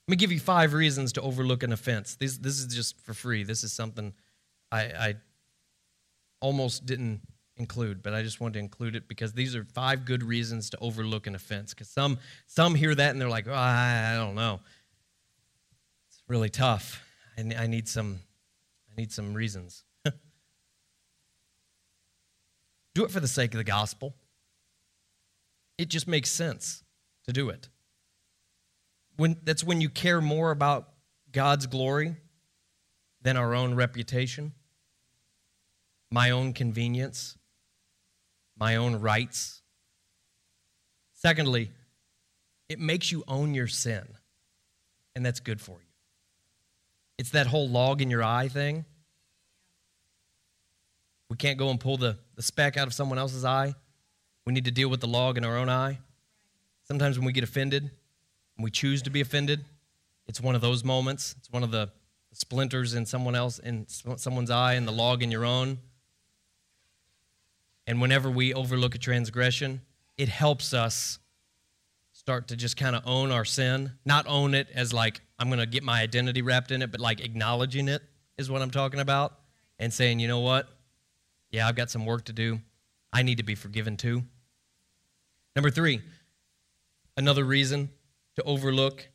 Let 0.09 0.11
me 0.11 0.17
give 0.17 0.33
you 0.33 0.41
five 0.41 0.73
reasons 0.73 1.13
to 1.13 1.21
overlook 1.21 1.63
an 1.63 1.73
offense. 1.73 2.17
This, 2.17 2.37
this 2.39 2.59
is 2.59 2.75
just 2.75 3.01
for 3.01 3.15
free. 3.15 3.45
This 3.45 3.63
is 3.63 3.73
something 3.73 4.13
I, 4.73 4.81
I 4.81 5.15
almost 6.41 6.85
didn't 6.85 7.21
include, 7.59 8.03
but 8.03 8.13
I 8.13 8.25
just 8.25 8.41
wanted 8.41 8.55
to 8.55 8.59
include 8.59 8.97
it 8.97 9.07
because 9.07 9.33
these 9.33 9.55
are 9.55 9.63
five 9.63 10.05
good 10.05 10.25
reasons 10.25 10.69
to 10.71 10.79
overlook 10.81 11.29
an 11.29 11.37
offense. 11.37 11.75
Because 11.75 11.91
some 11.91 12.19
some 12.49 12.75
hear 12.75 12.93
that 12.93 13.13
and 13.13 13.21
they're 13.21 13.29
like, 13.29 13.47
oh, 13.47 13.55
I, 13.55 14.15
I 14.15 14.17
don't 14.17 14.35
know. 14.35 14.59
It's 16.09 16.21
really 16.27 16.51
tough. 16.51 17.05
I, 17.39 17.43
I 17.57 17.67
need 17.69 17.87
some 17.87 18.19
I 18.91 19.01
need 19.01 19.13
some 19.13 19.33
reasons. 19.33 19.85
Do 22.97 23.05
it 23.05 23.11
for 23.11 23.21
the 23.21 23.29
sake 23.29 23.53
of 23.53 23.59
the 23.59 23.65
gospel. 23.65 24.15
It 25.77 25.89
just 25.91 26.09
makes 26.09 26.31
sense 26.31 26.83
to 27.27 27.33
do 27.33 27.51
it. 27.51 27.69
When, 29.17 29.37
that's 29.45 29.63
when 29.63 29.83
you 29.83 29.91
care 29.91 30.23
more 30.23 30.51
about 30.51 30.89
God's 31.31 31.67
glory 31.67 32.17
than 33.21 33.37
our 33.37 33.55
own 33.55 33.75
reputation, 33.75 34.55
my 36.11 36.31
own 36.31 36.55
convenience, 36.55 37.37
my 38.59 38.77
own 38.77 38.97
rights. 38.97 39.61
Secondly, 41.13 41.73
it 42.71 42.81
makes 42.81 43.13
you 43.13 43.25
own 43.29 43.53
your 43.53 43.67
sin, 43.67 44.07
and 45.15 45.25
that's 45.25 45.41
good 45.41 45.61
for 45.61 45.73
you. 45.73 45.93
It's 47.19 47.31
that 47.31 47.47
whole 47.47 47.69
log 47.69 48.01
in 48.01 48.11
your 48.11 48.25
eye 48.25 48.49
thing. 48.49 48.87
We 51.29 51.37
can't 51.37 51.59
go 51.59 51.71
and 51.71 51.81
pull 51.81 51.97
the, 51.97 52.19
the 52.35 52.43
speck 52.43 52.77
out 52.77 52.87
of 52.87 52.95
someone 52.95 53.19
else's 53.19 53.45
eye. 53.45 53.75
We 54.45 54.53
need 54.53 54.65
to 54.67 54.71
deal 54.71 54.89
with 54.89 55.01
the 55.01 55.09
log 55.09 55.37
in 55.37 55.45
our 55.45 55.57
own 55.57 55.69
eye. 55.69 55.99
Sometimes 56.85 57.19
when 57.19 57.27
we 57.27 57.33
get 57.33 57.43
offended, 57.43 57.83
and 57.83 58.65
we 58.65 58.71
choose 58.71 59.03
to 59.03 59.11
be 59.11 59.21
offended, 59.21 59.65
it's 60.27 60.41
one 60.41 60.55
of 60.55 60.61
those 60.61 60.85
moments. 60.85 61.35
It's 61.39 61.51
one 61.51 61.63
of 61.63 61.71
the 61.71 61.91
splinters 62.33 62.95
in 62.95 63.07
someone 63.07 63.35
else 63.35 63.59
in 63.59 63.87
someone's 63.89 64.51
eye 64.51 64.75
and 64.75 64.87
the 64.87 64.93
log 64.93 65.23
in 65.23 65.31
your 65.31 65.45
own. 65.45 65.79
And 67.87 68.01
whenever 68.01 68.31
we 68.31 68.53
overlook 68.53 68.95
a 68.95 68.99
transgression, 68.99 69.81
it 70.19 70.29
helps 70.29 70.75
us 70.75 71.19
start 72.13 72.49
to 72.49 72.57
just 72.57 72.77
kind 72.77 72.97
of 72.97 73.03
own 73.07 73.31
our 73.31 73.45
sin. 73.45 73.93
Not 74.05 74.27
own 74.27 74.55
it 74.55 74.69
as 74.75 74.93
like, 74.93 75.21
I'm 75.39 75.49
going 75.49 75.61
to 75.61 75.67
get 75.67 75.83
my 75.83 76.01
identity 76.01 76.43
wrapped 76.43 76.73
in 76.73 76.83
it, 76.83 76.91
but 76.91 77.01
like 77.01 77.21
acknowledging 77.21 77.89
it 77.89 78.03
is 78.37 78.51
what 78.51 78.63
I'm 78.63 78.71
talking 78.71 79.01
about. 79.01 79.35
And 79.79 79.93
saying, 79.93 80.21
you 80.21 80.29
know 80.29 80.41
what? 80.41 80.69
Yeah, 81.51 81.69
I've 81.69 81.77
got 81.77 81.91
some 81.91 82.07
work 82.07 82.25
to 82.27 82.33
do. 82.33 82.61
I 83.13 83.23
need 83.23 83.39
to 83.39 83.45
be 83.45 83.55
forgiven 83.55 83.97
too. 83.97 84.25
Number 85.55 85.71
three, 85.71 86.01
another 87.17 87.45
reason 87.45 87.91
to 88.37 88.43
overlook 88.43 89.09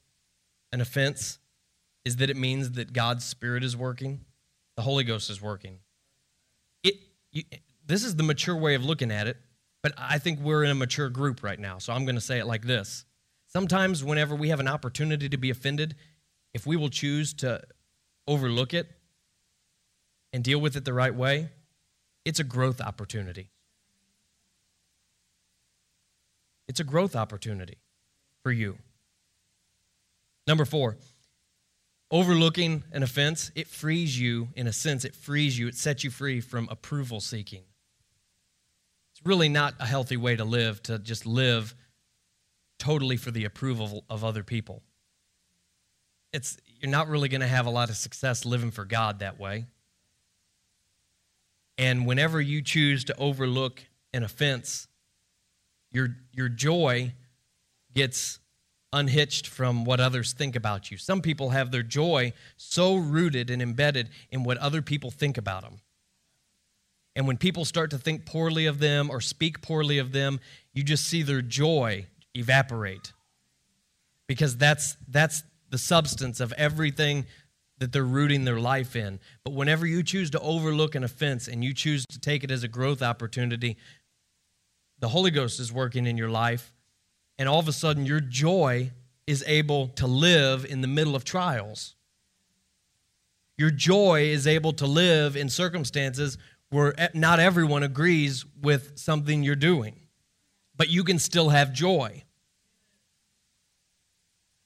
an 0.72 0.82
offense 0.82 1.40
is 2.04 2.16
that 2.18 2.30
it 2.30 2.38
means 2.38 2.72
that 2.72 2.94
God's 2.94 3.24
Spirit 3.24 3.64
is 3.64 3.78
working, 3.78 4.22
the 4.76 4.82
Holy 4.82 5.04
Ghost 5.04 5.30
is 5.30 5.42
working. 5.42 5.78
It, 6.84 6.96
you, 7.32 7.44
this 7.86 8.04
is 8.04 8.16
the 8.16 8.24
mature 8.24 8.56
way 8.56 8.74
of 8.74 8.84
looking 8.84 9.12
at 9.12 9.28
it. 9.28 9.38
But 9.84 9.94
I 9.98 10.20
think 10.20 10.40
we're 10.40 10.64
in 10.64 10.70
a 10.72 10.76
mature 10.76 11.10
group 11.10 11.44
right 11.44 11.60
now, 11.60 11.80
so 11.80 11.92
I'm 11.92 12.06
going 12.06 12.16
to 12.16 12.22
say 12.22 12.40
it 12.40 12.46
like 12.46 12.64
this. 12.64 13.06
Sometimes, 13.48 14.04
whenever 14.04 14.36
we 14.36 14.50
have 14.50 14.60
an 14.60 14.68
opportunity 14.68 15.28
to 15.28 15.38
be 15.38 15.50
offended, 15.50 15.96
if 16.54 16.66
we 16.66 16.76
will 16.76 16.90
choose 16.90 17.34
to 17.36 17.62
overlook 18.28 18.74
it 18.74 18.88
and 20.32 20.44
deal 20.44 20.62
with 20.62 20.76
it 20.76 20.86
the 20.86 20.94
right 20.94 21.14
way, 21.14 21.50
it's 22.26 22.40
a 22.40 22.44
growth 22.44 22.82
opportunity. 22.82 23.50
It's 26.68 26.80
a 26.80 26.84
growth 26.84 27.16
opportunity 27.16 27.80
for 28.44 28.52
you. 28.52 28.78
Number 30.48 30.66
four, 30.66 30.98
overlooking 32.10 32.84
an 32.92 33.04
offense, 33.04 33.52
it 33.56 33.68
frees 33.68 34.20
you, 34.20 34.50
in 34.56 34.68
a 34.68 34.74
sense, 34.74 35.06
it 35.06 35.16
frees 35.16 35.58
you, 35.60 35.68
it 35.68 35.76
sets 35.76 36.04
you 36.04 36.10
free 36.10 36.42
from 36.42 36.68
approval 36.70 37.20
seeking 37.20 37.64
It's 39.14 39.26
really 39.26 39.50
not 39.50 39.74
a 39.80 39.86
healthy 39.86 40.18
way 40.18 40.36
to 40.36 40.44
live, 40.44 40.82
to 40.84 40.98
just 41.00 41.26
live 41.26 41.76
totally 42.80 43.18
for 43.18 43.32
the 43.32 43.46
approval 43.46 44.04
of 44.10 44.24
other 44.24 44.44
people. 44.44 44.82
It's, 46.34 46.58
you're 46.80 46.90
not 46.90 47.10
really 47.10 47.30
going 47.30 47.42
to 47.42 47.48
have 47.48 47.66
a 47.66 47.70
lot 47.70 47.90
of 47.90 47.98
success 47.98 48.46
living 48.46 48.72
for 48.72 48.86
God 48.86 49.20
that 49.20 49.40
way. 49.40 49.66
And 51.82 52.06
whenever 52.06 52.40
you 52.40 52.62
choose 52.62 53.04
to 53.06 53.18
overlook 53.18 53.82
an 54.14 54.24
offense, 54.24 54.88
your, 55.92 56.10
your 56.32 56.48
joy 56.48 57.14
gets 57.96 58.38
unhitched 58.94 59.48
from 59.48 59.84
what 59.84 60.00
others 60.00 60.32
think 60.32 60.56
about 60.56 60.92
you. 60.92 60.98
Some 60.98 61.24
people 61.24 61.50
have 61.50 61.72
their 61.72 61.82
joy 61.82 62.34
so 62.56 62.98
rooted 62.98 63.50
and 63.50 63.64
embedded 63.64 64.10
in 64.30 64.44
what 64.44 64.60
other 64.60 64.84
people 64.84 65.10
think 65.10 65.40
about 65.40 65.64
them. 65.64 65.80
And 67.16 67.26
when 67.26 67.38
people 67.38 67.66
start 67.66 67.90
to 67.90 67.98
think 67.98 68.28
poorly 68.28 68.68
of 68.68 68.78
them 68.78 69.10
or 69.10 69.20
speak 69.20 69.64
poorly 69.64 69.98
of 69.98 70.12
them, 70.12 70.40
you 70.74 70.84
just 70.84 71.06
see 71.08 71.24
their 71.24 71.42
joy 71.42 72.06
evaporate. 72.36 73.12
Because 74.28 74.56
that's, 74.56 74.98
that's 75.08 75.42
the 75.72 75.80
substance 75.80 76.40
of 76.40 76.54
everything 76.54 77.26
that 77.82 77.92
they're 77.92 78.04
rooting 78.04 78.46
their 78.46 78.60
life 78.60 78.96
in. 78.96 79.20
But 79.44 79.56
whenever 79.56 79.88
you 79.88 80.04
choose 80.04 80.30
to 80.32 80.40
overlook 80.40 80.94
an 80.94 81.04
offense 81.04 81.48
and 81.48 81.64
you 81.64 81.74
choose 81.74 82.06
to 82.12 82.20
take 82.20 82.44
it 82.44 82.52
as 82.52 82.64
a 82.64 82.68
growth 82.68 83.02
opportunity, 83.02 83.76
the 85.00 85.08
Holy 85.08 85.32
Ghost 85.32 85.60
is 85.60 85.74
working 85.74 86.06
in 86.06 86.16
your 86.16 86.30
life, 86.30 86.74
and 87.40 87.50
all 87.50 87.58
of 87.58 87.68
a 87.68 87.74
sudden 87.74 88.06
your 88.06 88.20
joy 88.20 88.92
is 89.26 89.44
able 89.48 89.88
to 89.88 90.06
live 90.06 90.64
in 90.64 90.82
the 90.82 90.88
middle 90.88 91.16
of 91.16 91.24
trials. 91.24 91.96
Your 93.58 93.72
joy 93.72 94.26
is 94.26 94.46
able 94.46 94.74
to 94.74 94.86
live 94.86 95.36
in 95.36 95.50
circumstances 95.50 96.38
where 96.70 96.94
not 97.16 97.40
everyone 97.40 97.82
agrees 97.82 98.46
with 98.62 98.96
something 98.96 99.42
you're 99.42 99.56
doing, 99.56 100.02
but 100.78 100.90
you 100.90 101.04
can 101.04 101.18
still 101.18 101.50
have 101.50 101.74
joy. 101.74 102.24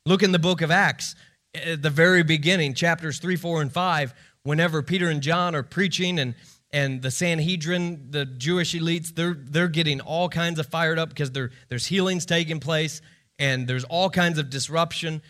Look 0.05 0.21
in 0.21 0.33
the 0.33 0.39
book 0.39 0.61
of 0.61 0.69
Acts, 0.69 1.15
at 1.55 1.81
the 1.81 1.89
very 1.89 2.23
beginning, 2.23 2.73
chapters 2.73 3.19
3, 3.19 3.35
4, 3.35 3.61
and 3.61 3.71
5, 3.71 4.13
whenever 4.43 4.81
Peter 4.81 5.09
and 5.09 5.21
John 5.21 5.55
are 5.55 5.63
preaching 5.63 6.19
and 6.19 6.35
and 6.71 7.01
the 7.01 7.11
Sanhedrin, 7.11 8.07
the 8.09 8.25
Jewish 8.25 8.73
elites, 8.73 9.15
they're, 9.15 9.33
they're 9.33 9.69
getting 9.69 10.01
all 10.01 10.27
kinds 10.27 10.59
of 10.59 10.65
fired 10.65 10.99
up 10.99 11.07
because 11.07 11.31
there 11.31 11.51
there's 11.69 11.85
healings 11.85 12.25
taking 12.25 12.59
place 12.59 13.01
and 13.39 13.67
there's 13.67 13.85
all 13.85 14.09
kinds 14.09 14.37
of 14.39 14.49
disruption 14.49 15.21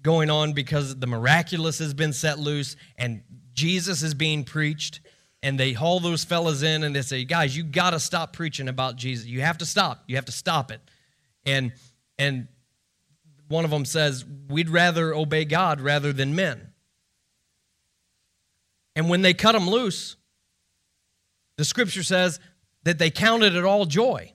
going 0.00 0.30
on 0.30 0.52
because 0.52 0.96
the 0.96 1.06
miraculous 1.06 1.78
has 1.78 1.92
been 1.94 2.12
set 2.12 2.38
loose 2.38 2.76
and 2.96 3.22
Jesus 3.52 4.02
is 4.02 4.14
being 4.14 4.44
preached 4.44 5.00
and 5.42 5.60
they 5.60 5.72
haul 5.72 6.00
those 6.00 6.24
fellas 6.24 6.62
in 6.62 6.84
and 6.84 6.96
they 6.96 7.02
say, 7.02 7.24
guys, 7.24 7.54
you 7.54 7.64
got 7.64 7.90
to 7.90 8.00
stop 8.00 8.32
preaching 8.32 8.68
about 8.68 8.96
Jesus. 8.96 9.26
You 9.26 9.42
have 9.42 9.58
to 9.58 9.66
stop. 9.66 10.04
You 10.06 10.16
have 10.16 10.24
to 10.26 10.32
stop 10.32 10.70
it. 10.70 10.80
And 11.44 11.72
and 12.18 12.48
one 13.48 13.64
of 13.64 13.70
them 13.70 13.84
says, 13.84 14.24
we'd 14.48 14.70
rather 14.70 15.14
obey 15.14 15.44
God 15.44 15.80
rather 15.80 16.12
than 16.12 16.34
men. 16.34 16.72
And 18.96 19.08
when 19.08 19.22
they 19.22 19.34
cut 19.34 19.52
them 19.52 19.68
loose, 19.68 20.16
the 21.56 21.64
scripture 21.64 22.02
says 22.02 22.40
that 22.84 22.98
they 22.98 23.10
counted 23.10 23.54
it 23.54 23.64
all 23.64 23.86
joy. 23.86 24.32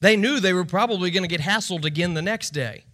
They 0.00 0.16
knew 0.16 0.40
they 0.40 0.52
were 0.52 0.64
probably 0.64 1.10
going 1.10 1.22
to 1.22 1.28
get 1.28 1.40
hassled 1.40 1.84
again 1.84 2.14
the 2.14 2.22
next 2.22 2.50
day 2.50 2.84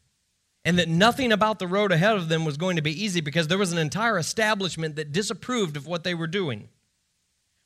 and 0.65 0.79
that 0.79 0.89
nothing 0.89 1.33
about 1.33 1.59
the 1.59 1.67
road 1.67 1.91
ahead 1.93 2.17
of 2.17 2.29
them 2.29 2.45
was 2.45 2.57
going 2.57 2.77
to 2.77 2.83
be 2.83 3.05
easy 3.05 3.21
because 3.21 3.49
there 3.49 3.59
was 3.59 3.73
an 3.73 3.79
entire 3.79 4.19
establishment 4.19 4.97
that 4.97 5.13
disapproved 5.13 5.77
of 5.77 5.87
what 5.87 6.05
they 6.05 6.15
were 6.15 6.27
doing. 6.27 6.69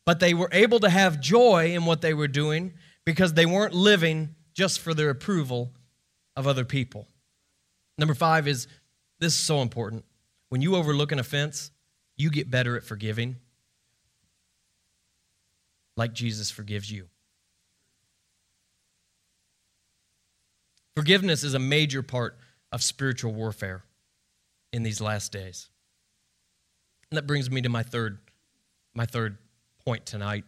But 0.07 0.21
they 0.21 0.35
were 0.35 0.51
able 0.53 0.81
to 0.81 0.91
have 0.91 1.21
joy 1.21 1.75
in 1.75 1.87
what 1.87 2.03
they 2.03 2.15
were 2.15 2.29
doing 2.29 2.75
because 3.05 3.35
they 3.35 3.47
weren't 3.47 3.75
living 3.75 4.35
just 4.53 4.79
for 4.79 4.95
their 4.95 5.11
approval 5.11 5.73
of 6.37 6.47
other 6.47 6.65
people. 6.65 7.09
Number 7.99 8.15
five 8.15 8.49
is 8.49 8.67
this 9.21 9.35
is 9.35 9.41
so 9.41 9.63
important. 9.63 10.05
When 10.49 10.63
you 10.63 10.77
overlook 10.77 11.13
an 11.13 11.19
offense, 11.19 11.71
you 12.17 12.31
get 12.31 12.51
better 12.51 12.77
at 12.77 12.85
forgiving 12.85 13.37
like 15.97 16.13
Jesus 16.13 16.51
forgives 16.51 16.91
you. 16.91 17.07
Forgiveness 20.97 21.43
is 21.43 21.55
a 21.55 21.59
major 21.59 22.03
part 22.03 22.39
of 22.71 22.83
spiritual 22.83 23.33
warfare 23.33 23.85
in 24.73 24.83
these 24.83 25.01
last 25.01 25.33
days. 25.33 25.69
And 27.11 27.17
that 27.17 27.27
brings 27.27 27.51
me 27.51 27.63
to 27.63 27.69
my 27.69 27.83
third, 27.83 28.19
my 28.95 29.07
third 29.07 29.39
point 29.85 30.07
tonight. 30.07 30.45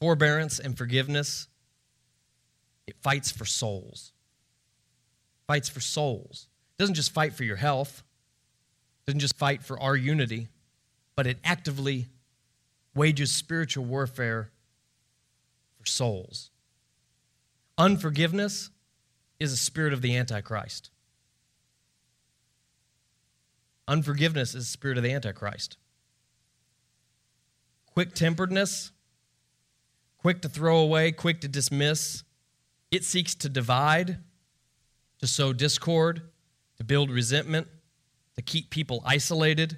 Forbearance 0.00 0.58
and 0.58 0.76
forgiveness, 0.76 1.48
it 2.86 2.96
fights 3.02 3.30
for 3.30 3.44
souls. 3.44 4.12
Fights 5.48 5.68
for 5.68 5.80
souls. 5.80 6.46
It 6.78 6.82
doesn't 6.82 6.94
just 6.94 7.12
fight 7.12 7.34
for 7.34 7.42
your 7.42 7.56
health, 7.56 8.04
it 9.00 9.06
doesn't 9.10 9.20
just 9.20 9.36
fight 9.36 9.64
for 9.64 9.80
our 9.80 9.96
unity, 9.96 10.46
but 11.16 11.26
it 11.26 11.38
actively 11.42 12.06
wages 12.94 13.32
spiritual 13.32 13.84
warfare 13.84 14.52
for 15.80 15.86
souls. 15.86 16.50
Unforgiveness 17.76 18.70
is 19.40 19.52
a 19.52 19.56
spirit 19.56 19.92
of 19.92 20.02
the 20.02 20.16
Antichrist. 20.16 20.90
Unforgiveness 23.86 24.54
is 24.54 24.66
the 24.66 24.70
spirit 24.70 24.98
of 24.98 25.02
the 25.02 25.12
Antichrist. 25.12 25.78
Quick 27.86 28.14
temperedness, 28.14 28.92
quick 30.18 30.42
to 30.42 30.48
throw 30.48 30.78
away, 30.78 31.10
quick 31.10 31.40
to 31.40 31.48
dismiss. 31.48 32.22
It 32.90 33.02
seeks 33.02 33.34
to 33.36 33.48
divide, 33.48 34.18
to 35.20 35.26
sow 35.26 35.52
discord, 35.52 36.22
to 36.76 36.84
build 36.84 37.10
resentment, 37.10 37.66
to 38.36 38.42
keep 38.42 38.70
people 38.70 39.02
isolated. 39.04 39.76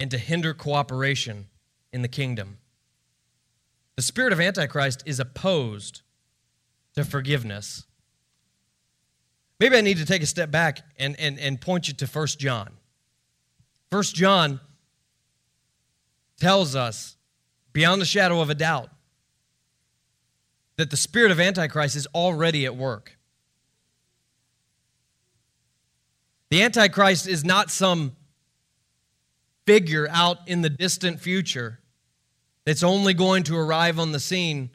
and 0.00 0.10
to 0.10 0.16
hinder 0.16 0.54
cooperation 0.54 1.46
in 1.92 2.00
the 2.00 2.08
kingdom. 2.08 2.56
The 3.96 4.02
spirit 4.02 4.32
of 4.32 4.40
Antichrist 4.40 5.02
is 5.04 5.20
opposed 5.20 6.00
to 6.94 7.04
forgiveness. 7.04 7.84
Maybe 9.60 9.76
I 9.76 9.82
need 9.82 9.98
to 9.98 10.06
take 10.06 10.22
a 10.22 10.26
step 10.26 10.50
back 10.50 10.80
and, 10.98 11.20
and, 11.20 11.38
and 11.38 11.60
point 11.60 11.86
you 11.88 11.94
to 11.94 12.06
1 12.06 12.26
John. 12.38 12.70
1 13.90 14.02
John 14.04 14.60
tells 16.40 16.74
us, 16.74 17.16
beyond 17.74 18.00
the 18.00 18.06
shadow 18.06 18.40
of 18.40 18.48
a 18.48 18.54
doubt, 18.54 18.88
that 20.76 20.88
the 20.90 20.96
spirit 20.96 21.30
of 21.30 21.38
Antichrist 21.38 21.94
is 21.94 22.06
already 22.14 22.64
at 22.64 22.74
work. 22.74 23.18
The 26.50 26.62
Antichrist 26.62 27.28
is 27.28 27.44
not 27.44 27.70
some 27.70 28.16
figure 29.66 30.08
out 30.10 30.38
in 30.48 30.62
the 30.62 30.70
distant 30.70 31.20
future 31.20 31.78
that's 32.64 32.82
only 32.82 33.14
going 33.14 33.44
to 33.44 33.56
arrive 33.56 33.98
on 34.00 34.12
the 34.12 34.18
scene 34.20 34.70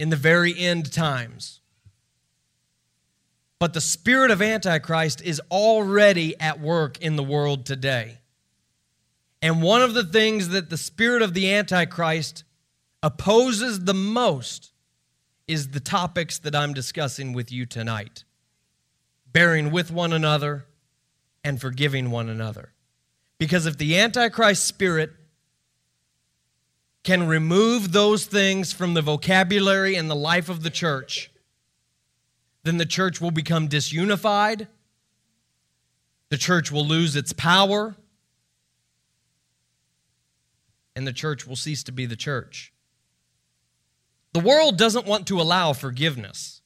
in 0.00 0.10
the 0.10 0.16
very 0.16 0.58
end 0.58 0.92
times. 0.92 1.60
But 3.60 3.72
the 3.72 3.80
spirit 3.80 4.30
of 4.30 4.42
Antichrist 4.42 5.22
is 5.22 5.40
already 5.50 6.38
at 6.40 6.60
work 6.60 6.98
in 7.00 7.16
the 7.16 7.22
world 7.22 7.66
today. 7.66 8.18
And 9.42 9.62
one 9.62 9.82
of 9.82 9.94
the 9.94 10.04
things 10.04 10.48
that 10.48 10.70
the 10.70 10.76
spirit 10.76 11.22
of 11.22 11.34
the 11.34 11.52
Antichrist 11.52 12.42
opposes 13.02 13.84
the 13.84 13.94
most 13.94 14.72
is 15.46 15.68
the 15.68 15.80
topics 15.80 16.38
that 16.38 16.54
I'm 16.54 16.74
discussing 16.74 17.32
with 17.32 17.52
you 17.52 17.64
tonight 17.64 18.24
bearing 19.32 19.70
with 19.70 19.92
one 19.92 20.12
another 20.12 20.66
and 21.44 21.60
forgiving 21.60 22.10
one 22.10 22.28
another. 22.28 22.72
Because 23.38 23.66
if 23.66 23.78
the 23.78 23.98
Antichrist 23.98 24.66
spirit 24.66 25.10
can 27.02 27.26
remove 27.26 27.92
those 27.92 28.26
things 28.26 28.72
from 28.72 28.94
the 28.94 29.02
vocabulary 29.02 29.94
and 29.94 30.10
the 30.10 30.16
life 30.16 30.48
of 30.48 30.62
the 30.62 30.70
church, 30.70 31.30
then 32.62 32.76
the 32.76 32.86
church 32.86 33.20
will 33.20 33.30
become 33.30 33.68
disunified. 33.68 34.68
The 36.28 36.36
church 36.36 36.70
will 36.70 36.86
lose 36.86 37.16
its 37.16 37.32
power. 37.32 37.96
And 40.94 41.06
the 41.06 41.12
church 41.12 41.46
will 41.46 41.56
cease 41.56 41.82
to 41.84 41.92
be 41.92 42.04
the 42.04 42.16
church. 42.16 42.74
The 44.32 44.40
world 44.40 44.76
doesn't 44.76 45.06
want 45.06 45.26
to 45.28 45.40
allow 45.40 45.72
forgiveness. 45.72 46.60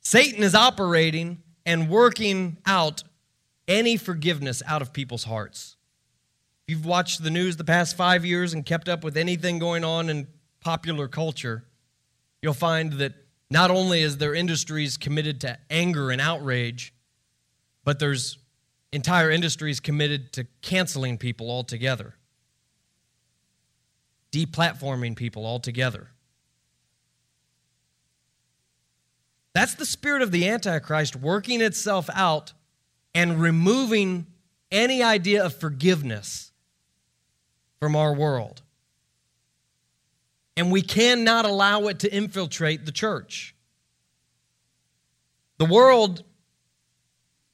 Satan 0.00 0.42
is 0.44 0.54
operating 0.54 1.42
and 1.66 1.90
working 1.90 2.56
out 2.64 3.02
any 3.68 3.96
forgiveness 3.96 4.62
out 4.66 4.80
of 4.80 4.92
people's 4.92 5.24
hearts. 5.24 5.76
If 6.66 6.76
you've 6.76 6.86
watched 6.86 7.22
the 7.22 7.30
news 7.30 7.56
the 7.56 7.64
past 7.64 7.96
five 7.96 8.24
years 8.24 8.54
and 8.54 8.64
kept 8.64 8.88
up 8.88 9.02
with 9.02 9.16
anything 9.16 9.58
going 9.58 9.84
on 9.84 10.08
in 10.08 10.28
popular 10.60 11.08
culture, 11.08 11.64
you'll 12.40 12.54
find 12.54 12.94
that 12.94 13.14
not 13.50 13.70
only 13.70 14.02
is 14.02 14.18
there 14.18 14.34
industries 14.34 14.96
committed 14.96 15.40
to 15.42 15.58
anger 15.68 16.10
and 16.10 16.20
outrage, 16.20 16.94
but 17.84 17.98
there's 17.98 18.38
entire 18.92 19.30
industries 19.30 19.80
committed 19.80 20.32
to 20.32 20.46
canceling 20.62 21.18
people 21.18 21.50
altogether, 21.50 22.14
deplatforming 24.32 25.16
people 25.16 25.44
altogether. 25.44 26.10
That's 29.56 29.72
the 29.72 29.86
spirit 29.86 30.20
of 30.20 30.32
the 30.32 30.50
Antichrist 30.50 31.16
working 31.16 31.62
itself 31.62 32.10
out 32.12 32.52
and 33.14 33.40
removing 33.40 34.26
any 34.70 35.02
idea 35.02 35.42
of 35.42 35.56
forgiveness 35.56 36.52
from 37.80 37.96
our 37.96 38.12
world. 38.12 38.60
And 40.58 40.70
we 40.70 40.82
cannot 40.82 41.46
allow 41.46 41.86
it 41.86 42.00
to 42.00 42.14
infiltrate 42.14 42.84
the 42.84 42.92
church. 42.92 43.56
The 45.56 45.64
world 45.64 46.22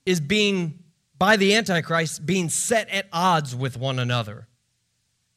is 0.04 0.18
being, 0.18 0.80
by 1.16 1.36
the 1.36 1.54
Antichrist, 1.54 2.26
being 2.26 2.48
set 2.48 2.88
at 2.88 3.06
odds 3.12 3.54
with 3.54 3.76
one 3.76 4.00
another. 4.00 4.48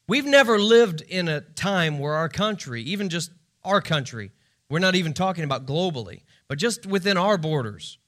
We've 0.08 0.26
never 0.26 0.58
lived 0.58 1.00
in 1.00 1.28
a 1.28 1.42
time 1.42 2.00
where 2.00 2.14
our 2.14 2.28
country, 2.28 2.82
even 2.82 3.08
just 3.08 3.30
our 3.62 3.80
country, 3.80 4.32
we're 4.68 4.80
not 4.80 4.96
even 4.96 5.12
talking 5.12 5.44
about 5.44 5.64
globally, 5.64 6.22
but 6.48 6.58
just 6.58 6.86
within 6.86 7.16
our 7.16 7.38
borders, 7.38 7.98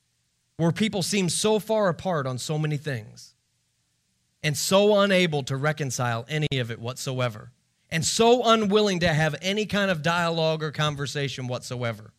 where 0.57 0.73
people 0.73 1.03
seem 1.03 1.29
so 1.29 1.59
far 1.59 1.89
apart 1.89 2.27
on 2.27 2.39
so 2.39 2.59
many 2.59 2.77
things 2.77 3.35
and 4.43 4.57
so 4.57 5.01
unable 5.01 5.43
to 5.45 5.57
reconcile 5.57 6.25
any 6.29 6.59
of 6.59 6.71
it 6.71 6.81
whatsoever 6.81 7.53
and 7.91 8.05
so 8.05 8.45
unwilling 8.45 9.01
to 9.01 9.09
have 9.09 9.35
any 9.41 9.67
kind 9.67 9.91
of 9.91 10.03
dialogue 10.03 10.63
or 10.63 10.71
conversation 10.71 11.47
whatsoever. 11.47 12.13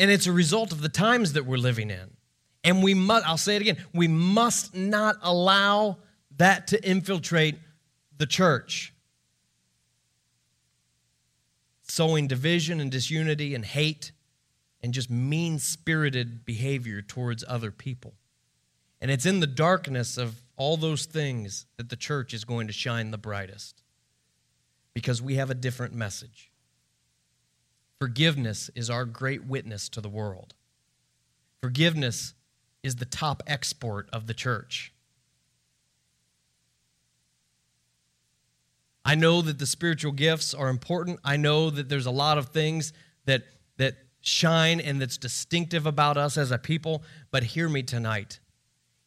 And 0.00 0.10
it's 0.10 0.26
a 0.26 0.32
result 0.32 0.72
of 0.72 0.80
the 0.80 0.88
times 0.88 1.32
that 1.34 1.44
we're 1.44 1.58
living 1.58 1.90
in. 1.90 2.16
And 2.64 2.82
we 2.82 2.94
must, 2.94 3.26
I'll 3.26 3.36
say 3.36 3.56
it 3.56 3.62
again, 3.62 3.76
we 3.92 4.08
must 4.08 4.74
not 4.74 5.16
allow 5.22 5.98
that 6.36 6.68
to 6.68 6.88
infiltrate 6.88 7.56
the 8.16 8.26
church. 8.26 8.94
Sowing 11.98 12.28
division 12.28 12.78
and 12.78 12.92
disunity 12.92 13.56
and 13.56 13.64
hate 13.64 14.12
and 14.80 14.94
just 14.94 15.10
mean 15.10 15.58
spirited 15.58 16.44
behavior 16.44 17.02
towards 17.02 17.42
other 17.48 17.72
people. 17.72 18.14
And 19.00 19.10
it's 19.10 19.26
in 19.26 19.40
the 19.40 19.48
darkness 19.48 20.16
of 20.16 20.40
all 20.56 20.76
those 20.76 21.06
things 21.06 21.66
that 21.76 21.88
the 21.88 21.96
church 21.96 22.32
is 22.32 22.44
going 22.44 22.68
to 22.68 22.72
shine 22.72 23.10
the 23.10 23.18
brightest 23.18 23.82
because 24.94 25.20
we 25.20 25.34
have 25.34 25.50
a 25.50 25.56
different 25.56 25.92
message. 25.92 26.52
Forgiveness 27.98 28.70
is 28.76 28.88
our 28.88 29.04
great 29.04 29.44
witness 29.44 29.88
to 29.88 30.00
the 30.00 30.08
world. 30.08 30.54
Forgiveness 31.60 32.34
is 32.84 32.94
the 32.94 33.06
top 33.06 33.42
export 33.44 34.08
of 34.12 34.28
the 34.28 34.34
church. 34.34 34.92
I 39.08 39.14
know 39.14 39.40
that 39.40 39.58
the 39.58 39.64
spiritual 39.64 40.12
gifts 40.12 40.52
are 40.52 40.68
important. 40.68 41.18
I 41.24 41.38
know 41.38 41.70
that 41.70 41.88
there's 41.88 42.04
a 42.04 42.10
lot 42.10 42.36
of 42.36 42.50
things 42.50 42.92
that, 43.24 43.42
that 43.78 43.94
shine 44.20 44.80
and 44.80 45.00
that's 45.00 45.16
distinctive 45.16 45.86
about 45.86 46.18
us 46.18 46.36
as 46.36 46.50
a 46.50 46.58
people, 46.58 47.02
but 47.30 47.42
hear 47.42 47.70
me 47.70 47.82
tonight. 47.82 48.38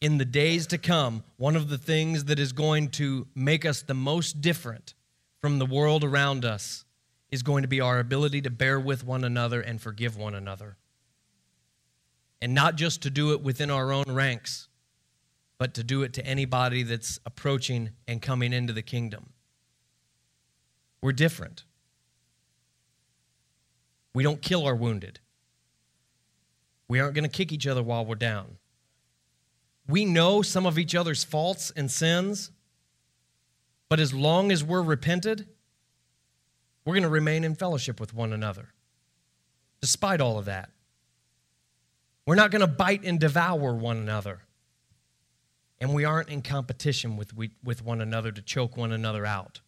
In 0.02 0.18
the 0.18 0.26
days 0.26 0.66
to 0.68 0.80
come, 0.80 1.24
one 1.38 1.56
of 1.56 1.70
the 1.70 1.78
things 1.78 2.24
that 2.26 2.40
is 2.40 2.52
going 2.52 2.90
to 2.94 3.28
make 3.36 3.64
us 3.64 3.84
the 3.84 3.94
most 3.94 4.42
different 4.42 4.96
from 5.40 5.60
the 5.60 5.68
world 5.68 6.04
around 6.04 6.46
us 6.46 6.84
is 7.30 7.44
going 7.44 7.62
to 7.62 7.68
be 7.68 7.80
our 7.80 8.00
ability 8.00 8.42
to 8.42 8.50
bear 8.50 8.80
with 8.80 9.06
one 9.06 9.24
another 9.24 9.62
and 9.62 9.80
forgive 9.80 10.18
one 10.18 10.34
another. 10.34 10.78
And 12.42 12.56
not 12.56 12.76
just 12.76 13.04
to 13.04 13.12
do 13.12 13.34
it 13.34 13.44
within 13.44 13.70
our 13.70 13.92
own 13.92 14.06
ranks, 14.08 14.68
but 15.60 15.76
to 15.76 15.84
do 15.84 16.02
it 16.02 16.14
to 16.14 16.26
anybody 16.26 16.82
that's 16.82 17.20
approaching 17.24 17.92
and 18.08 18.20
coming 18.20 18.52
into 18.52 18.74
the 18.74 18.82
kingdom. 18.82 19.31
We're 21.02 21.14
different. 21.14 21.64
We 24.14 24.24
don't 24.24 24.42
kill 24.42 24.66
our 24.66 24.76
wounded. 24.76 25.20
We 26.88 27.00
aren't 27.00 27.16
going 27.16 27.24
to 27.24 27.30
kick 27.30 27.52
each 27.52 27.68
other 27.68 27.82
while 27.82 28.06
we're 28.06 28.16
down. 28.16 28.58
We 29.88 30.06
know 30.06 30.42
some 30.42 30.66
of 30.66 30.78
each 30.78 30.94
other's 30.94 31.24
faults 31.24 31.72
and 31.76 31.90
sins, 31.90 32.52
but 33.90 34.00
as 34.00 34.14
long 34.14 34.52
as 34.52 34.64
we're 34.64 34.82
repented, 34.82 35.48
we're 36.86 36.94
going 36.94 37.04
to 37.04 37.10
remain 37.10 37.44
in 37.44 37.56
fellowship 37.56 38.00
with 38.00 38.14
one 38.14 38.34
another, 38.34 38.74
despite 39.82 40.22
all 40.22 40.38
of 40.38 40.46
that. 40.46 40.70
We're 42.26 42.36
not 42.36 42.52
going 42.52 42.62
to 42.62 42.68
bite 42.68 43.04
and 43.04 43.20
devour 43.20 43.74
one 43.74 43.98
another. 43.98 44.42
And 45.80 45.96
we 45.96 46.06
aren't 46.06 46.30
in 46.30 46.44
competition 46.44 47.18
with, 47.18 47.34
with 47.64 47.84
one 47.84 48.02
another 48.02 48.32
to 48.32 48.42
choke 48.42 48.78
one 48.78 48.92
another 48.92 49.26
out. 49.26 49.62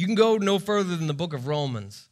You 0.00 0.06
can 0.06 0.14
go 0.14 0.38
no 0.38 0.58
further 0.58 0.96
than 0.96 1.08
the 1.08 1.12
book 1.12 1.34
of 1.34 1.46
Romans, 1.46 2.08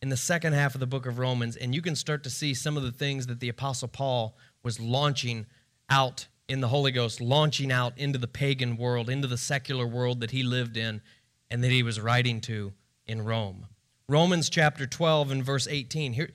in 0.00 0.08
the 0.08 0.16
second 0.16 0.54
half 0.54 0.72
of 0.72 0.80
the 0.80 0.86
book 0.86 1.04
of 1.04 1.18
Romans, 1.18 1.56
and 1.56 1.74
you 1.74 1.82
can 1.82 1.94
start 1.94 2.24
to 2.24 2.30
see 2.30 2.54
some 2.54 2.78
of 2.78 2.82
the 2.82 2.90
things 2.90 3.26
that 3.26 3.38
the 3.38 3.50
Apostle 3.50 3.88
Paul 3.88 4.34
was 4.62 4.80
launching 4.80 5.44
out 5.90 6.28
in 6.48 6.62
the 6.62 6.68
Holy 6.68 6.90
Ghost, 6.90 7.20
launching 7.20 7.70
out 7.70 7.98
into 7.98 8.18
the 8.18 8.26
pagan 8.26 8.78
world, 8.78 9.10
into 9.10 9.28
the 9.28 9.36
secular 9.36 9.86
world 9.86 10.20
that 10.20 10.30
he 10.30 10.42
lived 10.42 10.78
in 10.78 11.02
and 11.50 11.62
that 11.62 11.70
he 11.70 11.82
was 11.82 12.00
writing 12.00 12.40
to 12.40 12.72
in 13.06 13.26
Rome. 13.26 13.66
Romans 14.08 14.48
chapter 14.48 14.86
12 14.86 15.32
and 15.32 15.44
verse 15.44 15.68
18. 15.68 16.14
Here, 16.14 16.30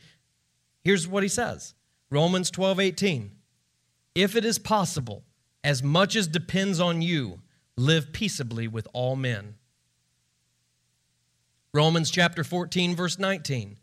here's 0.83 1.07
what 1.07 1.23
he 1.23 1.29
says 1.29 1.73
Romans 2.11 2.51
12, 2.51 2.79
18. 2.79 3.31
If 4.13 4.35
it 4.35 4.45
is 4.45 4.59
possible, 4.59 5.23
as 5.63 5.81
much 5.81 6.15
as 6.15 6.27
depends 6.27 6.79
on 6.79 7.01
you, 7.01 7.41
live 7.75 8.13
peaceably 8.13 8.67
with 8.67 8.87
all 8.93 9.15
men. 9.15 9.55
Romans 11.77 12.09
chapter 12.09 12.43
14, 12.43 12.95
verse 12.95 13.19
19. 13.19 13.77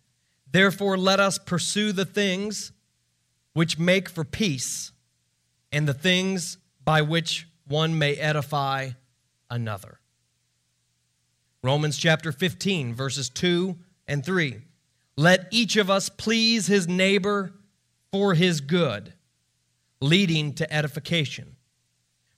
Therefore, 0.50 0.98
let 0.98 1.20
us 1.20 1.38
pursue 1.38 1.92
the 1.92 2.04
things 2.04 2.72
which 3.52 3.78
make 3.78 4.08
for 4.08 4.24
peace, 4.24 4.90
and 5.70 5.86
the 5.86 5.94
things 5.94 6.58
by 6.84 7.02
which 7.02 7.46
one 7.68 7.96
may 7.96 8.16
edify 8.16 8.90
another. 9.48 10.00
Romans 11.62 11.96
chapter 11.96 12.32
15, 12.32 12.94
verses 12.94 13.28
2 13.28 13.76
and 14.08 14.26
3. 14.26 14.62
Let 15.16 15.46
each 15.52 15.76
of 15.76 15.88
us 15.88 16.08
please 16.08 16.66
his 16.66 16.88
neighbor 16.88 17.52
for 18.10 18.34
his 18.34 18.60
good, 18.60 19.12
leading 20.00 20.52
to 20.54 20.74
edification. 20.74 21.54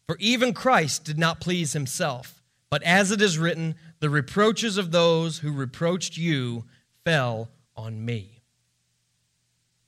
For 0.06 0.18
even 0.20 0.52
Christ 0.52 1.04
did 1.04 1.18
not 1.18 1.40
please 1.40 1.72
himself, 1.72 2.42
but 2.68 2.82
as 2.82 3.10
it 3.10 3.22
is 3.22 3.38
written, 3.38 3.76
the 4.00 4.10
reproaches 4.10 4.78
of 4.78 4.90
those 4.92 5.38
who 5.38 5.52
reproached 5.52 6.16
you 6.16 6.64
fell 7.04 7.48
on 7.76 8.04
me. 8.04 8.36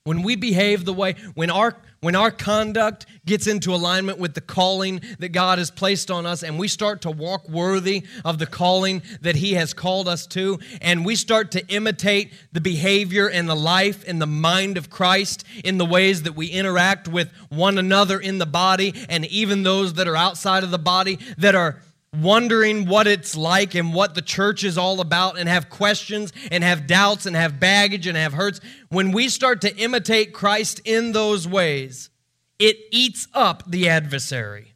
When 0.04 0.22
we 0.22 0.36
behave 0.36 0.86
the 0.86 0.94
way, 0.94 1.16
when 1.34 1.50
our, 1.50 1.76
when 2.00 2.14
our 2.14 2.30
conduct 2.30 3.04
gets 3.26 3.46
into 3.46 3.74
alignment 3.74 4.18
with 4.18 4.32
the 4.32 4.40
calling 4.40 5.02
that 5.18 5.32
God 5.32 5.59
has 5.59 5.70
placed 5.70 6.11
on 6.11 6.24
us, 6.24 6.42
and 6.42 6.59
we 6.59 6.66
start 6.66 7.02
to 7.02 7.11
walk 7.11 7.46
worthy 7.46 8.04
of 8.24 8.38
the 8.38 8.46
calling 8.46 9.02
that 9.20 9.36
He 9.36 9.52
has 9.52 9.74
called 9.74 10.09
us 10.09 10.26
to, 10.28 10.61
and 10.80 11.04
we 11.04 11.14
start 11.14 11.50
to 11.50 11.66
imitate 11.68 12.32
the 12.52 12.61
behavior 12.62 13.28
and 13.28 13.46
the 13.46 13.54
life 13.54 14.02
and 14.09 14.18
the 14.18 14.26
mind 14.26 14.78
of 14.78 14.88
Christ 14.88 15.44
in 15.62 15.76
the 15.76 15.84
ways 15.84 16.22
that 16.22 16.34
we 16.34 16.46
interact 16.46 17.06
with 17.06 17.30
one 17.50 17.76
another 17.76 18.18
in 18.18 18.38
the 18.38 18.46
body, 18.46 18.94
and 19.11 19.26
even 19.26 19.62
those 19.62 19.92
that 19.94 20.09
are 20.09 20.16
outside 20.16 20.64
of 20.64 20.70
the 20.70 20.78
body 20.78 21.18
that 21.36 21.54
are 21.54 21.82
wondering 22.12 22.86
what 22.86 23.06
it's 23.06 23.36
like 23.36 23.74
and 23.74 23.92
what 23.92 24.14
the 24.14 24.22
church 24.22 24.64
is 24.64 24.78
all 24.78 25.00
about 25.00 25.38
and 25.38 25.48
have 25.48 25.68
questions 25.68 26.32
and 26.50 26.64
have 26.64 26.86
doubts 26.86 27.26
and 27.26 27.36
have 27.36 27.61
baggage 27.61 28.06
and 28.06 28.16
have 28.16 28.32
hurts, 28.32 28.61
when 28.88 29.12
we 29.12 29.28
start 29.28 29.61
to 29.62 29.76
imitate 29.76 30.32
Christ 30.32 30.80
in 30.84 31.12
those 31.12 31.46
ways, 31.46 32.11
it 32.59 32.76
eats 32.90 33.28
up 33.34 33.62
the 33.66 33.88
adversary. 33.88 34.74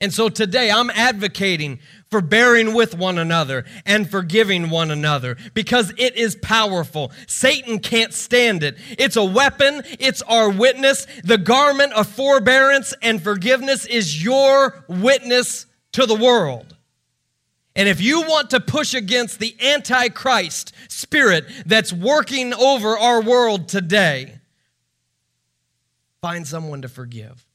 And 0.00 0.12
so 0.12 0.28
today 0.28 0.68
I'm 0.68 0.90
advocating 0.90 1.78
for 2.10 2.20
bearing 2.20 2.74
with 2.74 2.96
one 2.96 3.18
another 3.18 3.64
and 3.86 4.10
forgiving 4.10 4.68
one 4.68 4.90
another 4.90 5.36
because 5.54 5.94
it 5.96 6.16
is 6.16 6.34
powerful. 6.34 7.12
Satan 7.28 7.78
can't 7.78 8.12
stand 8.12 8.64
it. 8.64 8.76
It's 8.98 9.14
a 9.14 9.24
weapon, 9.24 9.82
it's 10.00 10.20
our 10.22 10.50
witness. 10.50 11.06
The 11.22 11.38
garment 11.38 11.92
of 11.92 12.08
forbearance 12.08 12.92
and 13.00 13.22
forgiveness 13.22 13.86
is 13.86 14.24
your 14.24 14.84
witness 14.88 15.66
to 15.92 16.06
the 16.06 16.14
world. 16.14 16.76
And 17.74 17.88
if 17.88 18.00
you 18.00 18.22
want 18.22 18.50
to 18.50 18.60
push 18.60 18.92
against 18.94 19.38
the 19.38 19.56
antichrist 19.60 20.72
spirit 20.88 21.46
that's 21.64 21.92
working 21.92 22.52
over 22.52 22.98
our 22.98 23.22
world 23.22 23.68
today, 23.68 24.40
find 26.20 26.46
someone 26.46 26.82
to 26.82 26.88
forgive. 26.88 27.46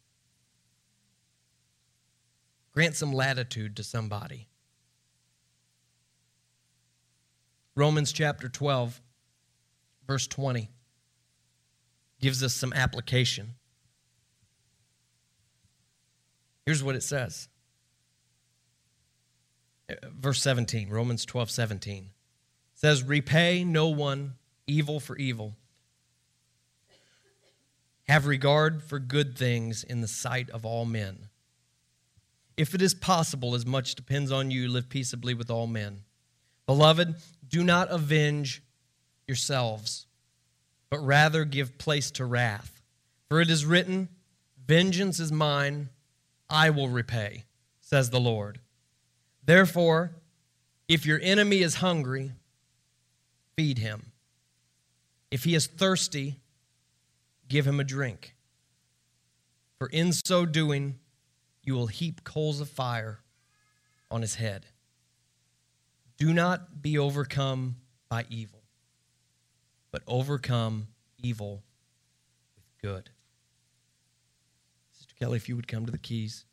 Grant 2.73 2.95
some 2.95 3.11
latitude 3.11 3.75
to 3.77 3.83
somebody. 3.83 4.47
Romans 7.75 8.11
chapter 8.11 8.49
12, 8.49 8.99
verse 10.07 10.25
20, 10.25 10.69
gives 12.19 12.43
us 12.43 12.55
some 12.55 12.73
application. 12.73 13.53
Here's 16.65 16.83
what 16.83 16.95
it 16.95 17.03
says 17.03 17.49
verse 20.19 20.41
17, 20.41 20.89
Romans 20.89 21.25
12, 21.25 21.49
17 21.49 22.09
says, 22.73 23.03
Repay 23.03 23.63
no 23.63 23.88
one 23.88 24.35
evil 24.67 24.99
for 24.99 25.17
evil. 25.17 25.55
Have 28.07 28.25
regard 28.25 28.83
for 28.83 28.99
good 28.99 29.38
things 29.38 29.83
in 29.83 30.01
the 30.01 30.07
sight 30.07 30.49
of 30.51 30.65
all 30.65 30.85
men. 30.85 31.29
If 32.55 32.73
it 32.73 32.81
is 32.81 32.93
possible, 32.93 33.53
as 33.53 33.65
much 33.65 33.95
depends 33.95 34.31
on 34.31 34.51
you, 34.51 34.67
live 34.67 34.89
peaceably 34.89 35.33
with 35.33 35.49
all 35.51 35.67
men. 35.67 36.03
Beloved, 36.65 37.15
do 37.47 37.63
not 37.63 37.91
avenge 37.91 38.63
yourselves, 39.27 40.05
but 40.89 40.99
rather 40.99 41.45
give 41.45 41.77
place 41.77 42.11
to 42.11 42.25
wrath. 42.25 42.81
For 43.27 43.41
it 43.41 43.49
is 43.49 43.65
written, 43.65 44.09
Vengeance 44.65 45.19
is 45.19 45.31
mine, 45.31 45.89
I 46.49 46.69
will 46.69 46.89
repay, 46.89 47.43
says 47.81 48.09
the 48.09 48.19
Lord. 48.19 48.59
Therefore, 49.47 50.11
if 50.89 51.05
your 51.05 51.19
enemy 51.23 51.59
is 51.59 51.75
hungry, 51.75 52.33
feed 53.55 53.77
him. 53.77 54.11
If 55.31 55.45
he 55.45 55.55
is 55.55 55.67
thirsty, 55.67 56.41
give 57.47 57.65
him 57.65 57.79
a 57.79 57.85
drink. 57.85 58.35
For 59.79 59.87
in 59.87 60.11
so 60.11 60.45
doing, 60.45 60.99
you 61.63 61.75
will 61.75 61.87
heap 61.87 62.25
coals 62.25 62.59
of 62.59 62.69
fire 62.69 63.19
on 64.11 64.21
his 64.21 64.35
head. 64.35 64.65
Do 66.17 66.33
not 66.33 66.81
be 66.81 66.97
overcome 66.97 67.77
by 68.09 68.25
evil, 68.29 68.63
but 69.91 70.01
overcome 70.07 70.87
evil 71.17 71.63
with 72.57 72.65
good. 72.81 73.11
Sister 74.91 75.15
Kelly, 75.17 75.37
if 75.37 75.47
you 75.47 75.55
would 75.55 75.69
come 75.69 75.85
to 75.85 75.91
the 75.91 75.97
keys. 75.97 76.43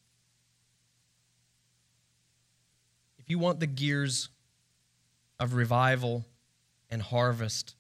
If 3.24 3.30
you 3.30 3.38
want 3.38 3.58
the 3.58 3.66
gears 3.66 4.28
of 5.40 5.54
revival 5.54 6.26
and 6.90 7.00
harvest 7.00 7.74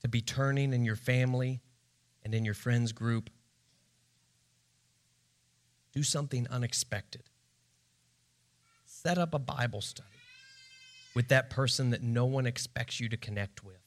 to 0.00 0.08
be 0.08 0.22
turning 0.22 0.72
in 0.72 0.82
your 0.82 0.96
family 0.96 1.60
and 2.24 2.34
in 2.34 2.42
your 2.42 2.54
friends 2.54 2.92
group, 2.92 3.28
do 5.92 6.02
something 6.02 6.46
unexpected. 6.48 7.24
Set 8.86 9.18
up 9.18 9.34
a 9.34 9.38
Bible 9.38 9.82
study 9.82 10.08
with 11.14 11.28
that 11.28 11.50
person 11.50 11.90
that 11.90 12.02
no 12.02 12.24
one 12.24 12.46
expects 12.46 13.00
you 13.00 13.10
to 13.10 13.18
connect 13.18 13.62
with, 13.62 13.82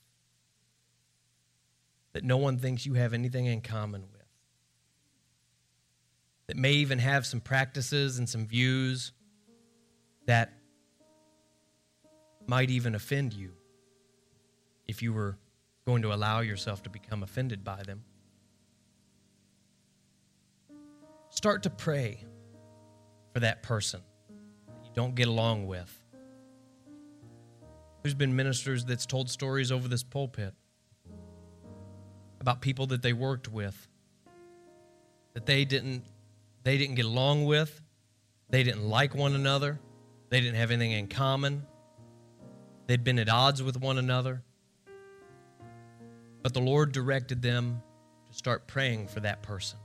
that 2.13 2.23
no 2.23 2.37
one 2.37 2.59
thinks 2.59 2.85
you 2.85 2.93
have 2.93 3.15
anything 3.15 3.47
in 3.47 3.59
common 3.59 4.03
with, 4.11 4.21
that 6.45 6.57
may 6.57 6.73
even 6.73 6.99
have 6.99 7.25
some 7.25 7.41
practices 7.41 8.19
and 8.19 8.29
some 8.29 8.45
views 8.45 9.13
that 10.25 10.53
might 12.47 12.69
even 12.69 12.95
offend 12.95 13.33
you 13.33 13.51
if 14.87 15.01
you 15.01 15.13
were 15.13 15.37
going 15.85 16.01
to 16.01 16.13
allow 16.13 16.41
yourself 16.41 16.83
to 16.83 16.89
become 16.89 17.23
offended 17.23 17.63
by 17.63 17.81
them. 17.83 18.03
Start 21.29 21.63
to 21.63 21.69
pray 21.69 22.23
for 23.33 23.39
that 23.39 23.63
person 23.63 24.01
that 24.67 24.85
you 24.85 24.91
don't 24.93 25.15
get 25.15 25.27
along 25.27 25.67
with. 25.67 25.97
There's 28.03 28.15
been 28.15 28.35
ministers 28.35 28.83
that's 28.83 29.05
told 29.05 29.29
stories 29.29 29.71
over 29.71 29.87
this 29.87 30.03
pulpit 30.03 30.53
about 32.39 32.61
people 32.61 32.87
that 32.87 33.01
they 33.01 33.13
worked 33.13 33.47
with 33.47 33.87
that 35.33 35.45
they 35.45 35.65
didn't 35.65 36.03
they 36.63 36.77
didn't 36.77 36.95
get 36.95 37.05
along 37.05 37.45
with, 37.45 37.81
they 38.49 38.63
didn't 38.63 38.87
like 38.87 39.15
one 39.15 39.33
another. 39.33 39.79
They 40.31 40.39
didn't 40.39 40.55
have 40.55 40.71
anything 40.71 40.93
in 40.93 41.07
common. 41.07 41.67
They'd 42.87 43.03
been 43.03 43.19
at 43.19 43.27
odds 43.27 43.61
with 43.61 43.79
one 43.79 43.97
another. 43.97 44.41
But 46.41 46.53
the 46.53 46.61
Lord 46.61 46.93
directed 46.93 47.41
them 47.41 47.83
to 48.29 48.33
start 48.33 48.65
praying 48.65 49.07
for 49.07 49.19
that 49.19 49.43
person. 49.43 49.77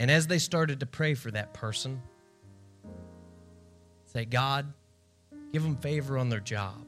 And 0.00 0.10
as 0.10 0.26
they 0.26 0.38
started 0.38 0.80
to 0.80 0.86
pray 0.86 1.14
for 1.14 1.30
that 1.30 1.54
person, 1.54 2.02
say, 4.06 4.24
God, 4.24 4.72
give 5.52 5.62
them 5.62 5.76
favor 5.76 6.18
on 6.18 6.28
their 6.28 6.40
job, 6.40 6.84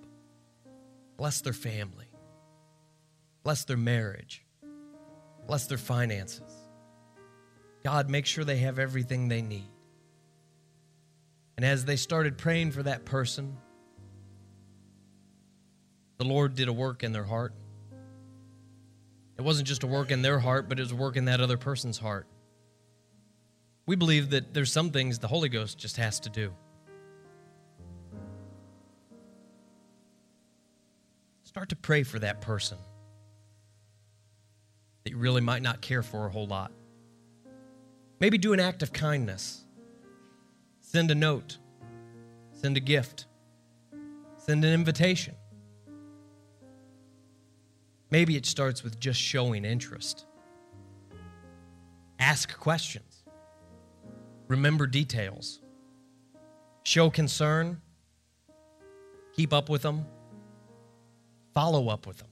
bless 1.17 1.43
their 1.43 1.53
family, 1.53 2.09
bless 3.45 3.65
their 3.65 3.77
marriage, 3.77 4.45
bless 5.47 5.67
their 5.69 5.79
finances. 5.79 6.53
God, 7.85 8.11
make 8.11 8.27
sure 8.27 8.45
they 8.45 8.59
have 8.59 8.81
everything 8.81 9.29
they 9.29 9.43
need. 9.43 9.74
And 11.57 11.65
as 11.65 11.85
they 11.85 11.97
started 11.97 12.37
praying 12.37 12.73
for 12.73 12.83
that 12.83 13.05
person, 13.05 13.57
the 16.19 16.25
Lord 16.25 16.55
did 16.55 16.69
a 16.69 16.73
work 16.73 17.03
in 17.03 17.13
their 17.13 17.25
heart. 17.25 17.55
It 19.39 19.43
wasn't 19.43 19.67
just 19.69 19.83
a 19.83 19.87
work 19.87 20.11
in 20.11 20.23
their 20.23 20.39
heart, 20.39 20.69
but 20.69 20.79
it 20.79 20.83
was 20.83 20.93
a 20.93 20.97
work 20.97 21.17
in 21.17 21.25
that 21.27 21.41
other 21.41 21.57
person's 21.57 21.99
heart. 21.99 22.27
We 23.87 23.97
believe 23.97 24.31
that 24.31 24.55
there's 24.55 24.73
some 24.73 24.91
things 24.91 25.19
the 25.19 25.29
Holy 25.29 25.49
Ghost 25.49 25.79
just 25.79 25.97
has 25.97 26.21
to 26.21 26.31
do. 26.31 26.53
Start 31.43 31.69
to 31.69 31.77
pray 31.77 32.03
for 32.03 32.19
that 32.19 32.41
person 32.41 32.79
that 35.05 35.11
you 35.11 35.19
really 35.19 35.41
might 35.41 35.63
not 35.63 35.81
care 35.81 36.03
for 36.03 36.27
a 36.27 36.31
whole 36.31 36.47
lot. 36.47 36.73
Maybe 38.21 38.39
do 38.39 38.55
an 38.55 38.61
act 38.61 38.83
of 38.83 38.93
kindness. 38.93 39.64
Send 40.95 41.11
a 41.11 41.15
note, 41.17 41.59
send 42.53 42.77
a 42.77 42.81
gift, 42.81 43.27
send 44.37 44.65
an 44.65 44.73
invitation. 44.73 45.35
Maybe 48.13 48.37
it 48.37 48.47
starts 48.47 48.85
with 48.85 49.01
just 49.01 49.21
showing 49.21 49.65
interest. 49.65 50.25
Ask 52.21 52.57
questions. 52.57 53.25
Remember 54.47 54.87
details. 54.87 55.61
Show 56.85 57.11
concern. 57.11 57.83
Keep 59.35 59.53
up 59.53 59.69
with 59.69 59.83
them. 59.83 60.07
Follow 61.55 61.89
up 61.89 62.07
with 62.07 62.19
them. 62.19 62.31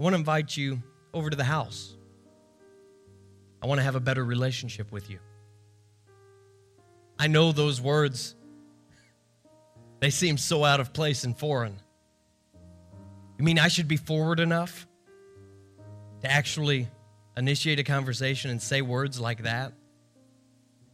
I 0.00 0.02
want 0.02 0.14
to 0.14 0.18
invite 0.18 0.56
you 0.56 0.82
over 1.14 1.30
to 1.30 1.36
the 1.36 1.44
house. 1.44 1.96
I 3.62 3.68
want 3.68 3.78
to 3.78 3.84
have 3.84 3.94
a 3.94 4.00
better 4.00 4.24
relationship 4.24 4.90
with 4.90 5.08
you. 5.08 5.20
I 7.18 7.28
know 7.28 7.52
those 7.52 7.80
words, 7.80 8.34
they 10.00 10.10
seem 10.10 10.38
so 10.38 10.64
out 10.64 10.80
of 10.80 10.92
place 10.92 11.24
and 11.24 11.36
foreign. 11.36 11.80
You 13.38 13.44
mean 13.44 13.58
I 13.58 13.68
should 13.68 13.88
be 13.88 13.96
forward 13.96 14.40
enough 14.40 14.86
to 16.22 16.30
actually 16.30 16.88
initiate 17.36 17.78
a 17.78 17.84
conversation 17.84 18.50
and 18.50 18.60
say 18.60 18.82
words 18.82 19.20
like 19.20 19.42
that? 19.42 19.72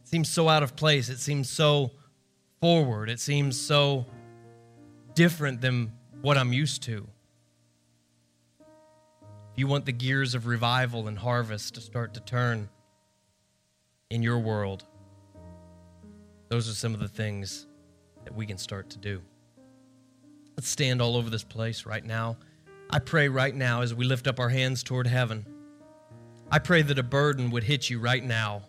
It 0.01 0.07
seems 0.07 0.29
so 0.29 0.49
out 0.49 0.63
of 0.63 0.75
place. 0.75 1.09
It 1.09 1.19
seems 1.19 1.49
so 1.49 1.91
forward. 2.59 3.09
It 3.09 3.19
seems 3.19 3.59
so 3.59 4.05
different 5.15 5.61
than 5.61 5.91
what 6.21 6.37
I'm 6.37 6.53
used 6.53 6.83
to. 6.83 7.07
If 8.59 9.59
you 9.59 9.67
want 9.67 9.85
the 9.85 9.91
gears 9.91 10.35
of 10.35 10.47
revival 10.47 11.07
and 11.07 11.17
harvest 11.17 11.75
to 11.75 11.81
start 11.81 12.13
to 12.15 12.19
turn 12.19 12.69
in 14.09 14.23
your 14.23 14.39
world, 14.39 14.85
those 16.53 16.69
are 16.69 16.75
some 16.75 16.93
of 16.93 16.99
the 16.99 17.07
things 17.07 17.65
that 18.25 18.35
we 18.35 18.45
can 18.45 18.59
start 18.59 18.87
to 18.91 18.99
do. 18.99 19.19
Let's 20.55 20.69
stand 20.69 21.01
all 21.01 21.17
over 21.17 21.31
this 21.31 21.43
place 21.43 21.83
right 21.87 22.05
now. 22.05 22.37
I 22.91 22.99
pray 22.99 23.27
right 23.27 23.55
now 23.55 23.81
as 23.81 23.95
we 23.95 24.05
lift 24.05 24.27
up 24.27 24.39
our 24.39 24.49
hands 24.49 24.83
toward 24.83 25.07
heaven. 25.07 25.47
I 26.51 26.59
pray 26.59 26.83
that 26.83 26.99
a 26.99 27.03
burden 27.03 27.49
would 27.49 27.63
hit 27.63 27.89
you 27.89 27.97
right 27.97 28.23
now 28.23 28.61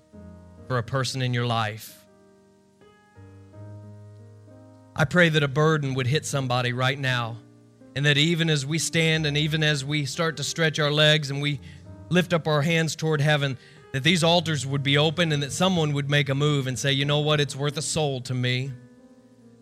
for 0.67 0.79
a 0.79 0.83
person 0.83 1.21
in 1.21 1.35
your 1.35 1.45
life. 1.45 2.07
I 4.97 5.05
pray 5.05 5.29
that 5.29 5.43
a 5.43 5.49
burden 5.49 5.93
would 5.93 6.07
hit 6.07 6.25
somebody 6.25 6.73
right 6.73 6.99
now. 6.99 7.37
And 7.95 8.07
that 8.07 8.17
even 8.17 8.49
as 8.49 8.65
we 8.65 8.79
stand 8.79 9.27
and 9.27 9.37
even 9.37 9.63
as 9.63 9.85
we 9.85 10.07
start 10.07 10.39
to 10.39 10.43
stretch 10.43 10.79
our 10.79 10.91
legs 10.91 11.31
and 11.31 11.43
we 11.43 11.61
lift 12.09 12.33
up 12.33 12.49
our 12.49 12.63
hands 12.63 12.97
toward 12.97 13.21
heaven, 13.21 13.59
that 13.95 14.03
these 14.03 14.25
altars 14.25 14.67
would 14.67 14.83
be 14.83 14.99
open 14.99 15.31
and 15.31 15.41
that 15.41 15.53
someone 15.53 15.93
would 15.93 16.11
make 16.11 16.29
a 16.29 16.35
move 16.35 16.67
and 16.67 16.77
say, 16.77 16.91
you 16.91 17.05
know 17.05 17.21
what, 17.21 17.41
it's 17.41 17.55
worth 17.55 17.77
a 17.77 17.83
soul 17.83 18.21
to 18.21 18.35
me. 18.35 18.73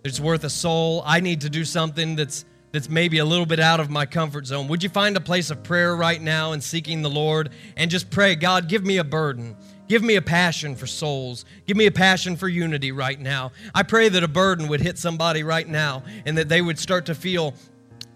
It's 0.04 0.18
worth 0.18 0.42
a 0.44 0.48
soul. 0.48 1.02
I 1.04 1.20
need 1.20 1.42
to 1.42 1.50
do 1.50 1.66
something 1.66 2.16
that's 2.16 2.46
that's 2.72 2.88
maybe 2.88 3.18
a 3.18 3.26
little 3.26 3.44
bit 3.44 3.60
out 3.60 3.78
of 3.78 3.90
my 3.90 4.06
comfort 4.06 4.46
zone. 4.46 4.68
Would 4.68 4.82
you 4.82 4.88
find 4.88 5.18
a 5.18 5.20
place 5.20 5.50
of 5.50 5.62
prayer 5.62 5.94
right 5.94 6.20
now 6.20 6.52
and 6.52 6.64
seeking 6.64 7.02
the 7.02 7.10
Lord 7.10 7.50
and 7.76 7.90
just 7.90 8.10
pray, 8.10 8.34
God, 8.34 8.70
give 8.70 8.86
me 8.86 8.96
a 8.96 9.04
burden. 9.04 9.54
Give 9.86 10.02
me 10.02 10.16
a 10.16 10.22
passion 10.22 10.76
for 10.76 10.86
souls. 10.86 11.44
Give 11.66 11.76
me 11.76 11.84
a 11.84 11.92
passion 11.92 12.34
for 12.34 12.48
unity 12.48 12.90
right 12.90 13.20
now. 13.20 13.52
I 13.74 13.82
pray 13.82 14.08
that 14.08 14.22
a 14.22 14.28
burden 14.28 14.68
would 14.68 14.80
hit 14.80 14.96
somebody 14.96 15.42
right 15.42 15.68
now 15.68 16.04
and 16.24 16.38
that 16.38 16.48
they 16.48 16.62
would 16.62 16.78
start 16.78 17.04
to 17.04 17.14
feel 17.14 17.52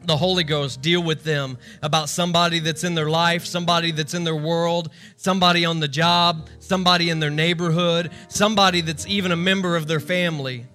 the 0.07 0.17
Holy 0.17 0.45
Ghost 0.45 0.81
deal 0.81 1.03
with 1.03 1.25
them 1.25 1.59
about 1.83 2.09
somebody 2.09 2.59
that's 2.59 2.85
in 2.85 2.95
their 2.95 3.11
life, 3.11 3.45
somebody 3.45 3.91
that's 3.91 4.15
in 4.15 4.25
their 4.25 4.37
world, 4.37 4.91
somebody 5.17 5.65
on 5.65 5.81
the 5.81 5.89
job, 5.89 6.49
somebody 6.59 7.11
in 7.11 7.21
their 7.21 7.31
neighborhood, 7.31 8.11
somebody 8.29 8.81
that's 8.81 9.07
even 9.07 9.33
a 9.33 9.37
member 9.37 9.77
of 9.77 9.87
their 9.87 10.01
family. 10.01 10.67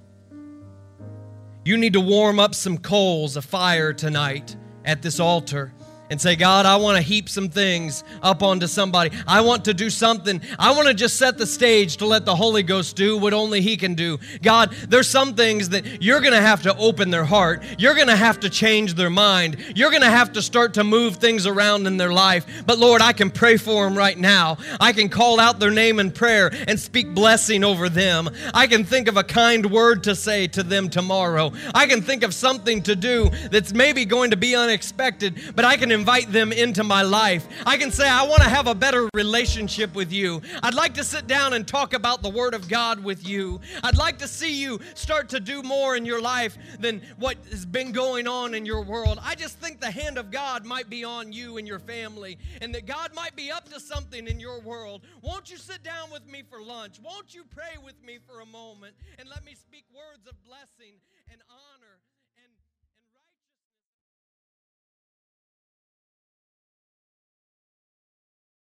You 1.64 1.78
need 1.78 1.94
to 1.94 2.02
warm 2.02 2.40
up 2.40 2.56
some 2.56 2.78
coals 2.78 3.38
of 3.38 3.46
fire 3.46 3.94
tonight 3.94 4.56
at 4.84 5.02
this 5.02 5.20
altar 5.20 5.74
and 6.12 6.20
say, 6.20 6.36
God, 6.36 6.66
I 6.66 6.76
want 6.76 6.98
to 6.98 7.02
heap 7.02 7.30
some 7.30 7.48
things 7.48 8.04
up 8.22 8.44
onto 8.44 8.68
somebody. 8.68 9.12
I 9.26 9.40
want 9.40 9.64
to 9.66 9.74
do 9.74 9.90
something. 9.90 10.42
I 10.60 10.72
want 10.76 10.90
to 10.90 10.94
just 10.94 11.16
set 11.16 11.38
the 11.38 11.48
stage 11.48 11.98
to 11.98 12.06
let 12.06 12.26
the 12.26 12.36
Holy 12.36 12.64
Ghost 12.64 12.98
do 12.98 13.18
what 13.18 13.34
only 13.34 13.62
He 13.62 13.78
can 13.78 13.96
do. 13.96 14.20
God, 14.44 14.74
there's 14.90 15.08
some 15.08 15.36
things 15.36 15.70
that 15.70 16.04
you're 16.04 16.20
going 16.20 16.34
to 16.34 16.42
have 16.42 16.64
to 16.64 16.76
open 16.76 17.12
their 17.12 17.24
heart. 17.24 17.64
You're 17.78 17.96
going 17.96 18.10
to 18.10 18.16
have 18.16 18.42
to 18.42 18.50
change 18.50 18.96
their 18.96 19.10
mind. 19.10 19.74
You're 19.74 19.90
going 19.90 20.04
to 20.04 20.10
have 20.10 20.34
to 20.34 20.42
start 20.42 20.74
to 20.74 20.84
move 20.84 21.16
things 21.16 21.48
around 21.48 21.88
in 21.88 21.96
their 21.96 22.12
life. 22.12 22.64
But 22.66 22.78
Lord, 22.78 23.02
I 23.02 23.14
can 23.14 23.32
pray 23.32 23.56
for 23.56 23.86
them 23.86 23.98
right 23.98 24.18
now. 24.18 24.58
I 24.82 24.92
can 24.92 25.08
call 25.08 25.40
out 25.40 25.60
their 25.60 25.72
name 25.72 26.02
in 26.02 26.12
prayer 26.12 26.52
and 26.68 26.78
speak 26.78 27.14
blessing 27.14 27.64
over 27.64 27.88
them. 27.88 28.30
I 28.54 28.68
can 28.68 28.84
think 28.84 29.08
of 29.08 29.16
a 29.16 29.24
kind 29.24 29.72
word 29.72 30.04
to 30.04 30.16
say 30.16 30.48
to 30.48 30.62
them 30.62 30.90
tomorrow. 30.90 31.54
I 31.74 31.88
can 31.88 32.02
think 32.02 32.24
of 32.24 32.34
something 32.34 32.84
to 32.84 32.98
do 32.98 33.30
that's 33.50 33.74
maybe 33.74 34.04
going 34.04 34.32
to 34.32 34.38
be 34.38 34.58
unexpected, 34.58 35.54
but 35.56 35.64
I 35.64 35.78
can 35.78 36.01
invite 36.02 36.32
them 36.32 36.52
into 36.52 36.84
my 36.84 37.04
life. 37.04 37.48
I 37.64 37.78
can 37.78 37.92
say, 37.92 38.10
I 38.10 38.24
want 38.24 38.42
to 38.42 38.50
have 38.50 38.66
a 38.66 38.74
better 38.74 39.08
relationship 39.14 39.94
with 39.94 40.12
you. 40.12 40.42
I'd 40.64 40.74
like 40.74 40.96
to 40.96 41.04
sit 41.04 41.28
down 41.28 41.54
and 41.54 41.68
talk 41.68 41.94
about 41.94 42.24
the 42.24 42.30
Word 42.30 42.56
of 42.56 42.68
God 42.68 43.04
with 43.04 43.28
you. 43.28 43.62
I'd 43.84 44.00
like 44.00 44.18
to 44.18 44.28
see 44.28 44.60
you 44.60 44.80
start 44.96 45.30
to 45.30 45.40
do 45.40 45.62
more 45.62 45.96
in 45.96 46.04
your 46.04 46.20
life 46.20 46.58
than 46.80 47.04
what 47.20 47.38
has 47.52 47.68
been 47.68 47.92
going 47.92 48.28
on 48.28 48.56
in 48.56 48.66
your 48.66 48.82
world. 48.82 49.20
I 49.22 49.36
just 49.36 49.60
think 49.60 49.80
the 49.80 49.92
hand 49.92 50.18
of 50.18 50.32
God 50.32 50.66
might 50.66 50.90
be 50.90 51.04
on 51.04 51.32
you 51.32 51.58
and 51.58 51.68
your 51.68 51.78
family, 51.78 52.40
and 52.64 52.74
that 52.74 52.88
God 52.88 53.14
might 53.14 53.36
be 53.36 53.52
up 53.52 53.70
to 53.70 53.80
something 53.80 54.26
in 54.26 54.40
your 54.40 54.60
world. 54.60 55.04
Won't 55.22 55.52
you 55.52 55.58
sit 55.58 55.84
down 55.84 56.10
with 56.12 56.26
me 56.28 56.42
for 56.50 56.64
lunch? 56.64 57.00
Won't 57.04 57.36
you 57.36 57.44
pray 57.52 57.78
with 57.86 58.02
me 58.04 58.18
for 58.26 58.40
a 58.40 58.46
moment 58.48 58.96
and 59.20 59.30
let 59.30 59.46
me 59.46 59.54
speak 59.54 59.86
words 59.94 60.26
of 60.28 60.34
blessing? 60.44 60.96